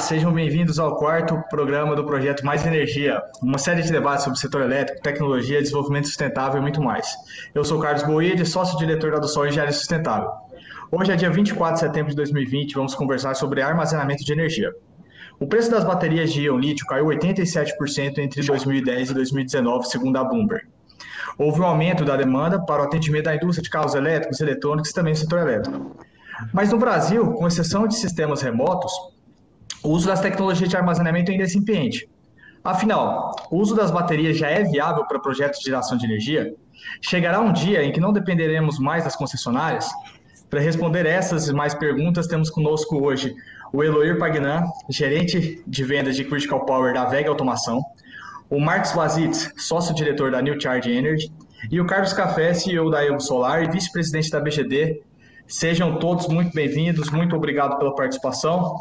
sejam 0.00 0.32
bem-vindos 0.32 0.78
ao 0.78 0.96
quarto 0.96 1.42
programa 1.50 1.94
do 1.94 2.04
projeto 2.04 2.44
Mais 2.44 2.66
Energia, 2.66 3.20
uma 3.42 3.58
série 3.58 3.82
de 3.82 3.92
debates 3.92 4.24
sobre 4.24 4.38
setor 4.38 4.62
elétrico, 4.62 5.02
tecnologia, 5.02 5.60
desenvolvimento 5.60 6.06
sustentável 6.06 6.58
e 6.58 6.62
muito 6.62 6.82
mais. 6.82 7.06
Eu 7.54 7.62
sou 7.64 7.78
Carlos 7.78 8.02
Boide, 8.02 8.46
sócio-diretor 8.46 9.12
da 9.12 9.18
do 9.18 9.28
Sol 9.28 9.46
Engenharia 9.46 9.72
Sustentável. 9.72 10.30
Hoje 10.90 11.12
é 11.12 11.16
dia 11.16 11.30
24 11.30 11.74
de 11.74 11.80
setembro 11.80 12.10
de 12.10 12.16
2020 12.16 12.70
e 12.70 12.74
vamos 12.74 12.94
conversar 12.94 13.34
sobre 13.34 13.60
armazenamento 13.60 14.24
de 14.24 14.32
energia. 14.32 14.72
O 15.38 15.46
preço 15.46 15.70
das 15.70 15.84
baterias 15.84 16.32
de 16.32 16.42
íon 16.44 16.58
lítio 16.58 16.86
caiu 16.86 17.06
87% 17.06 18.18
entre 18.18 18.42
2010 18.42 19.10
e 19.10 19.14
2019, 19.14 19.86
segundo 19.86 20.16
a 20.16 20.24
Bloomberg. 20.24 20.66
Houve 21.36 21.60
um 21.60 21.64
aumento 21.64 22.06
da 22.06 22.16
demanda 22.16 22.58
para 22.58 22.82
o 22.82 22.84
atendimento 22.86 23.24
da 23.24 23.36
indústria 23.36 23.62
de 23.62 23.70
carros 23.70 23.94
elétricos, 23.94 24.40
eletrônicos 24.40 24.90
e 24.90 24.94
também 24.94 25.12
do 25.12 25.18
setor 25.18 25.40
elétrico. 25.40 25.94
Mas 26.54 26.72
no 26.72 26.78
Brasil, 26.78 27.32
com 27.34 27.46
exceção 27.46 27.86
de 27.86 27.94
sistemas 27.94 28.40
remotos, 28.40 28.92
o 29.82 29.88
uso 29.90 30.06
das 30.06 30.20
tecnologias 30.20 30.68
de 30.68 30.76
armazenamento 30.76 31.30
ainda 31.30 31.44
é 31.44 31.46
incipiente. 31.46 32.08
Afinal, 32.62 33.34
o 33.50 33.56
uso 33.56 33.74
das 33.74 33.90
baterias 33.90 34.36
já 34.36 34.48
é 34.48 34.62
viável 34.64 35.06
para 35.06 35.18
projetos 35.18 35.60
de 35.60 35.66
geração 35.66 35.96
de 35.96 36.04
energia? 36.04 36.54
Chegará 37.00 37.40
um 37.40 37.52
dia 37.52 37.82
em 37.82 37.90
que 37.90 38.00
não 38.00 38.12
dependeremos 38.12 38.78
mais 38.78 39.04
das 39.04 39.16
concessionárias? 39.16 39.88
Para 40.50 40.60
responder 40.60 41.06
essas 41.06 41.48
e 41.48 41.52
mais 41.52 41.74
perguntas, 41.74 42.26
temos 42.26 42.50
conosco 42.50 43.02
hoje 43.02 43.34
o 43.72 43.82
Eloir 43.82 44.18
Pagnan, 44.18 44.64
gerente 44.88 45.62
de 45.66 45.84
vendas 45.84 46.16
de 46.16 46.24
Critical 46.24 46.66
Power 46.66 46.92
da 46.92 47.04
Vega 47.04 47.30
Automação, 47.30 47.80
o 48.50 48.58
Marcos 48.58 48.92
Vazitz, 48.92 49.52
sócio-diretor 49.56 50.32
da 50.32 50.42
New 50.42 50.60
Charge 50.60 50.90
Energy, 50.90 51.32
e 51.70 51.80
o 51.80 51.86
Carlos 51.86 52.12
Café, 52.12 52.52
CEO 52.52 52.90
da 52.90 53.04
Evo 53.04 53.20
Solar 53.20 53.62
e 53.62 53.70
vice-presidente 53.70 54.30
da 54.30 54.40
BGD. 54.40 55.02
Sejam 55.46 55.98
todos 55.98 56.26
muito 56.26 56.52
bem-vindos, 56.52 57.10
muito 57.10 57.36
obrigado 57.36 57.78
pela 57.78 57.94
participação. 57.94 58.74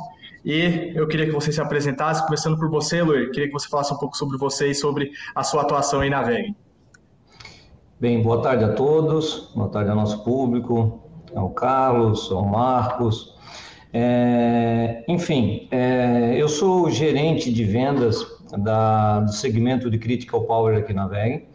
E 0.44 0.94
eu 0.96 1.08
queria 1.08 1.26
que 1.26 1.32
você 1.32 1.52
se 1.52 1.62
apresentasse, 1.62 2.24
começando 2.26 2.58
por 2.58 2.70
você, 2.70 2.98
Eloir. 2.98 3.32
Queria 3.32 3.48
que 3.48 3.54
você 3.54 3.68
falasse 3.68 3.94
um 3.94 3.98
pouco 3.98 4.16
sobre 4.16 4.38
você 4.38 4.70
e 4.70 4.76
sobre 4.76 5.12
a 5.36 5.44
sua 5.44 5.62
atuação 5.62 6.02
aí 6.02 6.10
na 6.10 6.22
VEG. 6.22 6.56
Bem, 8.00 8.22
boa 8.22 8.42
tarde 8.42 8.64
a 8.64 8.74
todos, 8.74 9.52
boa 9.54 9.68
tarde 9.70 9.90
ao 9.90 9.96
nosso 9.96 10.24
público, 10.24 11.04
ao 11.36 11.50
Carlos, 11.50 12.32
ao 12.32 12.46
Marcos, 12.46 13.38
é, 13.92 15.04
enfim, 15.08 15.68
é, 15.72 16.36
eu 16.38 16.48
sou 16.48 16.92
gerente 16.92 17.52
de 17.52 17.64
vendas 17.64 18.24
da, 18.58 19.22
do 19.22 19.32
segmento 19.32 19.90
de 19.90 19.98
Critical 19.98 20.44
Power 20.44 20.78
aqui 20.78 20.94
na 20.94 21.08
VEG. 21.08 21.48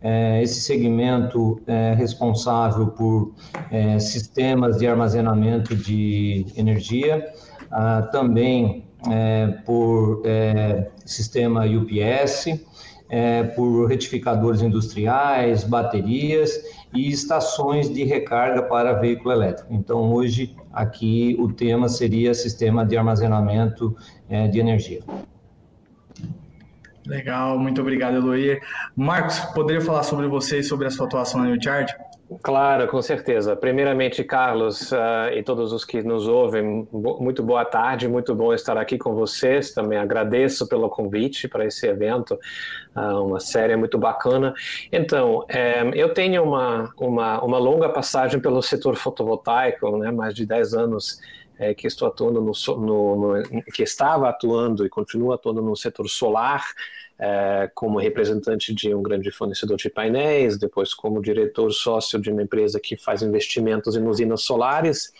É, 0.00 0.42
esse 0.42 0.60
segmento 0.60 1.60
é 1.66 1.94
responsável 1.94 2.88
por 2.88 3.34
é, 3.70 3.98
sistemas 3.98 4.78
de 4.78 4.86
armazenamento 4.86 5.76
de 5.76 6.46
energia, 6.56 7.24
ah, 7.72 8.02
também 8.12 8.84
é, 9.10 9.46
por 9.64 10.22
é, 10.24 10.90
sistema 11.04 11.64
UPS, 11.64 12.60
é, 13.08 13.42
por 13.42 13.86
retificadores 13.86 14.62
industriais, 14.62 15.64
baterias 15.64 16.52
e 16.94 17.10
estações 17.10 17.92
de 17.92 18.04
recarga 18.04 18.62
para 18.62 18.92
veículo 18.92 19.32
elétrico. 19.32 19.72
Então, 19.72 20.12
hoje, 20.12 20.54
aqui 20.72 21.36
o 21.38 21.52
tema 21.52 21.88
seria 21.88 22.34
sistema 22.34 22.84
de 22.84 22.96
armazenamento 22.96 23.96
é, 24.28 24.46
de 24.48 24.60
energia. 24.60 25.00
Legal, 27.06 27.58
muito 27.58 27.80
obrigado, 27.80 28.16
Eloir. 28.16 28.60
Marcos, 28.94 29.40
poderia 29.54 29.80
falar 29.80 30.04
sobre 30.04 30.28
você 30.28 30.60
e 30.60 30.62
sobre 30.62 30.86
a 30.86 30.90
sua 30.90 31.06
atuação 31.06 31.40
na 31.40 31.46
New 31.48 31.60
Charge? 31.60 31.94
Claro, 32.40 32.86
com 32.88 33.02
certeza. 33.02 33.56
Primeiramente, 33.56 34.22
Carlos 34.22 34.92
uh, 34.92 35.32
e 35.34 35.42
todos 35.42 35.72
os 35.72 35.84
que 35.84 36.02
nos 36.02 36.28
ouvem, 36.28 36.86
muito 36.92 37.42
boa 37.42 37.64
tarde, 37.64 38.06
muito 38.08 38.34
bom 38.34 38.54
estar 38.54 38.76
aqui 38.78 38.96
com 38.96 39.14
vocês. 39.14 39.72
Também 39.72 39.98
agradeço 39.98 40.68
pelo 40.68 40.88
convite 40.88 41.48
para 41.48 41.66
esse 41.66 41.86
evento, 41.86 42.38
uh, 42.96 43.24
uma 43.24 43.40
série 43.40 43.76
muito 43.76 43.98
bacana. 43.98 44.54
Então, 44.92 45.44
é, 45.48 45.82
eu 45.94 46.14
tenho 46.14 46.44
uma, 46.44 46.92
uma, 46.96 47.42
uma 47.42 47.58
longa 47.58 47.88
passagem 47.88 48.40
pelo 48.40 48.62
setor 48.62 48.96
fotovoltaico, 48.96 49.96
né, 49.98 50.10
mais 50.10 50.34
de 50.34 50.46
10 50.46 50.74
anos 50.74 51.20
é, 51.62 51.74
que 51.74 51.86
estou 51.86 52.08
atuando 52.08 52.40
no, 52.40 52.52
no, 52.76 53.36
no, 53.36 53.62
que 53.72 53.84
estava 53.84 54.28
atuando 54.28 54.84
e 54.84 54.88
continua 54.88 55.36
atuando 55.36 55.62
no 55.62 55.76
setor 55.76 56.08
solar 56.08 56.64
é, 57.16 57.70
como 57.72 58.00
representante 58.00 58.74
de 58.74 58.92
um 58.92 59.00
grande 59.00 59.30
fornecedor 59.30 59.76
de 59.76 59.88
painéis, 59.88 60.58
depois 60.58 60.92
como 60.92 61.22
diretor 61.22 61.70
sócio 61.70 62.20
de 62.20 62.32
uma 62.32 62.42
empresa 62.42 62.80
que 62.80 62.96
faz 62.96 63.22
investimentos 63.22 63.94
em 63.94 64.04
usinas 64.04 64.42
solares. 64.42 65.12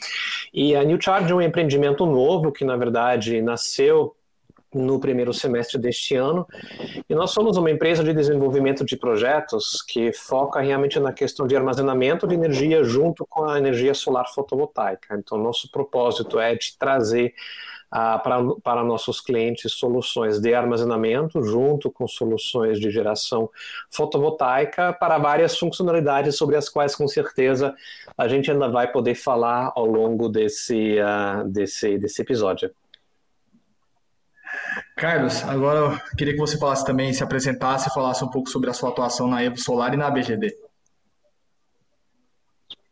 E 0.53 0.75
a 0.75 0.83
New 0.83 1.01
Charge 1.01 1.31
é 1.31 1.35
um 1.35 1.41
empreendimento 1.41 2.05
novo 2.05 2.51
que, 2.51 2.65
na 2.65 2.77
verdade, 2.77 3.41
nasceu 3.41 4.17
no 4.75 4.99
primeiro 4.99 5.33
semestre 5.33 5.79
deste 5.79 6.15
ano. 6.15 6.47
E 7.09 7.15
nós 7.15 7.31
somos 7.31 7.57
uma 7.57 7.71
empresa 7.71 8.03
de 8.03 8.13
desenvolvimento 8.13 8.85
de 8.85 8.97
projetos 8.97 9.83
que 9.83 10.13
foca 10.13 10.61
realmente 10.61 10.99
na 10.99 11.13
questão 11.13 11.47
de 11.47 11.57
armazenamento 11.57 12.27
de 12.27 12.35
energia 12.35 12.83
junto 12.85 13.27
com 13.27 13.45
a 13.45 13.59
energia 13.59 13.95
solar 13.95 14.27
fotovoltaica. 14.33 15.17
Então, 15.17 15.39
nosso 15.39 15.71
propósito 15.71 16.39
é 16.39 16.55
de 16.55 16.77
trazer 16.79 17.35
para, 17.93 18.43
para 18.63 18.83
nossos 18.83 19.21
clientes 19.21 19.73
soluções 19.73 20.41
de 20.41 20.55
armazenamento 20.55 21.43
junto 21.43 21.91
com 21.91 22.09
soluções 22.09 22.81
de 22.81 22.91
geração 22.91 23.51
fotovoltaica 23.91 24.95
para 24.95 25.19
várias 25.19 25.59
funcionalidades 25.59 26.37
sobre 26.37 26.57
as 26.57 26.71
quais 26.71 26.97
com 26.97 27.07
certeza 27.07 27.75
a 28.17 28.27
gente 28.29 28.51
ainda 28.51 28.69
vai 28.69 28.91
poder 28.91 29.15
falar 29.15 29.73
ao 29.77 29.85
longo 29.85 30.29
desse, 30.29 30.97
uh, 31.01 31.47
desse, 31.47 31.99
desse 31.99 32.23
episódio. 32.23 32.71
Carlos, 34.97 35.43
agora 35.45 35.79
eu 35.79 36.17
queria 36.17 36.35
que 36.35 36.39
você 36.39 36.59
falasse 36.59 36.85
também, 36.85 37.13
se 37.13 37.23
apresentasse 37.23 37.89
e 37.89 37.93
falasse 37.93 38.25
um 38.25 38.29
pouco 38.29 38.49
sobre 38.49 38.71
a 38.71 38.73
sua 38.73 38.91
atuação 38.91 39.27
na 39.27 39.43
Evo 39.43 39.59
Solar 39.59 39.93
e 39.95 39.97
na 39.97 40.11
BGD. 40.11 40.55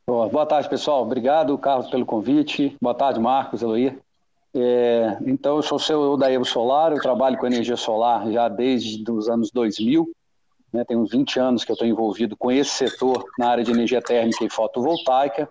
Boa 0.07 0.45
tarde, 0.45 0.69
pessoal. 0.69 1.03
Obrigado, 1.03 1.57
Carlos, 1.57 1.89
pelo 1.89 2.05
convite. 2.05 2.77
Boa 2.81 2.95
tarde, 2.95 3.21
Marcos, 3.21 3.63
Eloy. 3.63 3.97
É, 4.53 5.17
então, 5.25 5.57
eu 5.57 5.63
sou 5.63 5.79
CEO 5.79 6.17
da 6.17 6.31
Evo 6.31 6.45
Solar, 6.45 6.91
eu 6.91 7.01
trabalho 7.01 7.39
com 7.39 7.47
energia 7.47 7.77
solar 7.77 8.29
já 8.33 8.49
desde 8.49 9.09
os 9.11 9.29
anos 9.29 9.53
2000. 9.53 10.11
Né, 10.73 10.85
tem 10.85 10.97
uns 10.97 11.11
20 11.11 11.39
anos 11.39 11.65
que 11.65 11.71
eu 11.71 11.75
estou 11.75 11.87
envolvido 11.87 12.37
com 12.37 12.51
esse 12.51 12.71
setor 12.71 13.25
na 13.39 13.49
área 13.49 13.63
de 13.63 13.71
energia 13.71 14.03
térmica 14.03 14.45
e 14.45 14.51
fotovoltaica. 14.51 15.49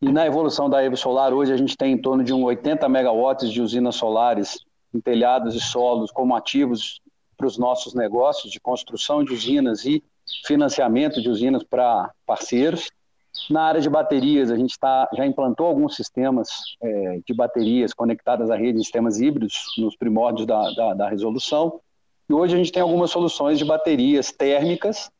E 0.00 0.10
na 0.10 0.26
evolução 0.26 0.68
da 0.68 0.82
Evo 0.82 0.96
Solar, 0.96 1.32
hoje 1.32 1.52
a 1.52 1.56
gente 1.56 1.76
tem 1.76 1.92
em 1.92 2.00
torno 2.00 2.24
de 2.24 2.32
um 2.32 2.42
80 2.44 2.88
megawatts 2.88 3.50
de 3.50 3.60
usinas 3.60 3.96
solares 3.96 4.64
em 4.94 5.00
telhados 5.00 5.54
e 5.54 5.60
solos 5.60 6.10
como 6.10 6.36
ativos 6.36 7.00
para 7.36 7.46
os 7.46 7.58
nossos 7.58 7.94
negócios 7.94 8.52
de 8.52 8.60
construção 8.60 9.24
de 9.24 9.32
usinas 9.32 9.84
e 9.84 10.02
financiamento 10.46 11.20
de 11.20 11.28
usinas 11.28 11.62
para 11.62 12.10
parceiros. 12.24 12.88
Na 13.50 13.62
área 13.62 13.80
de 13.80 13.90
baterias, 13.90 14.50
a 14.50 14.56
gente 14.56 14.78
tá, 14.78 15.08
já 15.12 15.26
implantou 15.26 15.66
alguns 15.66 15.96
sistemas 15.96 16.48
é, 16.80 17.20
de 17.26 17.34
baterias 17.34 17.92
conectadas 17.92 18.50
à 18.50 18.56
rede, 18.56 18.78
sistemas 18.78 19.20
híbridos, 19.20 19.54
nos 19.76 19.96
primórdios 19.96 20.46
da, 20.46 20.70
da, 20.70 20.94
da, 20.94 21.08
resolução. 21.08 21.80
E 22.30 22.32
hoje 22.32 22.54
a 22.54 22.56
gente 22.56 22.70
tem 22.70 22.80
algumas 22.80 23.10
soluções 23.10 23.58
de 23.58 23.64
baterias 23.64 24.30
térmicas, 24.30 25.10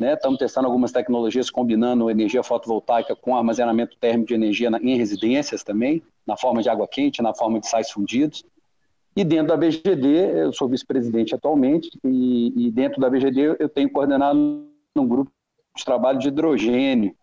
né? 0.00 0.14
estamos 0.14 0.38
testando 0.38 0.66
algumas 0.66 0.90
tecnologias 0.90 1.48
combinando 1.48 2.10
energia 2.10 2.42
fotovoltaica 2.42 3.14
com 3.14 3.36
armazenamento 3.36 3.96
térmico 3.98 4.28
de 4.28 4.34
energia 4.34 4.68
na, 4.68 4.78
em 4.78 4.96
residências 4.96 5.62
também, 5.62 6.02
na 6.26 6.36
forma 6.36 6.62
de 6.62 6.68
água 6.68 6.88
quente, 6.88 7.22
na 7.22 7.32
forma 7.32 7.60
de 7.60 7.68
sais 7.68 7.90
fundidos. 7.90 8.44
E 9.20 9.24
dentro 9.24 9.48
da 9.48 9.56
BGD, 9.58 10.40
eu 10.44 10.50
sou 10.50 10.66
vice-presidente 10.66 11.34
atualmente, 11.34 11.90
e, 12.02 12.68
e 12.68 12.70
dentro 12.70 12.98
da 12.98 13.10
BGD 13.10 13.54
eu 13.58 13.68
tenho 13.68 13.90
coordenado 13.90 14.66
um 14.96 15.06
grupo 15.06 15.30
de 15.76 15.84
trabalho 15.84 16.18
de 16.18 16.28
hidrogênio, 16.28 17.14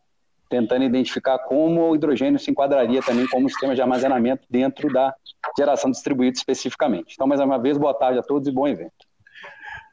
tentando 0.47 0.83
identificar 0.83 1.39
como 1.39 1.89
o 1.89 1.95
hidrogênio 1.95 2.39
se 2.39 2.51
enquadraria 2.51 3.01
também 3.01 3.25
como 3.25 3.49
sistema 3.49 3.73
de 3.73 3.81
armazenamento 3.81 4.45
dentro 4.47 4.93
da 4.93 5.11
geração 5.57 5.89
distribuída 5.89 6.37
especificamente. 6.37 7.15
Então, 7.15 7.25
mais 7.25 7.41
uma 7.41 7.57
vez, 7.57 7.79
boa 7.79 7.95
tarde 7.95 8.19
a 8.19 8.21
todos 8.21 8.47
e 8.47 8.51
bom 8.51 8.67
evento. 8.67 8.93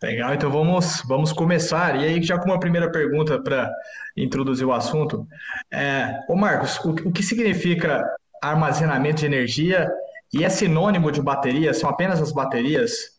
Legal, 0.02 0.34
então 0.34 0.50
vamos, 0.50 1.02
vamos 1.08 1.32
começar. 1.32 1.99
E 1.99 2.05
aí, 2.05 2.23
já 2.23 2.38
com 2.38 2.50
uma 2.50 2.61
primeira 2.61 2.93
pergunta 2.93 3.43
para 3.43 3.73
introduzir 4.14 4.67
o 4.67 4.75
assunto. 4.75 5.26
É, 5.73 6.20
ô 6.29 6.37
Marcos, 6.37 6.79
o, 6.81 6.90
o 6.90 7.11
que 7.11 7.23
significa 7.23 8.05
armazenamento 8.43 9.20
de 9.20 9.26
energia 9.26 9.90
e 10.34 10.42
é 10.42 10.48
sinônimo 10.48 11.12
de 11.12 11.22
bateria? 11.22 11.72
São 11.72 11.88
apenas 11.88 12.20
as 12.20 12.32
baterias? 12.32 13.14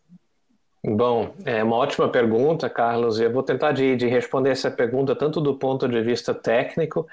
Bom, 0.84 1.34
é 1.46 1.64
uma 1.64 1.78
ótima 1.78 2.10
pergunta, 2.10 2.70
Carlos. 2.70 3.20
Eu 3.20 3.32
vou 3.32 3.42
tentar 3.42 3.72
de, 3.72 3.96
de, 3.96 4.06
responder 4.08 4.52
essa 4.52 4.70
pergunta 4.70 5.16
tanto 5.16 5.42
do 5.42 5.56
ponto 5.56 5.88
de 5.88 6.00
vista 6.02 6.32
técnico, 6.32 7.08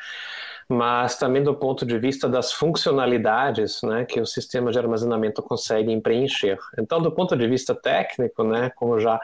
mas 0.69 1.17
também 1.17 1.43
do 1.43 1.55
ponto 1.55 1.87
de 1.87 1.99
vista 1.99 2.29
das 2.29 2.53
funcionalidades 2.53 3.81
né, 3.83 4.05
que 4.05 4.21
o 4.21 4.27
sistema 4.27 4.71
de 4.71 4.79
armazenamento 4.79 5.43
consegue 5.43 5.99
preencher. 6.01 6.59
Então, 6.79 7.01
do 7.01 7.11
ponto 7.13 7.35
de 7.35 7.47
vista 7.47 7.75
técnico, 7.75 8.45
né, 8.45 8.71
como 8.77 8.99
já 8.99 9.19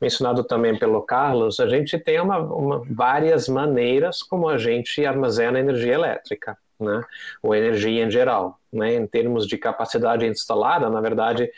mencionado 0.00 0.44
também 0.44 0.78
pelo 0.78 1.02
Carlos, 1.02 1.58
a 1.58 1.68
gente 1.68 1.98
tem 1.98 2.20
uma, 2.20 2.38
uma, 2.38 2.82
várias 2.88 3.48
maneiras 3.48 4.22
como 4.22 4.48
a 4.48 4.58
gente 4.58 5.04
armazena 5.04 5.58
energia 5.58 5.94
elétrica. 5.94 6.56
Né? 6.80 7.02
ou 7.42 7.54
energia 7.54 8.04
em 8.04 8.10
geral. 8.10 8.58
Né? 8.72 8.94
Em 8.94 9.06
termos 9.06 9.46
de 9.46 9.58
capacidade 9.58 10.26
instalada, 10.26 10.88
na 10.88 11.00
verdade, 11.00 11.50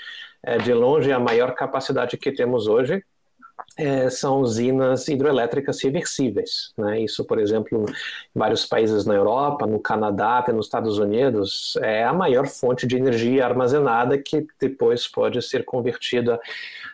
é 0.43 0.59
de 0.59 0.73
longe 0.73 1.13
a 1.13 1.19
maior 1.19 1.55
capacidade 1.55 2.17
que 2.17 2.33
temos 2.33 2.67
hoje 2.67 3.05
é, 3.77 4.11
são 4.11 4.41
usinas 4.41 5.09
hidroelétricas 5.09 5.83
reversíveis. 5.83 6.73
Né? 6.77 7.01
Isso, 7.01 7.25
por 7.25 7.39
exemplo, 7.39 7.87
em 7.89 8.39
vários 8.39 8.67
países 8.67 9.05
na 9.05 9.15
Europa, 9.15 9.67
no 9.67 9.81
Canadá, 9.81 10.39
até 10.39 10.53
nos 10.53 10.67
Estados 10.67 10.99
Unidos, 10.99 11.77
é 11.83 12.05
a 12.05 12.13
maior 12.13 12.47
fonte 12.47 12.87
de 12.87 12.97
energia 12.97 13.45
armazenada 13.45 14.19
que 14.19 14.47
depois 14.61 15.07
pode 15.07 15.41
ser 15.43 15.65
convertida 15.65 16.41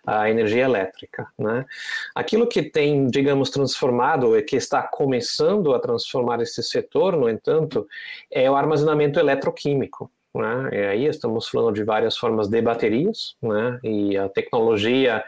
a 0.07 0.31
energia 0.31 0.65
elétrica. 0.65 1.27
Né? 1.39 1.65
Aquilo 2.15 2.47
que 2.47 2.63
tem, 2.63 3.07
digamos, 3.09 3.51
transformado 3.51 4.37
e 4.37 4.43
que 4.43 4.57
está 4.57 4.83
começando 4.83 5.75
a 5.75 5.81
transformar 5.81 6.41
esse 6.41 6.62
setor, 6.62 7.17
no 7.17 7.29
entanto, 7.29 7.87
é 8.31 8.51
o 8.51 8.55
armazenamento 8.55 9.19
eletroquímico. 9.19 10.11
Né? 10.37 10.69
E 10.73 10.77
aí 10.87 11.07
estamos 11.07 11.49
falando 11.49 11.75
de 11.75 11.83
várias 11.83 12.17
formas 12.17 12.49
de 12.49 12.61
baterias, 12.61 13.35
né? 13.43 13.81
e 13.83 14.17
a 14.17 14.29
tecnologia 14.29 15.25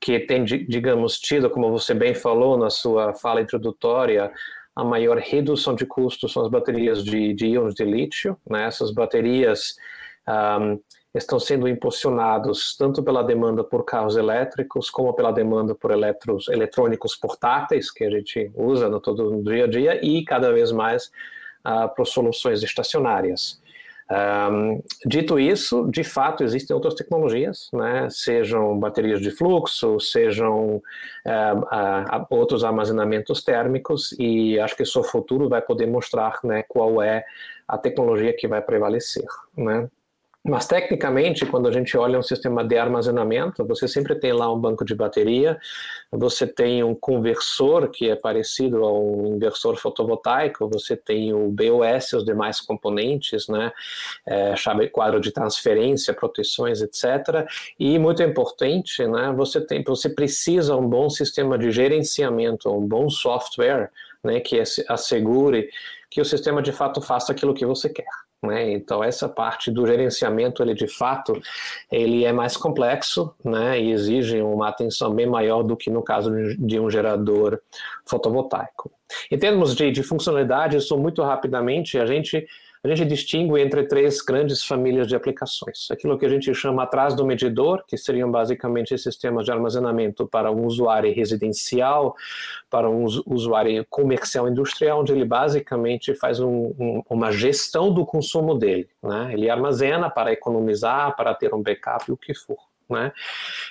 que 0.00 0.20
tem, 0.20 0.44
digamos, 0.44 1.18
tido, 1.18 1.50
como 1.50 1.70
você 1.70 1.92
bem 1.92 2.14
falou 2.14 2.56
na 2.56 2.70
sua 2.70 3.14
fala 3.14 3.40
introdutória, 3.40 4.32
a 4.74 4.84
maior 4.84 5.18
redução 5.18 5.74
de 5.74 5.84
custos 5.84 6.32
são 6.32 6.44
as 6.44 6.48
baterias 6.48 7.02
de, 7.02 7.34
de 7.34 7.46
íons 7.46 7.74
de 7.74 7.84
lítio. 7.84 8.38
Né? 8.48 8.64
Essas 8.64 8.92
baterias 8.92 9.74
um, 10.60 10.80
estão 11.12 11.40
sendo 11.40 11.66
impulsionados 11.66 12.76
tanto 12.76 13.02
pela 13.02 13.22
demanda 13.22 13.64
por 13.64 13.84
carros 13.84 14.16
elétricos 14.16 14.88
como 14.88 15.12
pela 15.14 15.32
demanda 15.32 15.74
por 15.74 15.90
eletros, 15.90 16.48
eletrônicos 16.48 17.16
portáteis 17.16 17.90
que 17.90 18.04
a 18.04 18.10
gente 18.10 18.52
usa 18.54 18.88
no 18.88 19.00
todo 19.00 19.30
no 19.30 19.42
dia 19.42 19.64
a 19.64 19.66
dia 19.66 20.04
e 20.04 20.24
cada 20.24 20.52
vez 20.52 20.70
mais 20.70 21.10
uh, 21.66 21.92
por 21.96 22.06
soluções 22.06 22.62
estacionárias. 22.62 23.60
Um, 24.10 24.82
dito 25.04 25.38
isso, 25.38 25.86
de 25.90 26.02
fato 26.02 26.42
existem 26.42 26.74
outras 26.74 26.94
tecnologias, 26.94 27.68
né, 27.74 28.08
sejam 28.10 28.78
baterias 28.78 29.20
de 29.20 29.30
fluxo, 29.30 30.00
sejam 30.00 30.76
uh, 30.76 31.58
uh, 31.60 32.26
outros 32.30 32.64
armazenamentos 32.64 33.44
térmicos, 33.44 34.14
e 34.18 34.58
acho 34.58 34.74
que 34.76 34.82
o 34.82 34.86
seu 34.86 35.02
futuro 35.02 35.48
vai 35.48 35.60
poder 35.60 35.86
mostrar 35.86 36.38
né, 36.42 36.64
qual 36.66 37.02
é 37.02 37.22
a 37.66 37.76
tecnologia 37.76 38.34
que 38.34 38.48
vai 38.48 38.62
prevalecer. 38.62 39.26
Né. 39.54 39.88
Mas, 40.48 40.66
tecnicamente, 40.66 41.44
quando 41.44 41.68
a 41.68 41.70
gente 41.70 41.94
olha 41.96 42.18
um 42.18 42.22
sistema 42.22 42.64
de 42.64 42.78
armazenamento, 42.78 43.66
você 43.66 43.86
sempre 43.86 44.14
tem 44.14 44.32
lá 44.32 44.50
um 44.50 44.58
banco 44.58 44.82
de 44.82 44.94
bateria, 44.94 45.58
você 46.10 46.46
tem 46.46 46.82
um 46.82 46.94
conversor 46.94 47.90
que 47.90 48.08
é 48.08 48.16
parecido 48.16 48.82
a 48.82 48.90
um 48.90 49.34
inversor 49.36 49.76
fotovoltaico, 49.76 50.66
você 50.66 50.96
tem 50.96 51.34
o 51.34 51.50
BOS, 51.50 52.14
os 52.14 52.24
demais 52.24 52.62
componentes, 52.62 53.46
né, 53.46 53.70
é, 54.26 54.56
chave 54.56 54.88
quadro 54.88 55.20
de 55.20 55.30
transferência, 55.30 56.14
proteções, 56.14 56.80
etc. 56.80 57.46
E, 57.78 57.98
muito 57.98 58.22
importante, 58.22 59.06
né, 59.06 59.30
você, 59.36 59.60
tem, 59.60 59.82
você 59.82 60.08
precisa 60.08 60.74
um 60.74 60.88
bom 60.88 61.10
sistema 61.10 61.58
de 61.58 61.70
gerenciamento, 61.70 62.70
um 62.70 62.86
bom 62.86 63.10
software 63.10 63.90
né, 64.24 64.40
que 64.40 64.58
assegure 64.88 65.68
que 66.10 66.22
o 66.22 66.24
sistema 66.24 66.62
de 66.62 66.72
fato 66.72 67.02
faça 67.02 67.32
aquilo 67.32 67.52
que 67.52 67.66
você 67.66 67.90
quer. 67.90 68.27
Né? 68.42 68.72
Então 68.72 69.02
essa 69.02 69.28
parte 69.28 69.70
do 69.70 69.86
gerenciamento, 69.86 70.62
ele 70.62 70.74
de 70.74 70.86
fato, 70.86 71.32
ele 71.90 72.24
é 72.24 72.32
mais 72.32 72.56
complexo, 72.56 73.34
né? 73.44 73.80
E 73.80 73.90
exige 73.90 74.40
uma 74.40 74.68
atenção 74.68 75.12
bem 75.12 75.26
maior 75.26 75.62
do 75.62 75.76
que 75.76 75.90
no 75.90 76.02
caso 76.02 76.30
de 76.56 76.78
um 76.78 76.88
gerador 76.88 77.60
fotovoltaico. 78.06 78.92
Em 79.30 79.38
termos 79.38 79.74
de, 79.74 79.90
de 79.90 80.02
funcionalidade, 80.02 80.76
isso 80.76 80.96
muito 80.96 81.22
rapidamente, 81.22 81.98
a 81.98 82.06
gente 82.06 82.46
a 82.82 82.88
gente 82.88 83.04
distingue 83.04 83.60
entre 83.60 83.84
três 83.84 84.20
grandes 84.20 84.64
famílias 84.64 85.08
de 85.08 85.16
aplicações. 85.16 85.90
Aquilo 85.90 86.18
que 86.18 86.26
a 86.26 86.28
gente 86.28 86.52
chama 86.54 86.84
atrás 86.84 87.14
do 87.14 87.24
medidor, 87.24 87.84
que 87.86 87.96
seriam 87.96 88.30
basicamente 88.30 88.96
sistemas 88.96 89.44
de 89.44 89.52
armazenamento 89.52 90.26
para 90.26 90.50
um 90.50 90.64
usuário 90.64 91.12
residencial, 91.12 92.14
para 92.70 92.88
um 92.88 93.04
usuário 93.26 93.84
comercial 93.90 94.48
industrial, 94.48 95.00
onde 95.00 95.12
ele 95.12 95.24
basicamente 95.24 96.14
faz 96.14 96.40
um, 96.40 96.72
um, 96.78 97.02
uma 97.10 97.32
gestão 97.32 97.92
do 97.92 98.06
consumo 98.06 98.54
dele. 98.54 98.88
Né? 99.02 99.32
Ele 99.32 99.50
armazena 99.50 100.08
para 100.08 100.32
economizar, 100.32 101.16
para 101.16 101.34
ter 101.34 101.52
um 101.54 101.62
backup, 101.62 102.10
o 102.12 102.16
que 102.16 102.34
for. 102.34 102.67
Né? 102.88 103.12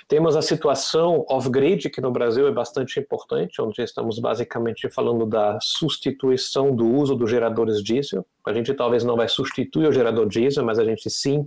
Temos 0.06 0.36
a 0.36 0.42
situação 0.42 1.24
off-grid, 1.28 1.90
que 1.90 2.00
no 2.00 2.10
Brasil 2.10 2.46
é 2.46 2.52
bastante 2.52 3.00
importante, 3.00 3.60
onde 3.60 3.82
estamos 3.82 4.18
basicamente 4.20 4.88
falando 4.88 5.26
da 5.26 5.58
substituição 5.60 6.74
do 6.74 6.88
uso 6.88 7.16
dos 7.16 7.28
geradores 7.28 7.82
diesel. 7.82 8.24
A 8.46 8.52
gente 8.52 8.72
talvez 8.72 9.04
não 9.04 9.16
vai 9.16 9.28
substituir 9.28 9.88
o 9.88 9.92
gerador 9.92 10.28
diesel, 10.28 10.64
mas 10.64 10.78
a 10.78 10.84
gente 10.84 11.10
sim 11.10 11.46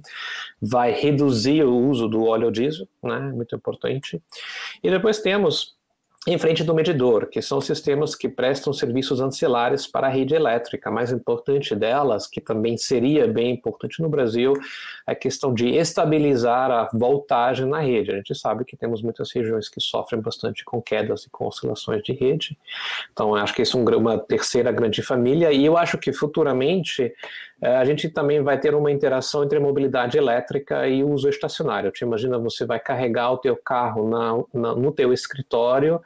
vai 0.61 0.91
reduzir 0.91 1.63
o 1.63 1.75
uso 1.75 2.07
do 2.07 2.25
óleo 2.25 2.51
diesel, 2.51 2.87
né? 3.01 3.19
muito 3.19 3.55
importante. 3.55 4.21
E 4.83 4.89
depois 4.89 5.19
temos 5.19 5.75
em 6.27 6.37
frente 6.37 6.63
do 6.63 6.75
medidor, 6.75 7.27
que 7.27 7.41
são 7.41 7.59
sistemas 7.59 8.13
que 8.13 8.29
prestam 8.29 8.71
serviços 8.71 9.19
ancilares 9.19 9.87
para 9.87 10.05
a 10.05 10.09
rede 10.09 10.35
elétrica. 10.35 10.89
A 10.89 10.91
mais 10.91 11.11
importante 11.11 11.75
delas, 11.75 12.27
que 12.27 12.39
também 12.39 12.77
seria 12.77 13.27
bem 13.27 13.49
importante 13.51 14.03
no 14.03 14.07
Brasil, 14.07 14.53
é 15.07 15.13
a 15.13 15.15
questão 15.15 15.51
de 15.51 15.69
estabilizar 15.69 16.69
a 16.69 16.87
voltagem 16.93 17.65
na 17.65 17.79
rede. 17.79 18.11
A 18.11 18.17
gente 18.17 18.35
sabe 18.35 18.65
que 18.65 18.77
temos 18.77 19.01
muitas 19.01 19.31
regiões 19.33 19.67
que 19.67 19.81
sofrem 19.81 20.21
bastante 20.21 20.63
com 20.63 20.79
quedas 20.79 21.23
e 21.23 21.29
com 21.31 21.47
oscilações 21.47 22.03
de 22.03 22.13
rede. 22.13 22.55
Então, 23.11 23.33
acho 23.33 23.55
que 23.55 23.63
isso 23.63 23.79
é 23.89 23.97
uma 23.97 24.19
terceira 24.19 24.71
grande 24.71 25.01
família, 25.01 25.51
e 25.51 25.65
eu 25.65 25.75
acho 25.75 25.97
que 25.97 26.13
futuramente 26.13 27.11
a 27.61 27.85
gente 27.85 28.09
também 28.09 28.41
vai 28.41 28.59
ter 28.59 28.73
uma 28.73 28.91
interação 28.91 29.43
entre 29.43 29.59
mobilidade 29.59 30.17
elétrica 30.17 30.87
e 30.87 31.03
uso 31.03 31.29
estacionário. 31.29 31.91
Te 31.91 32.03
imagina, 32.03 32.39
você 32.39 32.65
vai 32.65 32.79
carregar 32.79 33.31
o 33.31 33.37
teu 33.37 33.55
carro 33.55 34.09
na, 34.09 34.43
na, 34.53 34.75
no 34.75 34.91
teu 34.91 35.13
escritório, 35.13 36.01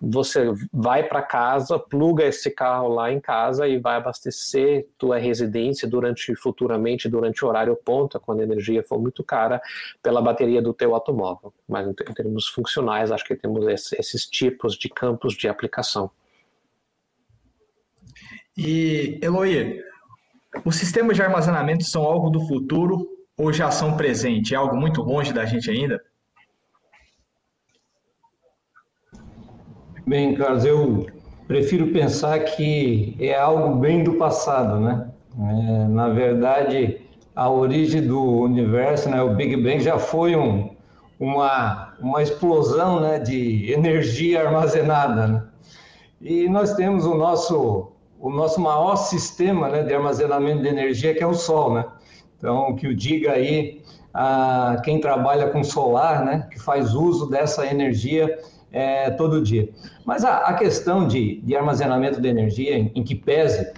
você 0.00 0.52
vai 0.72 1.02
para 1.02 1.22
casa, 1.22 1.78
pluga 1.78 2.24
esse 2.24 2.50
carro 2.50 2.88
lá 2.88 3.12
em 3.12 3.20
casa 3.20 3.66
e 3.66 3.78
vai 3.78 3.96
abastecer 3.96 4.86
tua 4.96 5.18
residência 5.18 5.88
durante 5.88 6.34
futuramente 6.36 7.08
durante 7.08 7.44
o 7.44 7.48
horário 7.48 7.76
ponta, 7.76 8.18
quando 8.18 8.40
a 8.40 8.44
energia 8.44 8.82
for 8.84 9.00
muito 9.00 9.24
cara, 9.24 9.60
pela 10.02 10.22
bateria 10.22 10.62
do 10.62 10.72
teu 10.72 10.94
automóvel. 10.94 11.52
Mas 11.68 11.86
em 11.86 11.92
termos 11.92 12.46
funcionais, 12.46 13.10
acho 13.10 13.24
que 13.24 13.34
temos 13.34 13.66
esses 13.92 14.26
tipos 14.26 14.76
de 14.76 14.88
campos 14.88 15.34
de 15.34 15.48
aplicação. 15.48 16.10
E 18.56 19.18
Eloy, 19.22 19.80
os 20.64 20.76
sistemas 20.76 21.16
de 21.16 21.22
armazenamento 21.22 21.84
são 21.84 22.02
algo 22.02 22.30
do 22.30 22.46
futuro 22.46 23.06
ou 23.36 23.52
já 23.52 23.70
são 23.70 23.96
presente? 23.96 24.54
É 24.54 24.56
algo 24.56 24.76
muito 24.76 25.02
longe 25.02 25.32
da 25.32 25.44
gente 25.44 25.70
ainda? 25.70 26.00
Bem, 30.06 30.34
Carlos, 30.34 30.64
eu 30.64 31.06
prefiro 31.46 31.88
pensar 31.88 32.38
que 32.40 33.16
é 33.20 33.38
algo 33.38 33.76
bem 33.76 34.02
do 34.02 34.14
passado, 34.14 34.80
né? 34.80 35.10
É, 35.38 35.88
na 35.88 36.08
verdade, 36.08 37.00
a 37.36 37.48
origem 37.48 38.06
do 38.06 38.20
universo, 38.20 39.08
né, 39.08 39.22
o 39.22 39.34
Big 39.34 39.56
Bang, 39.56 39.80
já 39.80 39.98
foi 39.98 40.34
um, 40.34 40.74
uma, 41.20 41.94
uma 42.00 42.22
explosão 42.22 43.00
né, 43.00 43.18
de 43.18 43.70
energia 43.72 44.46
armazenada. 44.46 45.26
Né? 45.26 45.44
E 46.20 46.48
nós 46.48 46.74
temos 46.74 47.04
o 47.04 47.14
nosso 47.14 47.92
o 48.20 48.30
nosso 48.30 48.60
maior 48.60 48.96
sistema 48.96 49.68
né, 49.68 49.82
de 49.82 49.94
armazenamento 49.94 50.62
de 50.62 50.68
energia, 50.68 51.14
que 51.14 51.22
é 51.22 51.26
o 51.26 51.34
Sol, 51.34 51.74
né? 51.74 51.84
Então, 52.36 52.74
que 52.76 52.86
o 52.86 52.94
diga 52.94 53.32
aí 53.32 53.82
a 54.14 54.80
quem 54.84 55.00
trabalha 55.00 55.48
com 55.48 55.62
solar, 55.62 56.24
né, 56.24 56.48
que 56.50 56.58
faz 56.58 56.94
uso 56.94 57.28
dessa 57.28 57.66
energia 57.66 58.38
é, 58.72 59.10
todo 59.10 59.42
dia. 59.42 59.68
Mas 60.04 60.24
a, 60.24 60.38
a 60.38 60.54
questão 60.54 61.06
de, 61.06 61.40
de, 61.40 61.56
armazenamento 61.56 62.20
de 62.20 62.28
energia, 62.28 62.76
em, 62.76 62.90
em 62.94 63.02
que 63.02 63.14
pese 63.14 63.72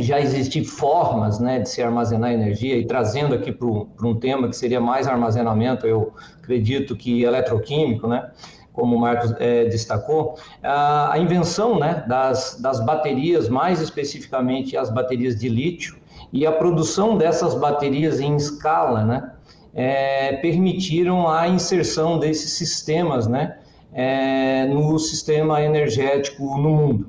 já 0.00 0.20
existir 0.20 0.64
formas 0.64 1.38
né, 1.38 1.60
de 1.60 1.68
se 1.68 1.80
armazenar 1.80 2.32
energia, 2.32 2.76
e 2.76 2.84
trazendo 2.86 3.34
aqui 3.34 3.52
para 3.52 3.68
um 3.68 4.14
tema 4.14 4.48
que 4.48 4.56
seria 4.56 4.80
mais 4.80 5.06
armazenamento, 5.06 5.86
eu 5.86 6.12
acredito 6.42 6.96
que 6.96 7.22
eletroquímico, 7.22 8.06
né? 8.06 8.30
Como 8.76 8.94
o 8.94 9.00
Marcos 9.00 9.34
é, 9.40 9.64
destacou, 9.64 10.36
a, 10.62 11.14
a 11.14 11.18
invenção 11.18 11.78
né, 11.78 12.04
das, 12.06 12.60
das 12.60 12.78
baterias, 12.84 13.48
mais 13.48 13.80
especificamente 13.80 14.76
as 14.76 14.90
baterias 14.90 15.34
de 15.34 15.48
lítio, 15.48 15.96
e 16.32 16.46
a 16.46 16.52
produção 16.52 17.16
dessas 17.16 17.54
baterias 17.54 18.20
em 18.20 18.36
escala, 18.36 19.04
né, 19.04 19.32
é, 19.74 20.34
permitiram 20.36 21.28
a 21.28 21.48
inserção 21.48 22.18
desses 22.18 22.52
sistemas, 22.52 23.26
né, 23.26 23.56
é, 23.92 24.66
no 24.66 24.98
sistema 24.98 25.62
energético 25.62 26.44
no 26.58 26.70
mundo. 26.70 27.06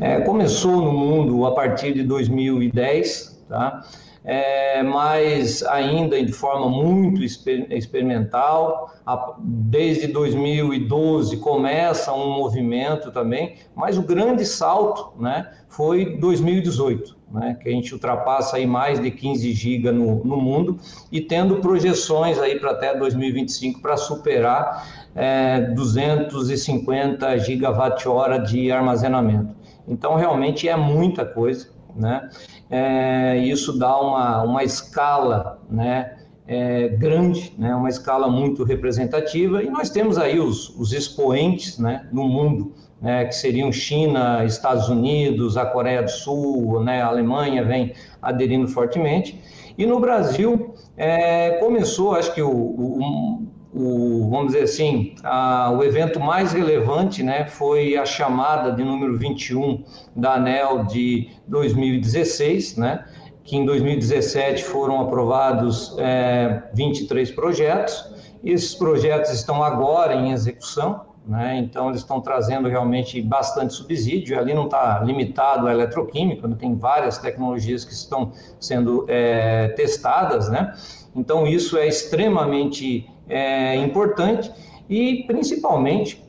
É, 0.00 0.20
começou 0.20 0.80
no 0.80 0.92
mundo 0.92 1.44
a 1.44 1.52
partir 1.52 1.92
de 1.92 2.04
2010, 2.04 3.44
tá? 3.48 3.84
É, 4.30 4.82
mas 4.82 5.62
ainda 5.62 6.22
de 6.22 6.32
forma 6.34 6.68
muito 6.68 7.24
experimental. 7.24 8.92
Desde 9.38 10.08
2012 10.08 11.38
começa 11.38 12.12
um 12.12 12.30
movimento 12.34 13.10
também, 13.10 13.54
mas 13.74 13.96
o 13.96 14.02
grande 14.02 14.44
salto 14.44 15.18
né, 15.18 15.50
foi 15.70 16.18
2018, 16.18 17.16
né, 17.32 17.56
que 17.58 17.70
a 17.70 17.72
gente 17.72 17.94
ultrapassa 17.94 18.58
aí 18.58 18.66
mais 18.66 19.00
de 19.00 19.10
15 19.10 19.50
GB 19.50 19.92
no, 19.92 20.22
no 20.22 20.36
mundo 20.36 20.78
e 21.10 21.22
tendo 21.22 21.56
projeções 21.56 22.38
aí 22.38 22.60
para 22.60 22.72
até 22.72 22.94
2025 22.98 23.80
para 23.80 23.96
superar 23.96 25.08
é, 25.16 25.72
250 25.74 27.38
gigawatt-hora 27.38 28.38
de 28.38 28.70
armazenamento. 28.70 29.56
Então, 29.88 30.16
realmente 30.16 30.68
é 30.68 30.76
muita 30.76 31.24
coisa, 31.24 31.70
né? 31.96 32.28
É, 32.70 33.36
isso 33.38 33.78
dá 33.78 33.98
uma, 34.00 34.42
uma 34.42 34.64
escala, 34.64 35.60
né? 35.70 36.14
É, 36.46 36.88
grande, 36.88 37.52
né? 37.58 37.74
Uma 37.74 37.88
escala 37.88 38.28
muito 38.28 38.64
representativa 38.64 39.62
e 39.62 39.68
nós 39.68 39.90
temos 39.90 40.16
aí 40.16 40.40
os, 40.40 40.70
os 40.78 40.92
expoentes, 40.92 41.78
né? 41.78 42.08
No 42.12 42.26
mundo, 42.26 42.72
né? 43.00 43.24
Que 43.26 43.34
seriam 43.34 43.70
China, 43.70 44.44
Estados 44.44 44.88
Unidos, 44.88 45.56
a 45.56 45.66
Coreia 45.66 46.02
do 46.02 46.10
Sul, 46.10 46.82
né? 46.82 47.02
A 47.02 47.06
Alemanha 47.06 47.64
vem 47.64 47.92
aderindo 48.20 48.68
fortemente 48.68 49.40
e 49.78 49.86
no 49.86 50.00
Brasil 50.00 50.74
é, 50.96 51.52
começou, 51.60 52.12
acho 52.16 52.34
que 52.34 52.42
o, 52.42 52.50
o 52.50 53.47
o, 53.72 54.28
vamos 54.30 54.48
dizer 54.48 54.64
assim, 54.64 55.14
a, 55.22 55.70
o 55.70 55.84
evento 55.84 56.18
mais 56.18 56.52
relevante 56.52 57.22
né, 57.22 57.46
foi 57.46 57.96
a 57.96 58.04
chamada 58.04 58.72
de 58.72 58.82
número 58.82 59.18
21 59.18 59.84
da 60.16 60.34
ANEL 60.34 60.84
de 60.84 61.28
2016, 61.46 62.76
né, 62.76 63.04
que 63.44 63.56
em 63.56 63.64
2017 63.64 64.64
foram 64.64 65.00
aprovados 65.00 65.94
é, 65.98 66.62
23 66.74 67.30
projetos. 67.32 68.14
Esses 68.42 68.74
projetos 68.74 69.32
estão 69.32 69.62
agora 69.62 70.14
em 70.14 70.32
execução, 70.32 71.06
né, 71.26 71.58
então 71.58 71.90
eles 71.90 72.00
estão 72.00 72.22
trazendo 72.22 72.68
realmente 72.68 73.20
bastante 73.20 73.74
subsídio. 73.74 74.38
Ali 74.38 74.54
não 74.54 74.64
está 74.64 75.00
limitado 75.00 75.66
à 75.66 75.72
eletroquímica, 75.72 76.48
né, 76.48 76.56
tem 76.58 76.74
várias 76.74 77.18
tecnologias 77.18 77.84
que 77.84 77.92
estão 77.92 78.32
sendo 78.58 79.04
é, 79.08 79.68
testadas, 79.76 80.48
né? 80.48 80.74
Então 81.14 81.46
isso 81.46 81.76
é 81.76 81.86
extremamente 81.86 83.10
é, 83.28 83.76
importante 83.76 84.50
e 84.88 85.24
principalmente 85.26 86.24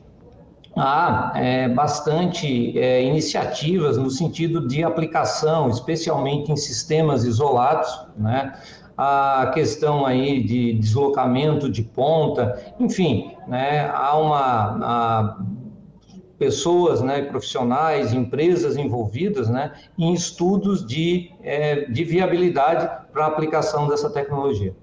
há 0.76 1.32
é, 1.34 1.68
bastante 1.68 2.78
é, 2.78 3.02
iniciativas 3.02 3.96
no 3.96 4.10
sentido 4.10 4.66
de 4.66 4.84
aplicação, 4.84 5.68
especialmente 5.68 6.52
em 6.52 6.56
sistemas 6.56 7.24
isolados, 7.24 8.06
né? 8.16 8.54
a 8.96 9.50
questão 9.54 10.04
aí 10.04 10.42
de 10.42 10.74
deslocamento 10.74 11.70
de 11.70 11.82
ponta, 11.82 12.74
enfim, 12.78 13.34
né? 13.48 13.90
há 13.94 14.16
uma 14.16 14.78
há 14.82 15.36
pessoas, 16.40 17.02
né, 17.02 17.20
profissionais, 17.20 18.14
empresas 18.14 18.74
envolvidas, 18.74 19.50
né, 19.50 19.74
em 19.98 20.14
estudos 20.14 20.86
de, 20.86 21.30
é, 21.42 21.84
de 21.84 22.02
viabilidade 22.02 22.88
para 23.12 23.26
a 23.26 23.28
aplicação 23.28 23.86
dessa 23.86 24.08
tecnologia. 24.08 24.74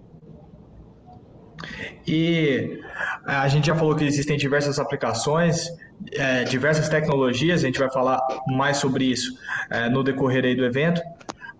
E 2.08 2.80
a 3.26 3.48
gente 3.48 3.68
já 3.68 3.76
falou 3.76 3.96
que 3.96 4.04
existem 4.04 4.38
diversas 4.38 4.80
aplicações, 4.80 5.68
é, 6.14 6.44
diversas 6.44 6.88
tecnologias, 6.90 7.64
a 7.64 7.68
gente 7.68 7.80
vai 7.80 7.92
falar 7.92 8.20
mais 8.48 8.78
sobre 8.78 9.06
isso 9.06 9.38
é, 9.70 9.90
no 9.90 10.04
decorrer 10.04 10.46
aí 10.46 10.56
do 10.56 10.66
evento. 10.66 11.02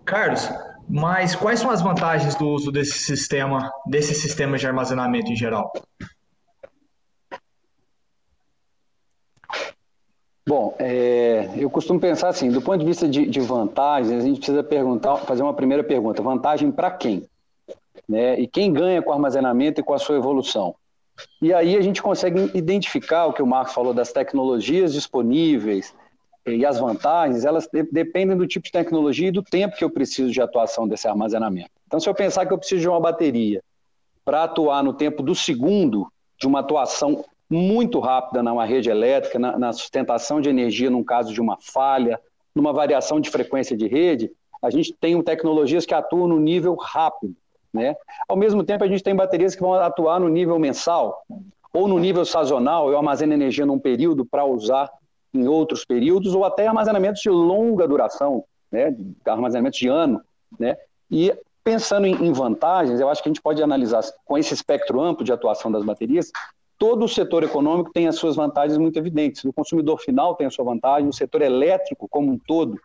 Carlos, 0.04 0.50
mas 0.88 1.34
quais 1.34 1.60
são 1.60 1.70
as 1.70 1.82
vantagens 1.82 2.34
do 2.34 2.48
uso 2.48 2.72
desse 2.72 2.98
sistema, 2.98 3.70
desse 3.86 4.14
sistema 4.14 4.56
de 4.56 4.66
armazenamento 4.66 5.30
em 5.30 5.36
geral? 5.36 5.70
Bom, 10.48 10.74
é, 10.78 11.50
eu 11.58 11.68
costumo 11.68 12.00
pensar 12.00 12.28
assim, 12.28 12.50
do 12.50 12.62
ponto 12.62 12.78
de 12.78 12.86
vista 12.86 13.06
de, 13.06 13.26
de 13.26 13.38
vantagens, 13.38 14.10
a 14.10 14.26
gente 14.26 14.38
precisa 14.38 14.62
perguntar, 14.62 15.18
fazer 15.18 15.42
uma 15.42 15.52
primeira 15.52 15.84
pergunta: 15.84 16.22
vantagem 16.22 16.72
para 16.72 16.90
quem? 16.90 17.28
Né? 18.08 18.38
E 18.40 18.46
quem 18.46 18.72
ganha 18.72 19.02
com 19.02 19.10
o 19.10 19.12
armazenamento 19.12 19.80
e 19.80 19.84
com 19.84 19.92
a 19.92 19.98
sua 19.98 20.16
evolução. 20.16 20.74
E 21.42 21.52
aí 21.52 21.76
a 21.76 21.80
gente 21.80 22.00
consegue 22.00 22.50
identificar 22.54 23.26
o 23.26 23.32
que 23.32 23.42
o 23.42 23.46
Marcos 23.46 23.74
falou 23.74 23.92
das 23.92 24.12
tecnologias 24.12 24.92
disponíveis 24.92 25.94
e 26.46 26.64
as 26.64 26.78
vantagens, 26.78 27.44
elas 27.44 27.68
dependem 27.92 28.36
do 28.36 28.46
tipo 28.46 28.64
de 28.64 28.72
tecnologia 28.72 29.28
e 29.28 29.32
do 29.32 29.42
tempo 29.42 29.76
que 29.76 29.84
eu 29.84 29.90
preciso 29.90 30.30
de 30.30 30.40
atuação 30.40 30.88
desse 30.88 31.06
armazenamento. 31.06 31.70
Então, 31.86 32.00
se 32.00 32.08
eu 32.08 32.14
pensar 32.14 32.46
que 32.46 32.52
eu 32.52 32.58
preciso 32.58 32.80
de 32.80 32.88
uma 32.88 33.00
bateria 33.00 33.62
para 34.24 34.44
atuar 34.44 34.82
no 34.82 34.92
tempo 34.92 35.22
do 35.22 35.34
segundo, 35.34 36.10
de 36.38 36.46
uma 36.46 36.60
atuação 36.60 37.24
muito 37.50 37.98
rápida 37.98 38.42
numa 38.42 38.64
rede 38.64 38.90
elétrica, 38.90 39.38
na, 39.38 39.58
na 39.58 39.72
sustentação 39.72 40.40
de 40.40 40.48
energia 40.48 40.90
num 40.90 41.02
caso 41.04 41.32
de 41.32 41.40
uma 41.40 41.56
falha, 41.60 42.20
numa 42.54 42.72
variação 42.72 43.20
de 43.20 43.30
frequência 43.30 43.76
de 43.76 43.86
rede, 43.86 44.30
a 44.62 44.70
gente 44.70 44.92
tem 44.92 45.20
tecnologias 45.22 45.86
que 45.86 45.94
atuam 45.94 46.28
no 46.28 46.38
nível 46.38 46.74
rápido. 46.74 47.34
Né? 47.72 47.94
Ao 48.28 48.36
mesmo 48.36 48.64
tempo, 48.64 48.84
a 48.84 48.88
gente 48.88 49.02
tem 49.02 49.14
baterias 49.14 49.54
que 49.54 49.60
vão 49.60 49.74
atuar 49.74 50.18
no 50.18 50.28
nível 50.28 50.58
mensal 50.58 51.22
ou 51.72 51.86
no 51.86 51.98
nível 51.98 52.24
sazonal, 52.24 52.90
eu 52.90 52.96
armazeno 52.96 53.34
energia 53.34 53.66
num 53.66 53.78
período 53.78 54.24
para 54.24 54.44
usar 54.44 54.90
em 55.32 55.46
outros 55.46 55.84
períodos, 55.84 56.34
ou 56.34 56.44
até 56.44 56.66
armazenamentos 56.66 57.20
de 57.20 57.28
longa 57.28 57.86
duração, 57.86 58.44
né? 58.72 58.96
armazenamentos 59.26 59.78
de 59.78 59.88
ano. 59.88 60.20
Né? 60.58 60.76
E 61.10 61.32
pensando 61.62 62.06
em, 62.06 62.32
vantagens, 62.32 62.98
eu 62.98 63.08
acho 63.10 63.22
que 63.22 63.28
a 63.28 63.32
gente 63.32 63.42
pode 63.42 63.62
analisar 63.62 64.02
com 64.24 64.38
esse 64.38 64.54
espectro 64.54 65.00
amplo 65.00 65.22
de 65.22 65.32
atuação 65.32 65.70
das 65.70 65.84
baterias, 65.84 66.32
todo 66.78 67.04
o 67.04 67.08
setor 67.08 67.42
econômico 67.42 67.92
tem 67.92 68.08
as 68.08 68.16
suas 68.16 68.36
vantagens 68.36 68.78
muito 68.78 68.98
evidentes. 68.98 69.44
O 69.44 69.52
consumidor 69.52 69.98
final 69.98 70.34
tem 70.34 70.46
a 70.46 70.50
sua 70.50 70.64
vantagem, 70.64 71.08
o 71.08 71.12
setor 71.12 71.42
elétrico 71.42 72.08
como 72.08 72.32
um 72.32 72.38
todo 72.38 72.80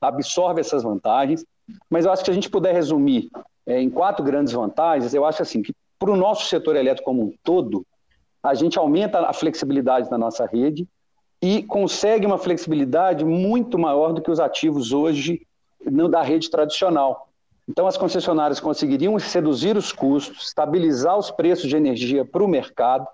absorve 0.00 0.60
essas 0.60 0.84
vantagens, 0.84 1.44
mas 1.90 2.04
eu 2.04 2.12
acho 2.12 2.22
que 2.22 2.26
se 2.26 2.30
a 2.30 2.34
gente 2.34 2.48
puder 2.48 2.72
resumir 2.72 3.28
é, 3.68 3.80
em 3.80 3.90
quatro 3.90 4.24
grandes 4.24 4.54
vantagens, 4.54 5.12
eu 5.12 5.26
acho 5.26 5.42
assim 5.42 5.60
que 5.60 5.74
para 5.98 6.10
o 6.10 6.16
nosso 6.16 6.46
setor 6.46 6.74
elétrico 6.74 7.04
como 7.10 7.22
um 7.22 7.34
todo, 7.44 7.86
a 8.42 8.54
gente 8.54 8.78
aumenta 8.78 9.20
a 9.20 9.32
flexibilidade 9.34 10.08
da 10.08 10.16
nossa 10.16 10.46
rede 10.46 10.88
e 11.42 11.62
consegue 11.62 12.24
uma 12.24 12.38
flexibilidade 12.38 13.26
muito 13.26 13.78
maior 13.78 14.14
do 14.14 14.22
que 14.22 14.30
os 14.30 14.40
ativos 14.40 14.90
hoje 14.90 15.46
da 16.10 16.22
rede 16.22 16.48
tradicional. 16.48 17.28
Então, 17.68 17.86
as 17.86 17.98
concessionárias 17.98 18.58
conseguiriam 18.58 19.14
reduzir 19.16 19.76
os 19.76 19.92
custos, 19.92 20.46
estabilizar 20.46 21.18
os 21.18 21.30
preços 21.30 21.68
de 21.68 21.76
energia 21.76 22.24
para 22.24 22.42
o 22.42 22.48
mercado. 22.48 23.06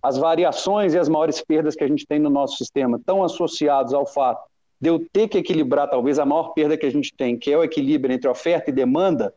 As 0.00 0.16
variações 0.16 0.94
e 0.94 0.98
as 0.98 1.08
maiores 1.08 1.42
perdas 1.42 1.74
que 1.74 1.82
a 1.82 1.88
gente 1.88 2.06
tem 2.06 2.20
no 2.20 2.30
nosso 2.30 2.56
sistema 2.58 2.96
estão 2.96 3.24
associados 3.24 3.92
ao 3.92 4.06
fato 4.06 4.46
de 4.80 4.88
eu 4.88 5.04
ter 5.12 5.26
que 5.26 5.38
equilibrar 5.38 5.90
talvez 5.90 6.18
a 6.20 6.24
maior 6.24 6.52
perda 6.52 6.76
que 6.76 6.86
a 6.86 6.90
gente 6.90 7.12
tem, 7.16 7.36
que 7.36 7.50
é 7.50 7.58
o 7.58 7.64
equilíbrio 7.64 8.14
entre 8.14 8.28
oferta 8.28 8.70
e 8.70 8.72
demanda, 8.72 9.34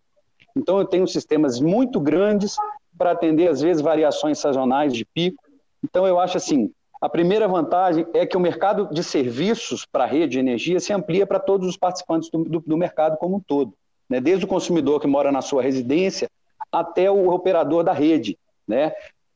então, 0.56 0.80
eu 0.80 0.86
tenho 0.86 1.08
sistemas 1.08 1.60
muito 1.60 2.00
grandes 2.00 2.56
para 2.98 3.12
atender, 3.12 3.50
às 3.50 3.62
vezes, 3.62 3.82
variações 3.82 4.40
sazonais 4.40 4.94
de 4.94 5.06
pico. 5.06 5.42
Então, 5.84 6.06
eu 6.06 6.20
acho 6.20 6.38
assim: 6.38 6.72
a 7.02 7.08
primeira 7.08 7.48
vantagem 7.48 8.06
é 8.14 8.26
que 8.26 8.36
o 8.36 8.40
mercado 8.40 8.90
de 8.92 9.04
serviços 9.04 9.86
para 9.86 10.04
a 10.04 10.08
rede 10.08 10.34
de 10.34 10.40
energia 10.40 10.80
se 10.80 10.92
amplia 10.92 11.26
para 11.26 11.40
todos 11.40 11.68
os 11.68 11.78
participantes 11.78 12.30
do, 12.30 12.44
do, 12.44 12.60
do 12.60 12.78
mercado 12.78 13.18
como 13.18 13.38
um 13.38 13.40
todo, 13.40 13.74
né? 14.10 14.20
desde 14.20 14.44
o 14.44 14.48
consumidor 14.48 15.00
que 15.00 15.08
mora 15.08 15.32
na 15.32 15.42
sua 15.42 15.62
residência 15.62 16.30
até 16.72 17.10
o 17.10 17.30
operador 17.30 17.84
da 17.84 17.94
rede. 17.94 18.38
Né? 18.68 18.94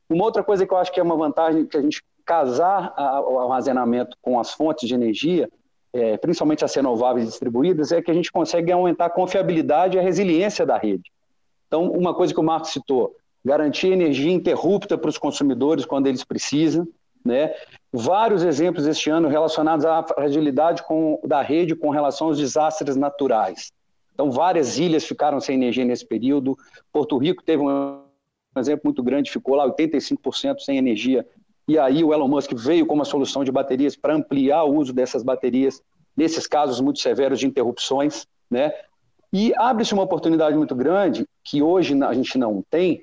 Uma 0.10 0.25
outra 0.25 0.43
coisa 0.43 0.65
que 0.65 0.74
eu 0.74 0.77
acho 0.77 0.91
que 0.91 1.00
é 1.00 1.03
uma 1.03 1.15
vantagem 1.15 1.65
que 1.65 1.77
a 1.77 1.82
gente 1.82 2.03
casar 2.25 2.93
o 3.27 3.39
armazenamento 3.39 4.17
com 4.22 4.39
as 4.39 4.53
fontes 4.53 4.88
de 4.88 4.93
energia 4.93 5.50
é, 5.94 6.18
principalmente 6.18 6.66
as 6.66 6.74
renováveis 6.74 7.28
distribuídas, 7.28 7.92
é 7.92 8.02
que 8.02 8.10
a 8.10 8.14
gente 8.14 8.32
consegue 8.32 8.72
aumentar 8.72 9.06
a 9.06 9.10
confiabilidade 9.10 9.96
e 9.96 10.00
a 10.00 10.04
resiliência 10.04 10.66
da 10.66 10.78
rede. 10.78 11.12
Então, 11.68 11.92
uma 11.92 12.14
coisa 12.14 12.34
que 12.34 12.40
o 12.40 12.44
Marcos 12.44 12.72
citou, 12.72 13.16
garantir 13.46 13.88
energia 13.92 14.32
interrupta 14.32 14.98
para 14.98 15.10
os 15.10 15.18
consumidores 15.18 15.86
quando 15.86 16.08
eles 16.08 16.24
precisam, 16.24 16.88
né? 17.24 17.54
Vários 17.92 18.44
exemplos 18.44 18.86
este 18.86 19.10
ano 19.10 19.28
relacionados 19.28 19.86
à 19.86 20.04
fragilidade 20.04 20.84
com, 20.84 21.20
da 21.24 21.42
rede 21.42 21.76
com 21.76 21.90
relação 21.90 22.28
aos 22.28 22.38
desastres 22.38 22.96
naturais. 22.96 23.72
Então, 24.14 24.32
várias 24.32 24.78
ilhas 24.78 25.06
ficaram 25.06 25.40
sem 25.40 25.56
energia 25.56 25.86
nesse 25.86 26.06
período. 26.06 26.58
Porto 26.92 27.18
Rico 27.18 27.44
teve 27.44 27.64
um 27.64 28.02
exemplo 28.58 28.82
muito 28.86 29.02
grande, 29.02 29.32
ficou 29.32 29.56
lá 29.56 29.68
85% 29.68 30.60
sem 30.60 30.78
energia 30.78 31.26
e 31.67 31.77
aí 31.79 32.03
o 32.03 32.13
Elon 32.13 32.27
Musk 32.27 32.53
veio 32.53 32.86
com 32.86 32.96
uma 32.96 33.05
solução 33.05 33.43
de 33.43 33.51
baterias 33.51 33.96
para 33.96 34.15
ampliar 34.15 34.63
o 34.63 34.75
uso 34.75 34.93
dessas 34.93 35.24
baterias 35.24 35.82
nesses 36.15 36.46
casos 36.46 36.79
muito 36.82 37.00
severos 37.00 37.39
de 37.39 37.48
interrupções, 37.48 38.27
né? 38.50 38.74
E 39.32 39.53
abre-se 39.55 39.93
uma 39.93 40.03
oportunidade 40.03 40.55
muito 40.55 40.75
grande 40.75 41.25
que 41.43 41.62
hoje 41.62 42.01
a 42.03 42.13
gente 42.13 42.38
não 42.38 42.63
tem, 42.70 43.01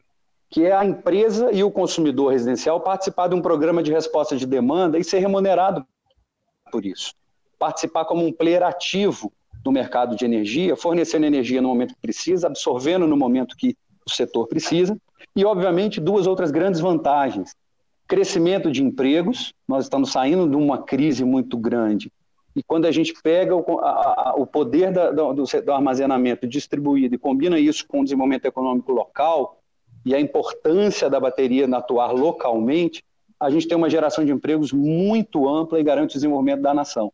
que 0.48 0.64
é 0.64 0.72
a 0.72 0.84
empresa 0.84 1.50
e 1.50 1.64
o 1.64 1.70
consumidor 1.70 2.32
residencial 2.32 2.80
participar 2.80 3.28
de 3.28 3.34
um 3.34 3.42
programa 3.42 3.82
de 3.82 3.90
resposta 3.90 4.36
de 4.36 4.46
demanda 4.46 4.98
e 4.98 5.02
ser 5.02 5.18
remunerado 5.18 5.84
por 6.70 6.84
isso. 6.84 7.14
Participar 7.58 8.04
como 8.04 8.24
um 8.24 8.32
player 8.32 8.62
ativo 8.62 9.32
do 9.62 9.72
mercado 9.72 10.16
de 10.16 10.24
energia, 10.24 10.76
fornecendo 10.76 11.26
energia 11.26 11.60
no 11.60 11.68
momento 11.68 11.94
que 11.94 12.00
precisa, 12.00 12.46
absorvendo 12.46 13.06
no 13.06 13.16
momento 13.16 13.56
que 13.56 13.76
o 14.06 14.10
setor 14.10 14.46
precisa, 14.46 14.96
e, 15.36 15.44
obviamente, 15.44 16.00
duas 16.00 16.26
outras 16.26 16.50
grandes 16.50 16.80
vantagens. 16.80 17.54
Crescimento 18.10 18.72
de 18.72 18.82
empregos, 18.82 19.54
nós 19.68 19.84
estamos 19.84 20.10
saindo 20.10 20.48
de 20.50 20.56
uma 20.56 20.82
crise 20.82 21.24
muito 21.24 21.56
grande, 21.56 22.12
e 22.56 22.60
quando 22.60 22.86
a 22.86 22.90
gente 22.90 23.14
pega 23.22 23.54
o, 23.54 23.78
a, 23.78 24.34
o 24.36 24.44
poder 24.44 24.90
da, 24.90 25.12
do, 25.12 25.32
do 25.32 25.72
armazenamento 25.72 26.44
distribuído 26.44 27.14
e 27.14 27.18
combina 27.18 27.56
isso 27.56 27.86
com 27.86 28.00
o 28.00 28.02
desenvolvimento 28.02 28.46
econômico 28.46 28.90
local 28.90 29.60
e 30.04 30.12
a 30.12 30.18
importância 30.18 31.08
da 31.08 31.20
bateria 31.20 31.68
atuar 31.76 32.10
localmente, 32.10 33.04
a 33.38 33.48
gente 33.48 33.68
tem 33.68 33.76
uma 33.78 33.88
geração 33.88 34.24
de 34.24 34.32
empregos 34.32 34.72
muito 34.72 35.48
ampla 35.48 35.78
e 35.78 35.84
garante 35.84 36.16
o 36.16 36.18
desenvolvimento 36.18 36.62
da 36.62 36.74
nação. 36.74 37.12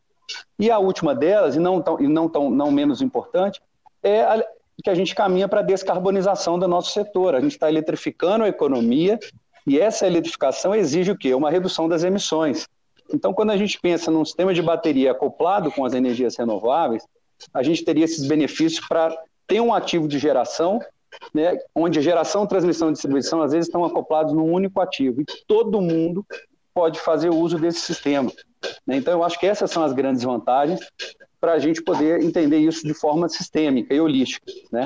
E 0.57 0.71
a 0.71 0.79
última 0.79 1.13
delas, 1.13 1.55
e 1.55 1.59
não, 1.59 1.79
tão, 1.79 2.01
e 2.01 2.07
não, 2.07 2.27
tão, 2.27 2.49
não 2.49 2.71
menos 2.71 3.03
importante, 3.03 3.61
é 4.01 4.23
a, 4.23 4.43
que 4.83 4.89
a 4.89 4.95
gente 4.95 5.13
caminha 5.13 5.47
para 5.47 5.59
a 5.59 5.63
descarbonização 5.63 6.57
do 6.57 6.67
nosso 6.67 6.91
setor. 6.91 7.35
A 7.35 7.39
gente 7.39 7.51
está 7.51 7.69
eletrificando 7.69 8.43
a 8.43 8.47
economia 8.47 9.19
e 9.67 9.77
essa 9.77 10.07
eletrificação 10.07 10.73
exige 10.73 11.11
o 11.11 11.17
quê? 11.17 11.33
Uma 11.33 11.51
redução 11.51 11.89
das 11.89 12.03
emissões. 12.03 12.65
Então, 13.13 13.33
quando 13.33 13.51
a 13.51 13.57
gente 13.57 13.79
pensa 13.79 14.09
num 14.09 14.23
sistema 14.23 14.53
de 14.53 14.61
bateria 14.61 15.11
acoplado 15.11 15.69
com 15.71 15.83
as 15.83 15.93
energias 15.93 16.37
renováveis, 16.37 17.03
a 17.53 17.61
gente 17.61 17.83
teria 17.83 18.05
esses 18.05 18.25
benefícios 18.25 18.85
para 18.87 19.15
ter 19.45 19.59
um 19.59 19.73
ativo 19.73 20.07
de 20.07 20.17
geração, 20.17 20.79
né, 21.33 21.57
onde 21.75 22.01
geração, 22.01 22.47
transmissão 22.47 22.89
e 22.89 22.93
distribuição 22.93 23.41
às 23.41 23.51
vezes 23.51 23.67
estão 23.67 23.83
acoplados 23.83 24.33
num 24.33 24.51
único 24.51 24.79
ativo 24.79 25.21
e 25.21 25.25
todo 25.47 25.81
mundo 25.81 26.25
pode 26.73 26.99
fazer 26.99 27.29
uso 27.29 27.57
desse 27.57 27.81
sistema. 27.81 28.31
Né? 28.85 28.97
Então, 28.97 29.13
eu 29.13 29.23
acho 29.23 29.39
que 29.39 29.45
essas 29.45 29.69
são 29.69 29.83
as 29.83 29.93
grandes 29.93 30.23
vantagens 30.23 30.79
para 31.39 31.53
a 31.53 31.59
gente 31.59 31.81
poder 31.81 32.21
entender 32.21 32.57
isso 32.57 32.85
de 32.85 32.93
forma 32.93 33.27
sistêmica 33.27 33.93
e 33.93 33.99
holística. 33.99 34.45
Né? 34.71 34.85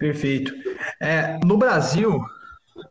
Perfeito. 0.00 0.54
É, 0.98 1.38
no 1.44 1.58
Brasil, 1.58 2.24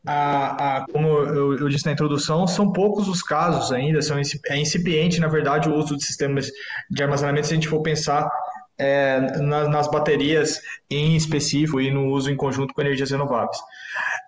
a, 0.05 0.77
a, 0.77 0.85
como 0.91 1.07
eu, 1.07 1.57
eu, 1.57 1.67
disse 1.67 1.87
na 1.87 1.91
introdução, 1.91 2.45
são 2.45 2.71
poucos 2.71 3.07
os 3.07 3.23
casos 3.23 3.71
ainda, 3.71 3.99
são, 3.99 4.15
é 4.47 4.57
incipiente, 4.57 5.19
na 5.19 5.27
verdade, 5.27 5.67
o 5.67 5.73
uso 5.73 5.97
de 5.97 6.05
sistemas 6.05 6.51
de 6.87 7.01
armazenamento, 7.01 7.47
se 7.47 7.53
a 7.53 7.55
gente 7.55 7.67
for 7.67 7.81
pensar 7.81 8.29
é, 8.77 9.19
nas, 9.39 9.67
nas, 9.69 9.87
baterias 9.89 10.61
em 10.87 11.15
específico 11.15 11.81
e 11.81 11.89
no 11.89 12.09
uso 12.09 12.31
em 12.31 12.37
conjunto 12.37 12.75
com 12.75 12.81
energias 12.81 13.09
renováveis. 13.09 13.57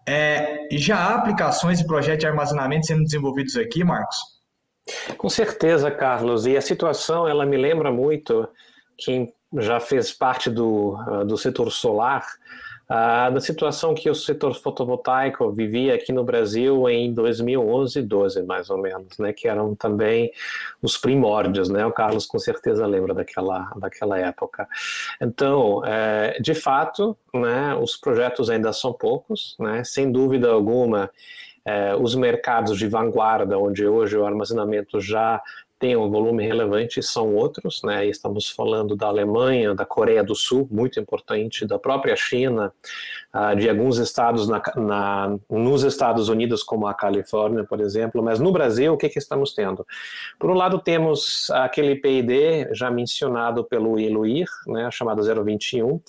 É, 0.09 0.67
já 0.71 0.97
há 0.97 1.15
aplicações 1.17 1.79
e 1.79 1.85
projetos 1.85 2.21
de 2.21 2.27
armazenamento 2.27 2.87
sendo 2.87 3.03
desenvolvidos 3.03 3.55
aqui, 3.57 3.83
Marcos? 3.83 4.17
Com 5.17 5.29
certeza, 5.29 5.91
Carlos. 5.91 6.47
E 6.47 6.57
a 6.57 6.61
situação, 6.61 7.27
ela 7.27 7.45
me 7.45 7.57
lembra 7.57 7.91
muito 7.91 8.49
quem 8.97 9.31
já 9.59 9.79
fez 9.79 10.11
parte 10.11 10.49
do, 10.49 10.97
do 11.27 11.37
setor 11.37 11.71
solar, 11.71 12.25
uh, 12.91 13.33
da 13.33 13.39
situação 13.39 13.95
que 13.95 14.09
o 14.09 14.15
setor 14.15 14.53
fotovoltaico 14.53 15.49
vivia 15.51 15.95
aqui 15.95 16.11
no 16.11 16.23
Brasil 16.23 16.89
em 16.89 17.13
2011 17.13 18.01
12, 18.01 18.43
mais 18.43 18.69
ou 18.69 18.77
menos, 18.77 19.17
né, 19.17 19.31
que 19.31 19.47
eram 19.47 19.73
também 19.73 20.31
os 20.81 20.97
primórdios, 20.97 21.69
né, 21.69 21.85
o 21.85 21.91
Carlos 21.91 22.25
com 22.25 22.37
certeza 22.37 22.85
lembra 22.85 23.13
daquela, 23.13 23.71
daquela 23.77 24.19
época. 24.19 24.67
Então, 25.21 25.81
é, 25.85 26.37
de 26.41 26.53
fato, 26.53 27.17
né, 27.33 27.73
os 27.75 27.95
projetos 27.95 28.49
ainda 28.49 28.73
são 28.73 28.91
poucos, 28.91 29.55
né, 29.57 29.83
sem 29.83 30.11
dúvida 30.11 30.49
alguma, 30.49 31.09
é, 31.63 31.95
os 31.95 32.15
mercados 32.15 32.77
de 32.77 32.87
vanguarda, 32.87 33.57
onde 33.57 33.87
hoje 33.87 34.17
o 34.17 34.25
armazenamento 34.25 34.99
já 34.99 35.41
tem 35.81 35.97
um 35.97 36.11
volume 36.11 36.45
relevante 36.45 37.01
são 37.01 37.33
outros, 37.33 37.81
né? 37.83 38.05
Estamos 38.05 38.47
falando 38.47 38.95
da 38.95 39.07
Alemanha, 39.07 39.73
da 39.73 39.83
Coreia 39.83 40.23
do 40.23 40.35
Sul, 40.35 40.67
muito 40.69 40.99
importante, 40.99 41.65
da 41.65 41.79
própria 41.79 42.15
China, 42.15 42.71
uh, 43.33 43.55
de 43.55 43.67
alguns 43.67 43.97
estados 43.97 44.47
na, 44.47 44.61
na, 44.75 45.39
nos 45.49 45.81
Estados 45.81 46.29
Unidos, 46.29 46.61
como 46.61 46.85
a 46.85 46.93
Califórnia, 46.93 47.63
por 47.63 47.81
exemplo. 47.81 48.21
Mas 48.21 48.39
no 48.39 48.51
Brasil, 48.51 48.93
o 48.93 48.97
que, 48.97 49.09
que 49.09 49.17
estamos 49.17 49.55
tendo? 49.55 49.83
Por 50.37 50.51
um 50.51 50.53
lado, 50.53 50.77
temos 50.77 51.49
aquele 51.49 51.95
PID 51.95 52.67
já 52.73 52.91
mencionado 52.91 53.63
pelo 53.63 53.99
Eluir, 53.99 54.45
né, 54.67 54.87
chamado 54.91 55.23
021, 55.23 55.99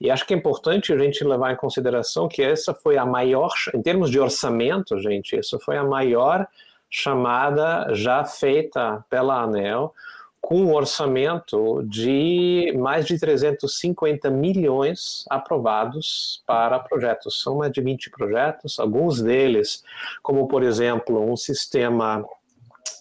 e 0.00 0.08
acho 0.08 0.24
que 0.24 0.34
é 0.34 0.36
importante 0.36 0.92
a 0.92 0.98
gente 0.98 1.24
levar 1.24 1.52
em 1.52 1.56
consideração 1.56 2.28
que 2.28 2.42
essa 2.42 2.72
foi 2.72 2.96
a 2.96 3.04
maior, 3.04 3.50
em 3.74 3.82
termos 3.82 4.08
de 4.08 4.20
orçamento, 4.20 4.96
gente, 5.00 5.36
isso 5.36 5.58
foi 5.58 5.76
a 5.76 5.82
maior 5.82 6.46
chamada 6.90 7.94
já 7.94 8.24
feita 8.24 9.04
pela 9.08 9.42
ANEL, 9.42 9.92
com 10.40 10.60
um 10.60 10.74
orçamento 10.74 11.82
de 11.88 12.72
mais 12.78 13.04
de 13.04 13.18
350 13.18 14.30
milhões 14.30 15.24
aprovados 15.28 16.42
para 16.46 16.78
projetos. 16.78 17.42
São 17.42 17.56
mais 17.56 17.72
de 17.72 17.80
20 17.80 18.10
projetos, 18.10 18.78
alguns 18.78 19.20
deles, 19.20 19.82
como 20.22 20.46
por 20.46 20.62
exemplo 20.62 21.20
um 21.20 21.36
sistema 21.36 22.24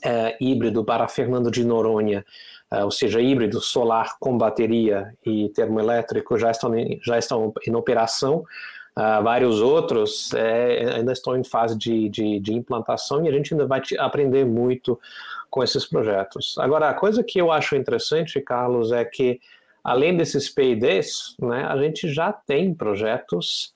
é, 0.03 0.35
híbrido 0.41 0.83
para 0.83 1.07
Fernando 1.07 1.51
de 1.51 1.63
Noronha, 1.63 2.25
é, 2.71 2.83
ou 2.83 2.89
seja, 2.89 3.21
híbrido 3.21 3.61
solar 3.61 4.17
com 4.19 4.37
bateria 4.37 5.13
e 5.23 5.49
termoelétrico, 5.49 6.37
já 6.37 6.49
estão 6.49 6.75
em, 6.75 6.99
já 7.03 7.17
estão 7.17 7.53
em 7.67 7.75
operação 7.75 8.43
Uh, 8.97 9.21
vários 9.21 9.59
outros 9.59 10.33
é, 10.33 10.95
ainda 10.95 11.11
estão 11.11 11.35
em 11.35 11.43
fase 11.43 11.77
de, 11.77 12.07
de, 12.07 12.39
de, 12.39 12.53
implantação 12.53 13.25
e 13.25 13.27
a 13.27 13.31
gente 13.31 13.53
ainda 13.53 13.67
vai 13.67 13.81
aprender 13.99 14.45
muito 14.45 14.97
com 15.49 15.61
esses 15.61 15.85
projetos. 15.85 16.57
Agora, 16.57 16.89
a 16.89 16.93
coisa 16.93 17.21
que 17.21 17.39
eu 17.39 17.51
acho 17.51 17.75
interessante, 17.75 18.39
Carlos, 18.39 18.93
é 18.93 19.03
que 19.03 19.41
além 19.83 20.15
desses 20.15 20.49
PIDs, 20.49 21.35
né, 21.39 21.65
a 21.65 21.77
gente 21.77 22.07
já 22.07 22.31
tem 22.31 22.73
projetos 22.73 23.75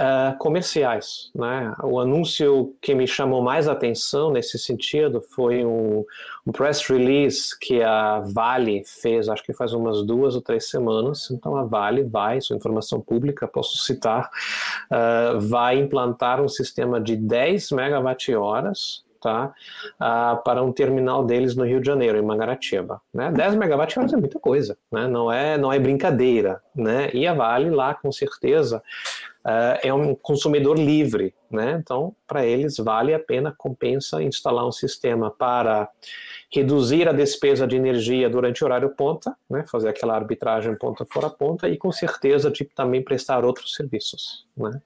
uh, 0.00 0.36
comerciais. 0.38 1.30
Né? 1.34 1.74
O 1.82 1.98
anúncio 2.00 2.74
que 2.80 2.94
me 2.94 3.06
chamou 3.06 3.42
mais 3.42 3.68
atenção 3.68 4.30
nesse 4.30 4.58
sentido 4.58 5.20
foi 5.20 5.64
um, 5.64 6.04
um, 6.46 6.52
press 6.52 6.86
release 6.86 7.58
que 7.58 7.82
a 7.82 8.20
Vale 8.20 8.82
fez, 8.84 9.28
acho 9.28 9.42
que 9.42 9.52
faz 9.52 9.72
umas 9.72 10.02
duas 10.04 10.34
ou 10.34 10.42
três 10.42 10.68
semanas. 10.68 11.30
Então 11.30 11.56
a 11.56 11.64
Vale 11.64 12.02
vai, 12.02 12.38
é 12.38 12.54
informação 12.54 13.00
pública, 13.00 13.48
posso 13.48 13.78
citar, 13.78 14.30
uh, 14.90 15.40
vai 15.40 15.78
implantar 15.78 16.40
um 16.40 16.48
sistema 16.48 17.00
de 17.00 17.16
10 17.16 17.70
megawatt-horas 17.72 19.06
Tá? 19.20 19.52
Ah, 19.98 20.40
para 20.44 20.62
um 20.62 20.70
terminal 20.70 21.24
deles 21.24 21.56
no 21.56 21.64
Rio 21.64 21.80
de 21.80 21.86
Janeiro, 21.86 22.16
em 22.16 22.22
Mangaratiba. 22.22 23.00
Né? 23.12 23.32
10 23.32 23.56
megawatt-horas 23.56 24.12
é 24.12 24.16
muita 24.16 24.38
coisa, 24.38 24.76
né? 24.92 25.08
não, 25.08 25.32
é, 25.32 25.58
não 25.58 25.72
é 25.72 25.80
brincadeira. 25.80 26.62
Né? 26.74 27.10
E 27.12 27.26
a 27.26 27.34
Vale 27.34 27.70
lá, 27.70 27.94
com 27.94 28.12
certeza, 28.12 28.80
uh, 29.46 29.78
é 29.80 29.94
um 29.94 30.14
consumidor 30.14 30.76
livre, 30.76 31.32
né? 31.48 31.78
Então, 31.80 32.14
para 32.26 32.44
eles 32.44 32.76
vale 32.78 33.14
a 33.14 33.20
pena, 33.20 33.54
compensa 33.56 34.20
instalar 34.20 34.66
um 34.66 34.72
sistema 34.72 35.30
para 35.30 35.88
reduzir 36.52 37.08
a 37.08 37.12
despesa 37.12 37.66
de 37.66 37.76
energia 37.76 38.28
durante 38.28 38.62
o 38.62 38.66
horário 38.66 38.90
ponta, 38.90 39.36
né? 39.48 39.64
Fazer 39.70 39.88
aquela 39.88 40.16
arbitragem 40.16 40.76
ponta 40.76 41.06
fora 41.08 41.30
ponta 41.30 41.68
e 41.68 41.76
com 41.76 41.92
certeza 41.92 42.50
de 42.50 42.64
também 42.64 43.02
prestar 43.02 43.44
outros 43.44 43.74
serviços, 43.74 44.44
né? 44.56 44.82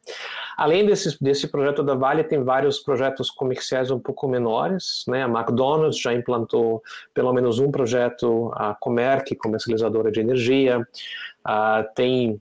Além 0.59 0.85
desse, 0.85 1.17
desse 1.23 1.49
projeto 1.49 1.83
da 1.83 1.95
Vale, 1.95 2.23
tem 2.23 2.45
vários 2.45 2.81
projetos 2.81 3.31
comerciais 3.31 3.91
um 3.91 3.99
pouco 3.99 4.29
menores, 4.29 5.05
né? 5.09 5.25
A 5.25 5.29
McDonald's 5.29 5.99
já 5.99 6.13
implantou 6.13 6.83
pelo 7.15 7.33
menos 7.33 7.59
um 7.59 7.71
projeto, 7.71 8.53
a 8.55 8.75
Comerc, 8.75 9.35
comercializadora 9.37 10.13
de 10.13 10.21
energia, 10.21 10.81
uh, 10.81 11.95
tem 11.95 12.41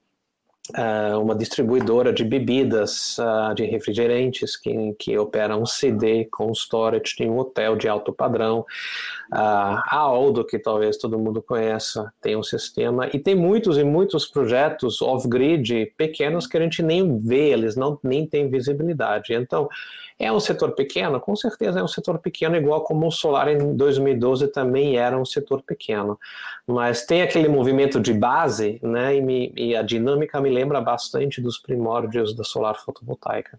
uma 1.20 1.36
distribuidora 1.36 2.14
de 2.14 2.24
bebidas, 2.24 3.18
uh, 3.18 3.54
de 3.56 3.66
refrigerantes, 3.66 4.56
que, 4.56 4.94
que 5.00 5.18
opera 5.18 5.58
um 5.58 5.66
CD 5.66 6.26
com 6.26 6.52
storage 6.54 7.16
de 7.18 7.24
um 7.24 7.38
hotel 7.38 7.76
de 7.76 7.88
alto 7.88 8.14
padrão. 8.14 8.60
Uh, 9.32 9.36
a 9.36 9.98
Aldo, 9.98 10.46
que 10.46 10.60
talvez 10.60 10.98
todo 10.98 11.20
mundo 11.20 11.42
conheça, 11.42 12.12
tem 12.22 12.36
um 12.36 12.44
sistema. 12.44 13.10
E 13.14 13.20
tem 13.20 13.36
muitos 13.36 13.78
e 13.78 13.84
muitos 13.84 14.26
projetos 14.28 15.02
off-grid 15.02 15.94
pequenos 15.98 16.48
que 16.48 16.58
a 16.58 16.62
gente 16.62 16.82
nem 16.82 17.18
vê, 17.18 17.50
eles 17.50 17.76
não, 17.76 18.00
nem 18.04 18.26
têm 18.26 18.50
visibilidade. 18.50 19.34
Então, 19.34 19.68
é 20.20 20.32
um 20.32 20.40
setor 20.40 20.74
pequeno? 20.74 21.20
Com 21.20 21.34
certeza 21.34 21.80
é 21.80 21.84
um 21.84 21.88
setor 21.88 22.20
pequeno, 22.20 22.58
igual 22.58 22.84
como 22.84 23.08
o 23.08 23.12
solar 23.12 23.48
em 23.48 23.76
2012 23.76 24.50
também 24.50 24.98
era 24.98 25.18
um 25.18 25.24
setor 25.24 25.62
pequeno. 25.64 26.20
Mas 26.68 27.06
tem 27.06 27.22
aquele 27.22 27.48
movimento 27.48 28.02
de 28.02 28.14
base, 28.14 28.80
né? 28.84 29.16
E, 29.16 29.22
me, 29.22 29.54
e 29.56 29.76
a 29.76 29.82
dinâmica 29.82 30.42
me 30.42 30.50
lembra 30.50 30.82
bastante 30.82 31.42
dos 31.42 31.58
primórdios 31.58 32.36
da 32.36 32.44
solar 32.44 32.76
fotovoltaica. 32.76 33.58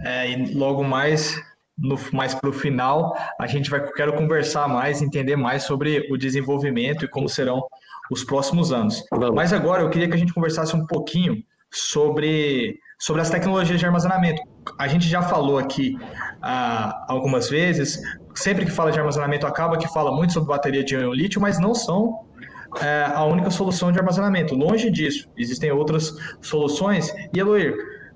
É, 0.00 0.30
e 0.30 0.54
logo 0.54 0.84
mais 0.84 1.34
no, 1.76 1.98
mais 2.12 2.34
para 2.34 2.50
o 2.50 2.52
final, 2.52 3.16
a 3.40 3.46
gente 3.46 3.70
vai 3.70 3.80
quero 3.92 4.12
conversar 4.12 4.68
mais, 4.68 5.00
entender 5.00 5.36
mais 5.36 5.62
sobre 5.62 6.06
o 6.12 6.18
desenvolvimento 6.18 7.04
e 7.06 7.08
como 7.08 7.28
serão 7.28 7.66
os 8.10 8.22
próximos 8.22 8.72
anos. 8.72 9.02
Mas 9.34 9.54
agora 9.54 9.82
eu 9.82 9.88
queria 9.88 10.06
que 10.06 10.14
a 10.14 10.18
gente 10.18 10.34
conversasse 10.34 10.76
um 10.76 10.86
pouquinho 10.86 11.42
sobre, 11.74 12.78
sobre 12.98 13.20
as 13.22 13.30
tecnologias 13.30 13.78
de 13.78 13.86
armazenamento. 13.86 14.40
A 14.78 14.88
gente 14.88 15.06
já 15.06 15.22
falou 15.22 15.58
aqui 15.58 15.96
ah, 16.42 17.04
algumas 17.08 17.50
vezes, 17.50 18.00
sempre 18.34 18.64
que 18.64 18.70
fala 18.70 18.90
de 18.90 18.98
armazenamento 18.98 19.46
acaba 19.46 19.76
que 19.76 19.88
fala 19.92 20.14
muito 20.14 20.32
sobre 20.32 20.48
bateria 20.48 20.84
de 20.84 20.94
íon 20.94 21.12
lítio, 21.12 21.40
mas 21.40 21.58
não 21.58 21.74
são 21.74 22.24
é, 22.80 23.04
a 23.12 23.24
única 23.24 23.50
solução 23.50 23.92
de 23.92 23.98
armazenamento. 23.98 24.54
Longe 24.54 24.90
disso, 24.90 25.28
existem 25.36 25.70
outras 25.70 26.12
soluções. 26.40 27.12
E 27.32 27.38
Eloir, 27.38 27.74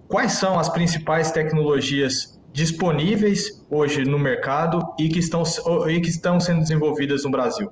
quais 0.08 0.32
são 0.32 0.58
as 0.58 0.68
principais 0.68 1.30
tecnologias 1.30 2.38
disponíveis 2.52 3.64
hoje 3.70 4.04
no 4.04 4.18
mercado 4.18 4.82
e 4.98 5.08
que 5.08 5.18
estão, 5.18 5.42
e 5.88 6.00
que 6.00 6.08
estão 6.08 6.40
sendo 6.40 6.60
desenvolvidas 6.60 7.24
no 7.24 7.30
Brasil? 7.30 7.70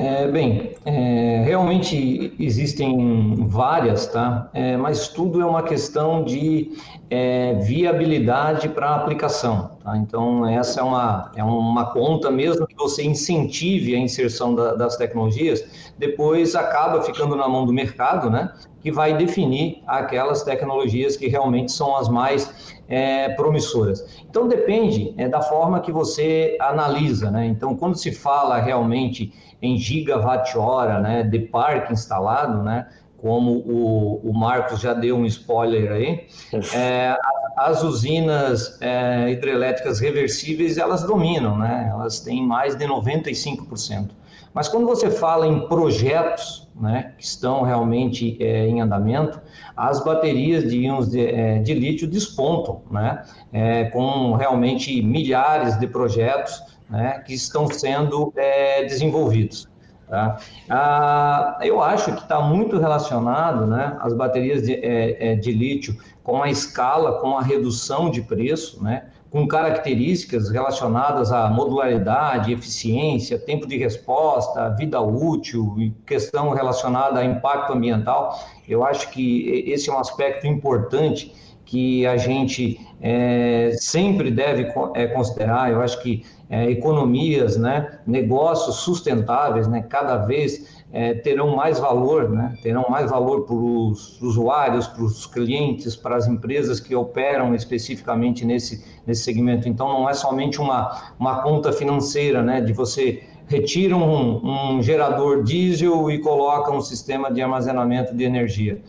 É, 0.00 0.28
bem, 0.28 0.76
é, 0.84 1.42
realmente 1.44 2.32
existem 2.38 3.34
várias, 3.48 4.06
tá? 4.06 4.48
É, 4.54 4.76
mas 4.76 5.08
tudo 5.08 5.42
é 5.42 5.44
uma 5.44 5.64
questão 5.64 6.22
de 6.22 6.70
é, 7.10 7.54
viabilidade 7.54 8.68
para 8.68 8.94
aplicação, 8.94 9.72
tá? 9.82 9.96
Então, 9.96 10.46
essa 10.46 10.78
é 10.78 10.84
uma, 10.84 11.32
é 11.34 11.42
uma 11.42 11.86
conta, 11.86 12.30
mesmo 12.30 12.64
que 12.64 12.76
você 12.76 13.02
incentive 13.02 13.96
a 13.96 13.98
inserção 13.98 14.54
da, 14.54 14.74
das 14.76 14.96
tecnologias, 14.96 15.92
depois 15.98 16.54
acaba 16.54 17.02
ficando 17.02 17.34
na 17.34 17.48
mão 17.48 17.66
do 17.66 17.72
mercado, 17.72 18.30
né? 18.30 18.52
Que 18.80 18.90
vai 18.92 19.16
definir 19.16 19.82
aquelas 19.86 20.42
tecnologias 20.42 21.16
que 21.16 21.26
realmente 21.28 21.72
são 21.72 21.96
as 21.96 22.08
mais 22.08 22.76
é, 22.88 23.30
promissoras. 23.30 24.22
Então, 24.28 24.48
depende 24.48 25.14
é, 25.16 25.28
da 25.28 25.42
forma 25.42 25.80
que 25.80 25.92
você 25.92 26.56
analisa, 26.60 27.30
né? 27.30 27.46
Então, 27.46 27.76
quando 27.76 27.96
se 27.96 28.12
fala 28.12 28.58
realmente 28.58 29.32
em 29.60 29.76
gigawatt-hora 29.76 31.00
né, 31.00 31.22
de 31.22 31.40
parque 31.40 31.92
instalado, 31.92 32.62
né, 32.62 32.86
como 33.18 33.50
o, 33.66 34.20
o 34.30 34.32
Marcos 34.32 34.80
já 34.80 34.94
deu 34.94 35.16
um 35.16 35.26
spoiler 35.26 35.90
aí, 35.92 36.26
é, 36.74 37.16
as 37.56 37.82
usinas 37.82 38.80
é, 38.80 39.30
hidrelétricas 39.32 39.98
reversíveis, 39.98 40.78
elas 40.78 41.02
dominam, 41.02 41.58
né? 41.58 41.88
elas 41.90 42.20
têm 42.20 42.46
mais 42.46 42.76
de 42.76 42.86
95%. 42.86 44.10
Mas 44.54 44.68
quando 44.68 44.86
você 44.86 45.10
fala 45.10 45.46
em 45.46 45.68
projetos 45.68 46.68
né, 46.74 47.12
que 47.18 47.24
estão 47.24 47.62
realmente 47.62 48.36
é, 48.40 48.66
em 48.66 48.80
andamento, 48.80 49.40
as 49.76 50.02
baterias 50.02 50.68
de 50.70 50.78
íons 50.78 51.10
de, 51.10 51.26
é, 51.26 51.58
de 51.58 51.74
lítio 51.74 52.08
despontam, 52.08 52.82
né, 52.90 53.22
é, 53.52 53.84
com 53.86 54.34
realmente 54.34 55.02
milhares 55.02 55.78
de 55.78 55.86
projetos 55.86 56.62
né, 56.88 57.22
que 57.26 57.34
estão 57.34 57.66
sendo 57.68 58.32
é, 58.36 58.84
desenvolvidos. 58.84 59.68
Tá? 60.08 60.38
Ah, 60.70 61.58
eu 61.60 61.82
acho 61.82 62.14
que 62.14 62.22
está 62.22 62.40
muito 62.40 62.78
relacionado 62.78 63.66
né, 63.66 63.96
as 64.00 64.14
baterias 64.14 64.62
de, 64.62 64.74
é, 64.74 65.32
é, 65.32 65.36
de, 65.36 65.52
lítio 65.52 65.98
com 66.22 66.42
a 66.42 66.48
escala, 66.48 67.20
com 67.20 67.36
a 67.36 67.42
redução 67.42 68.10
de 68.10 68.22
preço, 68.22 68.82
né, 68.82 69.04
com 69.30 69.46
características 69.46 70.50
relacionadas 70.50 71.30
à 71.32 71.48
modularidade, 71.50 72.52
eficiência, 72.52 73.38
tempo 73.38 73.66
de 73.66 73.76
resposta, 73.76 74.70
vida 74.70 75.00
útil, 75.00 75.92
questão 76.06 76.50
relacionada 76.50 77.20
a 77.20 77.24
impacto 77.24 77.74
ambiental. 77.74 78.38
Eu 78.66 78.84
acho 78.84 79.10
que 79.10 79.64
esse 79.66 79.90
é 79.90 79.92
um 79.92 79.98
aspecto 79.98 80.46
importante 80.46 81.34
que 81.68 82.06
a 82.06 82.16
gente 82.16 82.80
é, 83.00 83.72
sempre 83.78 84.30
deve 84.30 84.72
é, 84.94 85.06
considerar. 85.08 85.70
Eu 85.70 85.82
acho 85.82 86.02
que 86.02 86.24
é, 86.48 86.70
economias, 86.70 87.58
né, 87.58 87.98
negócios 88.06 88.76
sustentáveis, 88.76 89.68
né, 89.68 89.84
cada 89.86 90.16
vez 90.16 90.77
é, 90.92 91.14
terão 91.14 91.54
mais 91.54 91.78
valor, 91.78 92.30
né, 92.30 92.56
terão 92.62 92.86
mais 92.88 93.10
valor 93.10 93.42
para 93.42 93.54
os 93.54 94.20
usuários, 94.22 94.86
para 94.86 95.02
os 95.02 95.26
clientes, 95.26 95.94
para 95.94 96.16
as 96.16 96.26
empresas 96.26 96.80
que 96.80 96.94
operam 96.94 97.54
especificamente 97.54 98.44
nesse, 98.44 98.84
nesse 99.06 99.22
segmento. 99.22 99.68
Então, 99.68 99.88
não 99.88 100.08
é 100.08 100.14
somente 100.14 100.60
uma, 100.60 101.12
uma 101.18 101.42
conta 101.42 101.72
financeira, 101.72 102.42
né, 102.42 102.60
de 102.60 102.72
você 102.72 103.22
retira 103.46 103.96
um, 103.96 104.76
um 104.76 104.82
gerador 104.82 105.42
diesel 105.42 106.10
e 106.10 106.18
coloca 106.18 106.70
um 106.70 106.80
sistema 106.80 107.32
de 107.32 107.40
armazenamento 107.40 108.14
de 108.14 108.24
energia. 108.24 108.82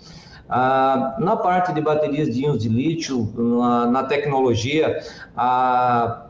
Ah, 0.49 1.15
na 1.19 1.35
parte 1.35 1.71
de 1.71 1.79
baterias 1.79 2.33
de 2.33 2.41
íons 2.41 2.57
de 2.57 2.69
lítio, 2.69 3.31
na, 3.37 3.85
na 3.85 4.03
tecnologia, 4.03 4.99
a 5.37 6.28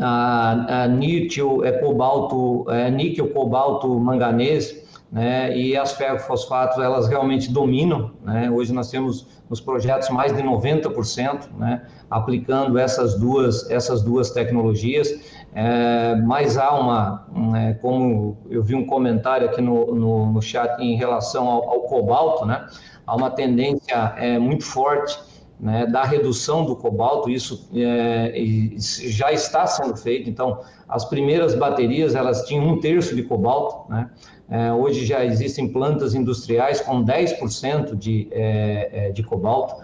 a, 0.00 0.84
a 0.84 0.88
níquel, 0.88 1.64
é 1.64 1.72
cobalto, 1.72 2.64
é, 2.70 2.90
níquel, 2.90 3.28
cobalto, 3.30 3.88
manganês, 3.98 4.80
né, 5.12 5.56
e 5.56 5.76
as 5.76 5.92
ferrofosfatos, 5.92 6.78
elas 6.78 7.08
realmente 7.08 7.50
dominam, 7.50 8.12
né, 8.24 8.48
hoje 8.50 8.72
nós 8.72 8.90
temos 8.90 9.26
nos 9.48 9.60
projetos 9.60 10.08
mais 10.08 10.34
de 10.34 10.42
90%, 10.42 11.48
né, 11.58 11.82
aplicando 12.08 12.78
essas 12.78 13.18
duas, 13.18 13.68
essas 13.70 14.02
duas 14.02 14.30
tecnologias, 14.30 15.08
é, 15.52 16.14
mas 16.14 16.56
há 16.56 16.70
uma, 16.72 17.26
é, 17.56 17.74
como 17.74 18.38
eu 18.48 18.62
vi 18.62 18.76
um 18.76 18.86
comentário 18.86 19.48
aqui 19.48 19.60
no, 19.60 19.94
no, 19.94 20.32
no 20.32 20.40
chat 20.40 20.80
em 20.80 20.96
relação 20.96 21.48
ao, 21.48 21.68
ao 21.68 21.80
cobalto, 21.80 22.46
né, 22.46 22.66
há 23.04 23.16
uma 23.16 23.30
tendência 23.30 24.14
é, 24.16 24.38
muito 24.38 24.64
forte 24.64 25.18
né, 25.60 25.86
da 25.86 26.04
redução 26.04 26.64
do 26.64 26.74
cobalto, 26.74 27.28
isso 27.28 27.68
é, 27.74 28.32
já 28.78 29.32
está 29.32 29.66
sendo 29.66 29.96
feito. 29.96 30.28
Então, 30.28 30.60
as 30.88 31.04
primeiras 31.04 31.54
baterias 31.54 32.14
elas 32.14 32.44
tinham 32.46 32.66
um 32.66 32.80
terço 32.80 33.14
de 33.14 33.22
cobalto, 33.22 33.90
né? 33.90 34.10
É, 34.52 34.72
hoje 34.72 35.06
já 35.06 35.24
existem 35.24 35.68
plantas 35.68 36.12
industriais 36.12 36.80
com 36.80 37.04
10% 37.04 37.94
de, 37.94 38.26
é, 38.32 38.90
é, 38.92 39.10
de 39.12 39.22
cobalto 39.22 39.76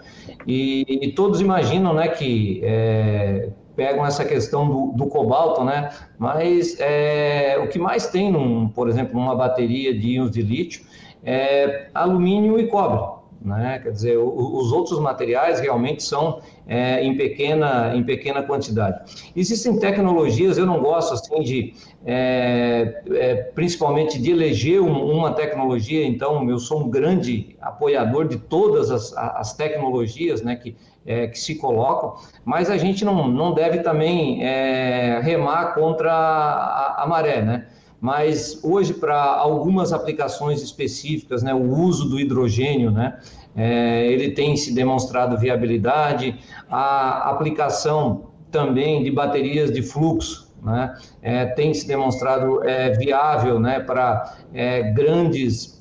e, 0.45 0.85
e, 1.01 1.13
todos 1.13 1.39
imaginam, 1.39 1.93
né, 1.93 2.09
que 2.09 2.59
é, 2.65 3.47
pegam 3.77 4.05
essa 4.05 4.25
questão 4.25 4.67
do, 4.67 4.91
do 4.91 5.07
cobalto, 5.07 5.63
né? 5.63 5.89
Mas 6.19 6.77
é, 6.81 7.57
o 7.63 7.69
que 7.69 7.79
mais 7.79 8.07
tem, 8.07 8.29
num, 8.29 8.67
por 8.67 8.89
exemplo, 8.89 9.17
numa 9.17 9.33
bateria 9.33 9.97
de 9.97 10.15
íons 10.15 10.31
de 10.31 10.41
lítio 10.41 10.83
é 11.23 11.89
alumínio 11.93 12.59
e 12.59 12.67
cobre. 12.67 13.16
Né? 13.41 13.79
Quer 13.81 13.91
dizer, 13.91 14.17
os 14.17 14.71
outros 14.71 14.99
materiais 14.99 15.59
realmente 15.59 16.03
são 16.03 16.41
é, 16.67 17.03
em, 17.03 17.15
pequena, 17.15 17.95
em 17.95 18.03
pequena 18.03 18.41
quantidade. 18.43 18.99
Existem 19.35 19.79
tecnologias, 19.79 20.57
eu 20.57 20.65
não 20.65 20.81
gosto 20.81 21.13
assim 21.13 21.41
de, 21.41 21.73
é, 22.05 23.01
é, 23.11 23.35
principalmente 23.55 24.19
de 24.19 24.31
eleger 24.31 24.81
uma 24.81 25.31
tecnologia, 25.33 26.05
então 26.05 26.49
eu 26.49 26.59
sou 26.59 26.81
um 26.81 26.89
grande 26.89 27.55
apoiador 27.61 28.27
de 28.27 28.37
todas 28.37 28.89
as, 28.91 29.15
as 29.15 29.53
tecnologias 29.53 30.41
né, 30.41 30.55
que, 30.55 30.75
é, 31.05 31.27
que 31.27 31.39
se 31.39 31.55
colocam, 31.55 32.15
mas 32.43 32.69
a 32.69 32.77
gente 32.77 33.05
não, 33.05 33.27
não 33.27 33.53
deve 33.53 33.79
também 33.79 34.43
é, 34.43 35.19
remar 35.21 35.73
contra 35.73 36.11
a, 36.11 37.03
a 37.03 37.07
maré, 37.07 37.41
né? 37.41 37.67
Mas 37.99 38.59
hoje 38.63 38.93
para 38.93 39.19
algumas 39.19 39.91
aplicações 39.91 40.61
específicas, 40.61 41.41
né, 41.41 41.53
o 41.53 41.69
uso 41.69 42.09
do 42.09 42.19
hidrogênio, 42.19 42.91
né, 42.91 43.19
é, 43.55 44.05
ele 44.11 44.31
tem 44.31 44.55
se 44.55 44.73
demonstrado 44.73 45.37
viabilidade, 45.37 46.39
a 46.69 47.29
aplicação 47.29 48.27
também 48.51 49.03
de 49.03 49.11
baterias 49.11 49.71
de 49.71 49.81
fluxo, 49.81 50.53
né, 50.63 50.95
é, 51.21 51.45
tem 51.45 51.73
se 51.73 51.87
demonstrado 51.87 52.63
é, 52.63 52.91
viável, 52.91 53.59
né, 53.59 53.79
para 53.79 54.37
é, 54.53 54.91
grandes 54.91 55.77